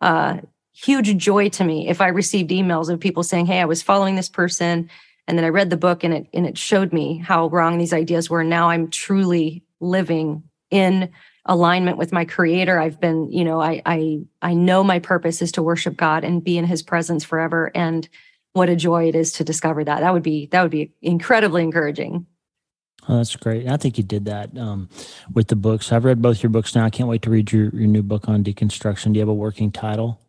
uh 0.00 0.36
huge 0.84 1.16
joy 1.16 1.48
to 1.48 1.64
me 1.64 1.88
if 1.88 2.00
i 2.00 2.08
received 2.08 2.50
emails 2.50 2.88
of 2.88 3.00
people 3.00 3.22
saying 3.22 3.46
hey 3.46 3.60
i 3.60 3.64
was 3.64 3.82
following 3.82 4.14
this 4.14 4.28
person 4.28 4.88
and 5.26 5.36
then 5.36 5.44
i 5.44 5.48
read 5.48 5.70
the 5.70 5.76
book 5.76 6.04
and 6.04 6.14
it 6.14 6.26
and 6.32 6.46
it 6.46 6.56
showed 6.56 6.92
me 6.92 7.18
how 7.18 7.48
wrong 7.48 7.78
these 7.78 7.92
ideas 7.92 8.30
were 8.30 8.44
now 8.44 8.70
i'm 8.70 8.88
truly 8.88 9.62
living 9.80 10.42
in 10.70 11.10
alignment 11.46 11.96
with 11.96 12.12
my 12.12 12.24
creator 12.24 12.78
i've 12.78 13.00
been 13.00 13.30
you 13.32 13.44
know 13.44 13.60
i 13.60 13.82
i 13.86 14.20
i 14.42 14.54
know 14.54 14.84
my 14.84 14.98
purpose 14.98 15.42
is 15.42 15.50
to 15.50 15.62
worship 15.62 15.96
god 15.96 16.22
and 16.22 16.44
be 16.44 16.56
in 16.56 16.64
his 16.64 16.82
presence 16.82 17.24
forever 17.24 17.72
and 17.74 18.08
what 18.52 18.68
a 18.68 18.76
joy 18.76 19.08
it 19.08 19.16
is 19.16 19.32
to 19.32 19.42
discover 19.42 19.82
that 19.82 20.00
that 20.00 20.12
would 20.12 20.22
be 20.22 20.46
that 20.46 20.62
would 20.62 20.70
be 20.70 20.92
incredibly 21.02 21.62
encouraging 21.62 22.26
Oh, 23.10 23.16
that's 23.16 23.36
great. 23.36 23.66
I 23.66 23.78
think 23.78 23.96
you 23.96 24.04
did 24.04 24.26
that 24.26 24.54
um, 24.58 24.90
with 25.32 25.48
the 25.48 25.56
books. 25.56 25.92
I've 25.92 26.04
read 26.04 26.20
both 26.20 26.42
your 26.42 26.50
books 26.50 26.74
now. 26.74 26.84
I 26.84 26.90
can't 26.90 27.08
wait 27.08 27.22
to 27.22 27.30
read 27.30 27.50
your, 27.50 27.70
your 27.70 27.86
new 27.86 28.02
book 28.02 28.28
on 28.28 28.44
deconstruction. 28.44 29.04
Do 29.04 29.12
you 29.14 29.20
have 29.20 29.30
a 29.30 29.34
working 29.34 29.72
title? 29.72 30.20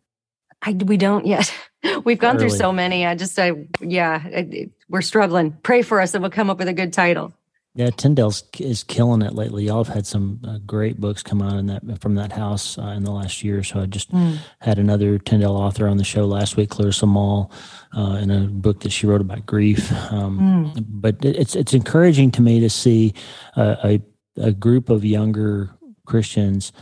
I, 0.62 0.72
we 0.72 0.96
don't 0.96 1.26
yet. 1.26 1.52
We've 2.04 2.18
gone 2.18 2.38
through 2.38 2.50
so 2.50 2.72
many. 2.72 3.06
I 3.06 3.14
just, 3.14 3.38
I, 3.38 3.52
yeah, 3.80 4.22
I, 4.24 4.70
we're 4.88 5.00
struggling. 5.00 5.52
Pray 5.62 5.82
for 5.82 6.00
us 6.00 6.14
and 6.14 6.22
we'll 6.22 6.30
come 6.30 6.50
up 6.50 6.58
with 6.58 6.68
a 6.68 6.74
good 6.74 6.92
title. 6.92 7.32
Yeah, 7.74 7.90
Tyndale's 7.90 8.42
is 8.58 8.82
killing 8.82 9.22
it 9.22 9.34
lately. 9.34 9.64
Y'all 9.64 9.84
have 9.84 9.94
had 9.94 10.04
some 10.04 10.40
uh, 10.46 10.58
great 10.66 11.00
books 11.00 11.22
come 11.22 11.40
out 11.40 11.56
in 11.56 11.66
that 11.66 12.00
from 12.00 12.16
that 12.16 12.32
house 12.32 12.76
uh, 12.76 12.88
in 12.96 13.04
the 13.04 13.12
last 13.12 13.44
year. 13.44 13.62
So 13.62 13.80
I 13.80 13.86
just 13.86 14.10
mm. 14.10 14.38
had 14.58 14.80
another 14.80 15.18
Tyndale 15.18 15.56
author 15.56 15.86
on 15.86 15.96
the 15.96 16.04
show 16.04 16.26
last 16.26 16.56
week, 16.56 16.70
Clarissa 16.70 17.06
Moll, 17.06 17.52
uh, 17.96 18.18
in 18.20 18.30
a 18.32 18.40
book 18.40 18.80
that 18.80 18.90
she 18.90 19.06
wrote 19.06 19.20
about 19.20 19.46
grief. 19.46 19.92
Um, 20.10 20.72
mm. 20.74 20.84
But 20.88 21.24
it's 21.24 21.54
it's 21.54 21.72
encouraging 21.72 22.32
to 22.32 22.42
me 22.42 22.58
to 22.58 22.68
see 22.68 23.14
a 23.56 24.00
a 24.36 24.50
group 24.52 24.88
of 24.90 25.04
younger 25.04 25.70
Christians 26.06 26.72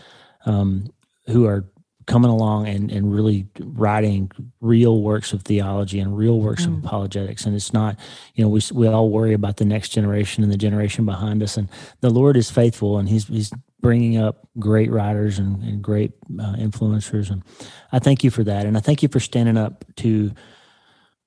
um, 0.47 0.91
who 1.26 1.45
are 1.45 1.66
coming 2.09 2.31
along 2.31 2.67
and, 2.67 2.91
and 2.91 3.15
really 3.15 3.47
writing 3.61 4.31
real 4.61 5.03
works 5.03 5.35
of 5.35 5.43
theology 5.43 6.01
and 6.01 6.17
real 6.17 6.41
works 6.41 6.65
mm. 6.65 6.79
of 6.79 6.85
apologetics. 6.85 7.45
And 7.45 7.55
it's 7.55 7.73
not, 7.73 7.99
you 8.35 8.43
know, 8.43 8.49
we, 8.49 8.63
we 8.73 8.89
all 8.89 9.11
worry 9.11 9.35
about 9.35 9.59
the 9.59 9.67
next 9.67 9.91
generation 9.91 10.43
and 10.43 10.51
the 10.51 10.57
generation 10.57 11.05
behind 11.05 11.43
us. 11.43 11.59
And 11.59 11.69
the 12.01 12.11
Lord 12.11 12.37
is 12.39 12.51
faithful 12.51 12.99
and 12.99 13.09
he's, 13.09 13.29
he's 13.29 13.53
bringing 13.81 14.17
up 14.17 14.49
great 14.59 14.91
writers 14.91 15.39
and, 15.39 15.63
and 15.63 15.83
great 15.83 16.13
uh, 16.41 16.55
influencers. 16.55 17.31
And 17.31 17.43
I 17.93 17.99
thank 17.99 18.25
you 18.25 18.31
for 18.31 18.43
that. 18.43 18.65
And 18.65 18.77
I 18.77 18.81
thank 18.81 19.03
you 19.03 19.11
for 19.11 19.21
standing 19.21 19.59
up 19.59 19.85
to 19.97 20.33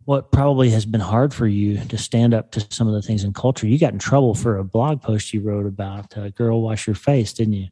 what 0.06 0.32
probably 0.32 0.72
has 0.72 0.88
been 0.88 1.00
hard 1.00 1.32
for 1.32 1.46
you 1.46 1.78
to 1.86 1.98
stand 1.98 2.34
up 2.34 2.52
to 2.52 2.66
some 2.72 2.88
of 2.88 2.96
the 2.96 3.04
things 3.04 3.24
in 3.24 3.34
culture. 3.34 3.68
You 3.68 3.78
got 3.78 3.94
in 3.94 4.00
trouble 4.00 4.34
for 4.34 4.58
a 4.58 4.64
blog 4.64 5.04
post 5.04 5.32
you 5.32 5.42
wrote 5.42 5.68
about 5.68 6.18
uh, 6.18 6.30
girl 6.30 6.64
wash 6.64 6.88
your 6.88 6.96
face, 6.96 7.34
didn't 7.34 7.54
you? 7.54 7.68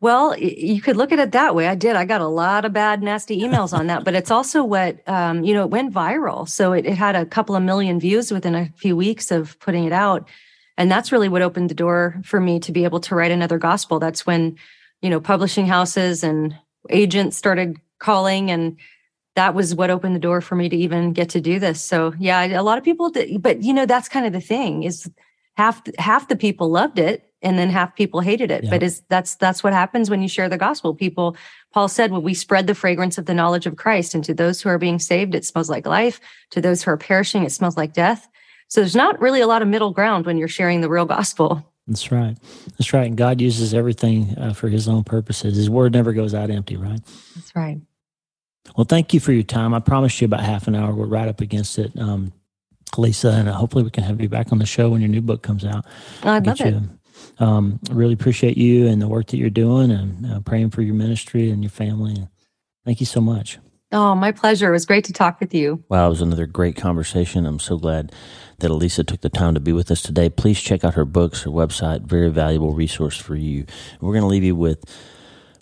Well, 0.00 0.36
you 0.38 0.80
could 0.80 0.96
look 0.96 1.12
at 1.12 1.18
it 1.18 1.32
that 1.32 1.54
way. 1.54 1.68
I 1.68 1.74
did. 1.74 1.96
I 1.96 2.04
got 2.04 2.20
a 2.20 2.26
lot 2.26 2.64
of 2.64 2.72
bad, 2.72 3.02
nasty 3.02 3.40
emails 3.40 3.76
on 3.76 3.86
that, 3.88 4.04
but 4.04 4.14
it's 4.14 4.30
also 4.30 4.64
what, 4.64 5.06
um, 5.08 5.44
you 5.44 5.54
know, 5.54 5.64
it 5.64 5.70
went 5.70 5.92
viral. 5.92 6.48
So 6.48 6.72
it, 6.72 6.86
it, 6.86 6.96
had 6.96 7.16
a 7.16 7.26
couple 7.26 7.56
of 7.56 7.62
million 7.62 7.98
views 8.00 8.30
within 8.30 8.54
a 8.54 8.70
few 8.76 8.96
weeks 8.96 9.30
of 9.30 9.58
putting 9.60 9.84
it 9.84 9.92
out. 9.92 10.28
And 10.76 10.90
that's 10.90 11.12
really 11.12 11.28
what 11.28 11.42
opened 11.42 11.70
the 11.70 11.74
door 11.74 12.20
for 12.24 12.40
me 12.40 12.58
to 12.60 12.72
be 12.72 12.84
able 12.84 13.00
to 13.00 13.14
write 13.14 13.30
another 13.30 13.58
gospel. 13.58 13.98
That's 13.98 14.26
when, 14.26 14.56
you 15.02 15.10
know, 15.10 15.20
publishing 15.20 15.66
houses 15.66 16.24
and 16.24 16.56
agents 16.90 17.36
started 17.36 17.78
calling 17.98 18.50
and 18.50 18.76
that 19.34 19.54
was 19.54 19.74
what 19.74 19.90
opened 19.90 20.14
the 20.14 20.20
door 20.20 20.40
for 20.40 20.54
me 20.54 20.68
to 20.68 20.76
even 20.76 21.12
get 21.12 21.28
to 21.30 21.40
do 21.40 21.58
this. 21.58 21.82
So 21.82 22.14
yeah, 22.18 22.58
a 22.58 22.62
lot 22.62 22.78
of 22.78 22.84
people 22.84 23.10
did, 23.10 23.42
but 23.42 23.62
you 23.62 23.72
know, 23.72 23.86
that's 23.86 24.08
kind 24.08 24.26
of 24.26 24.32
the 24.32 24.40
thing 24.40 24.84
is 24.84 25.10
half, 25.56 25.82
half 25.98 26.28
the 26.28 26.36
people 26.36 26.70
loved 26.70 26.98
it 26.98 27.32
and 27.44 27.58
then 27.58 27.70
half 27.70 27.94
people 27.94 28.20
hated 28.20 28.50
it. 28.50 28.64
Yeah. 28.64 28.70
But 28.70 28.82
is 28.82 29.02
that's 29.08 29.36
that's 29.36 29.62
what 29.62 29.72
happens 29.72 30.10
when 30.10 30.22
you 30.22 30.28
share 30.28 30.48
the 30.48 30.58
gospel. 30.58 30.94
People, 30.94 31.36
Paul 31.72 31.88
said, 31.88 32.10
when 32.10 32.22
we 32.22 32.34
spread 32.34 32.66
the 32.66 32.74
fragrance 32.74 33.18
of 33.18 33.26
the 33.26 33.34
knowledge 33.34 33.66
of 33.66 33.76
Christ, 33.76 34.14
and 34.14 34.24
to 34.24 34.34
those 34.34 34.62
who 34.62 34.68
are 34.70 34.78
being 34.78 34.98
saved, 34.98 35.34
it 35.34 35.44
smells 35.44 35.70
like 35.70 35.86
life. 35.86 36.20
To 36.50 36.60
those 36.60 36.82
who 36.82 36.90
are 36.90 36.96
perishing, 36.96 37.44
it 37.44 37.52
smells 37.52 37.76
like 37.76 37.92
death. 37.92 38.26
So 38.68 38.80
there's 38.80 38.96
not 38.96 39.20
really 39.20 39.40
a 39.40 39.46
lot 39.46 39.62
of 39.62 39.68
middle 39.68 39.92
ground 39.92 40.26
when 40.26 40.38
you're 40.38 40.48
sharing 40.48 40.80
the 40.80 40.88
real 40.88 41.04
gospel. 41.04 41.70
That's 41.86 42.10
right. 42.10 42.36
That's 42.78 42.94
right. 42.94 43.06
And 43.06 43.16
God 43.16 43.40
uses 43.40 43.74
everything 43.74 44.34
uh, 44.38 44.54
for 44.54 44.68
His 44.68 44.88
own 44.88 45.04
purposes. 45.04 45.56
His 45.56 45.68
word 45.68 45.92
never 45.92 46.14
goes 46.14 46.34
out 46.34 46.50
empty. 46.50 46.76
Right. 46.76 47.00
That's 47.34 47.54
right. 47.54 47.80
Well, 48.76 48.86
thank 48.86 49.12
you 49.12 49.20
for 49.20 49.32
your 49.32 49.42
time. 49.42 49.74
I 49.74 49.80
promised 49.80 50.20
you 50.20 50.24
about 50.24 50.40
half 50.40 50.66
an 50.66 50.74
hour. 50.74 50.94
We're 50.94 51.04
right 51.04 51.28
up 51.28 51.42
against 51.42 51.78
it. 51.78 51.92
Um, 51.98 52.32
Lisa, 52.96 53.30
and 53.30 53.48
hopefully 53.48 53.84
we 53.84 53.90
can 53.90 54.04
have 54.04 54.20
you 54.20 54.28
back 54.28 54.52
on 54.52 54.58
the 54.58 54.66
show 54.66 54.90
when 54.90 55.00
your 55.00 55.10
new 55.10 55.20
book 55.20 55.42
comes 55.42 55.64
out. 55.64 55.84
I'd 56.22 56.46
love 56.46 56.60
it. 56.60 56.74
Um, 57.38 57.80
I 57.90 57.94
really 57.94 58.14
appreciate 58.14 58.56
you 58.56 58.86
and 58.86 59.02
the 59.02 59.08
work 59.08 59.26
that 59.28 59.36
you're 59.36 59.50
doing 59.50 59.90
and 59.90 60.26
uh, 60.26 60.40
praying 60.40 60.70
for 60.70 60.82
your 60.82 60.94
ministry 60.94 61.50
and 61.50 61.62
your 61.62 61.70
family. 61.70 62.28
Thank 62.84 63.00
you 63.00 63.06
so 63.06 63.20
much. 63.20 63.58
Oh, 63.92 64.14
my 64.14 64.32
pleasure. 64.32 64.68
It 64.68 64.72
was 64.72 64.86
great 64.86 65.04
to 65.04 65.12
talk 65.12 65.38
with 65.40 65.54
you. 65.54 65.84
Wow, 65.88 66.06
it 66.06 66.10
was 66.10 66.20
another 66.20 66.46
great 66.46 66.76
conversation. 66.76 67.46
I'm 67.46 67.60
so 67.60 67.78
glad 67.78 68.12
that 68.58 68.70
Alisa 68.70 69.06
took 69.06 69.20
the 69.20 69.28
time 69.28 69.54
to 69.54 69.60
be 69.60 69.72
with 69.72 69.90
us 69.90 70.02
today. 70.02 70.28
Please 70.28 70.60
check 70.60 70.84
out 70.84 70.94
her 70.94 71.04
books, 71.04 71.42
her 71.42 71.50
website, 71.50 72.02
very 72.02 72.30
valuable 72.30 72.72
resource 72.72 73.16
for 73.16 73.36
you. 73.36 73.66
We're 74.00 74.12
going 74.12 74.22
to 74.22 74.28
leave 74.28 74.44
you 74.44 74.56
with 74.56 74.84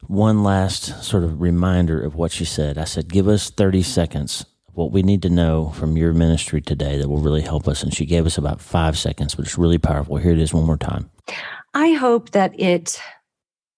one 0.07 0.43
last 0.43 1.05
sort 1.05 1.25
of 1.25 1.41
reminder 1.41 2.01
of 2.01 2.15
what 2.15 2.33
she 2.33 2.45
said. 2.45 2.79
I 2.79 2.85
said, 2.85 3.09
give 3.09 3.29
us 3.29 3.51
30 3.51 3.83
seconds 3.83 4.47
what 4.73 4.93
we 4.93 5.03
need 5.03 5.23
to 5.23 5.29
know 5.29 5.71
from 5.71 5.97
your 5.97 6.15
ministry 6.15 6.63
today 6.63 6.97
that 6.97 7.09
will 7.09 7.19
really 7.19 7.43
help 7.43 7.69
us. 7.69 7.83
And 7.83 7.95
she 7.95 8.07
gave 8.07 8.25
us 8.25 8.39
about 8.39 8.61
five 8.61 8.97
seconds, 8.97 9.35
but 9.35 9.45
it's 9.45 9.59
really 9.59 9.79
powerful. 9.79 10.17
Here 10.17 10.33
it 10.33 10.39
is 10.39 10.55
one 10.55 10.65
more 10.65 10.79
time. 10.79 11.11
I 11.75 11.93
hope 11.93 12.31
that 12.31 12.59
it 12.59 13.01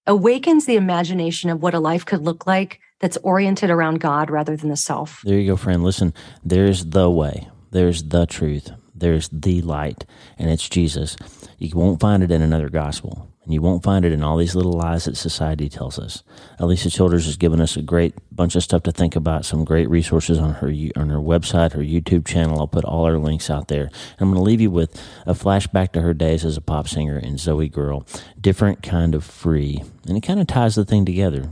awakens 0.07 0.67
the 0.67 0.77
imagination 0.77 1.51
of 1.51 1.63
what 1.63 1.75
a 1.75 1.81
life 1.81 2.05
could 2.05 2.23
look 2.23 2.47
like 2.47 2.81
that's 3.01 3.17
oriented 3.19 3.71
around 3.71 4.01
God 4.01 4.31
rather 4.31 4.57
than 4.57 4.69
the 4.69 4.77
self. 4.77 5.21
There 5.25 5.39
you 5.39 5.53
go, 5.53 5.57
friend. 5.57 5.85
Listen, 5.85 6.13
there's 6.45 6.87
the 6.87 7.11
way, 7.11 7.49
there's 7.71 8.03
the 8.03 8.27
truth, 8.27 8.71
there's 8.95 9.29
the 9.29 9.63
light, 9.63 10.05
and 10.39 10.51
it's 10.51 10.69
Jesus. 10.69 11.17
You 11.59 11.71
won't 11.75 12.01
find 12.01 12.23
it 12.23 12.31
in 12.31 12.43
another 12.43 12.69
gospel. 12.69 13.34
And 13.45 13.53
you 13.53 13.61
won't 13.61 13.83
find 13.83 14.05
it 14.05 14.13
in 14.13 14.23
all 14.23 14.39
these 14.39 14.55
little 14.55 14.73
lies 14.73 15.05
that 15.05 15.17
society 15.17 15.69
tells 15.69 15.99
us. 15.99 16.23
Alisa 16.59 16.91
Childers 16.91 17.27
has 17.27 17.37
given 17.37 17.61
us 17.61 17.77
a 17.77 17.83
great 17.83 18.15
bunch 18.33 18.57
of 18.57 18.63
stuff 18.63 18.83
to 18.85 18.93
think 18.93 19.17
about, 19.17 19.45
some 19.45 19.65
great 19.65 19.89
resources 19.89 20.39
on 20.39 20.55
her 20.55 20.69
on 20.97 21.11
her 21.11 21.19
website, 21.19 21.73
her 21.73 21.83
YouTube 21.83 22.27
channel. 22.27 22.59
I'll 22.59 22.67
put 22.67 22.85
all 22.85 23.05
our 23.05 23.19
links 23.19 23.51
out 23.51 23.69
there. 23.69 23.85
And 23.85 24.21
I'm 24.21 24.33
going 24.33 24.39
to 24.39 24.43
leave 24.43 24.63
you 24.63 24.71
with 24.71 25.01
a 25.27 25.35
flashback 25.35 25.93
to 25.93 26.01
her 26.01 26.15
days 26.15 26.45
as 26.45 26.57
a 26.57 26.63
pop 26.63 26.89
singer 26.89 27.19
in 27.19 27.35
ZOEgirl. 27.35 28.09
Different 28.41 28.83
kind 28.83 29.15
of 29.15 29.25
free. 29.25 29.83
And 30.09 30.17
it 30.17 30.23
kind 30.23 30.41
of 30.41 30.47
ties 30.47 30.75
the 30.75 30.85
thing 30.85 31.05
together. 31.05 31.51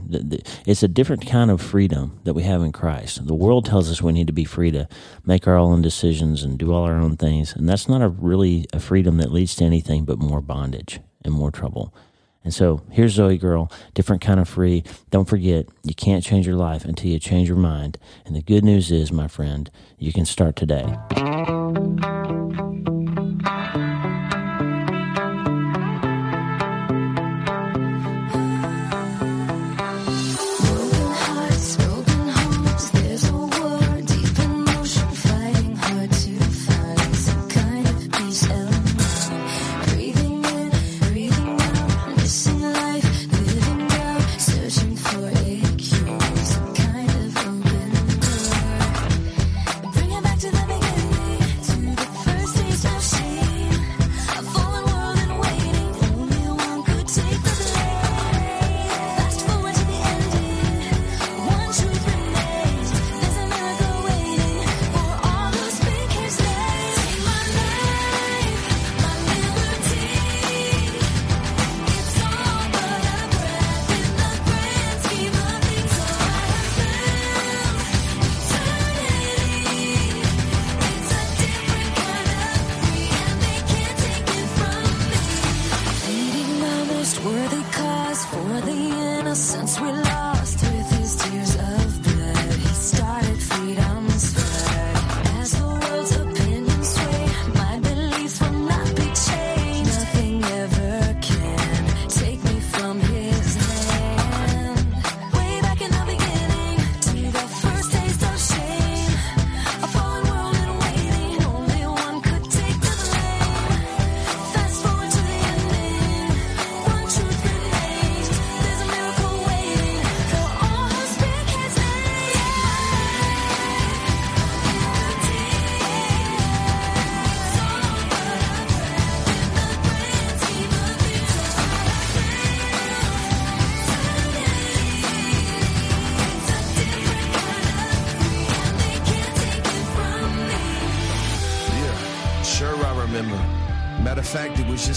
It's 0.65 0.83
a 0.83 0.87
different 0.87 1.27
kind 1.27 1.51
of 1.51 1.61
freedom 1.61 2.19
that 2.23 2.33
we 2.33 2.43
have 2.43 2.61
in 2.61 2.71
Christ. 2.71 3.25
The 3.25 3.33
world 3.35 3.65
tells 3.65 3.91
us 3.91 4.01
we 4.01 4.13
need 4.13 4.27
to 4.27 4.33
be 4.33 4.45
free 4.45 4.71
to 4.71 4.87
make 5.25 5.47
our 5.47 5.57
own 5.57 5.81
decisions 5.81 6.43
and 6.43 6.57
do 6.57 6.73
all 6.73 6.83
our 6.83 6.97
own 6.97 7.17
things. 7.17 7.55
And 7.55 7.69
that's 7.69 7.87
not 7.87 8.01
a 8.01 8.09
really 8.09 8.65
a 8.73 8.79
freedom 8.79 9.17
that 9.17 9.31
leads 9.31 9.55
to 9.55 9.63
anything 9.63 10.05
but 10.05 10.19
more 10.19 10.41
bondage 10.41 10.99
and 11.23 11.33
more 11.33 11.51
trouble. 11.51 11.93
And 12.43 12.53
so 12.53 12.81
here's 12.91 13.17
ZOEgirl, 13.17 13.71
different 13.93 14.21
kind 14.21 14.39
of 14.39 14.49
free. 14.49 14.83
Don't 15.11 15.29
forget, 15.29 15.65
you 15.83 15.93
can't 15.93 16.23
change 16.23 16.45
your 16.45 16.57
life 16.57 16.83
until 16.83 17.09
you 17.09 17.19
change 17.19 17.47
your 17.47 17.57
mind. 17.57 17.97
And 18.25 18.35
the 18.35 18.41
good 18.41 18.65
news 18.65 18.91
is, 18.91 19.11
my 19.11 19.27
friend, 19.27 19.69
you 19.97 20.11
can 20.11 20.25
start 20.25 20.55
today. 20.55 20.85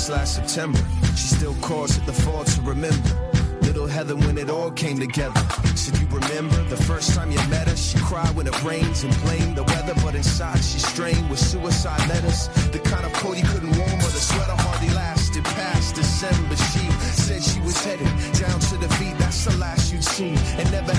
Last 0.09 0.35
September. 0.37 0.79
She 1.17 1.29
still 1.35 1.55
calls 1.55 1.97
it 1.97 2.07
the 2.07 2.13
fall 2.13 2.45
to 2.45 2.61
remember. 2.63 3.11
Little 3.63 3.87
Heather 3.87 4.17
when 4.17 4.39
it 4.39 4.51
all 4.51 4.71
came 4.71 4.99
together. 4.99 5.41
Said 5.75 5.99
you 5.99 6.07
remember 6.07 6.63
the 6.65 6.77
first 6.77 7.15
time 7.15 7.31
you 7.31 7.39
met 7.49 7.69
her? 7.69 7.77
She 7.77 7.99
cried 7.99 8.35
when 8.37 8.47
it 8.47 8.63
rains 8.63 9.05
and 9.05 9.13
blamed 9.23 9.57
the 9.57 9.65
weather, 9.65 9.95
but 10.05 10.15
inside 10.15 10.59
she 10.59 10.79
strained 10.79 11.29
with 11.29 11.39
suicide 11.39 12.01
letters. 12.09 12.49
The 12.71 12.79
kind 12.79 13.05
of 13.05 13.13
cold 13.15 13.37
you 13.37 13.45
couldn't 13.45 13.77
warm 13.77 13.99
or 14.01 14.13
the 14.17 14.25
sweater 14.31 14.57
hardly 14.57 14.91
lasted 14.95 15.45
past 15.45 15.95
December. 15.97 16.57
She 16.57 16.91
said 17.27 17.43
she 17.43 17.61
was 17.61 17.83
headed 17.85 18.07
down 18.39 18.61
to 18.61 18.77
the 18.77 18.89
feet. 18.95 19.19
That's 19.19 19.45
the 19.45 19.57
last 19.57 19.93
you'd 19.93 20.05
seen, 20.05 20.39
and 20.59 20.71
never 20.71 20.93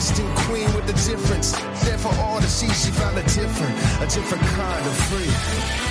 distant 0.00 0.34
queen 0.48 0.64
with 0.74 0.88
a 0.88 0.94
difference. 1.10 1.52
There 1.84 1.98
for 1.98 2.14
all 2.22 2.40
to 2.40 2.48
see, 2.48 2.68
she 2.68 2.90
found 2.90 3.18
a 3.18 3.22
different, 3.22 3.76
a 4.00 4.06
different 4.06 4.42
kind 4.44 4.86
of 4.86 4.96
free. 4.96 5.90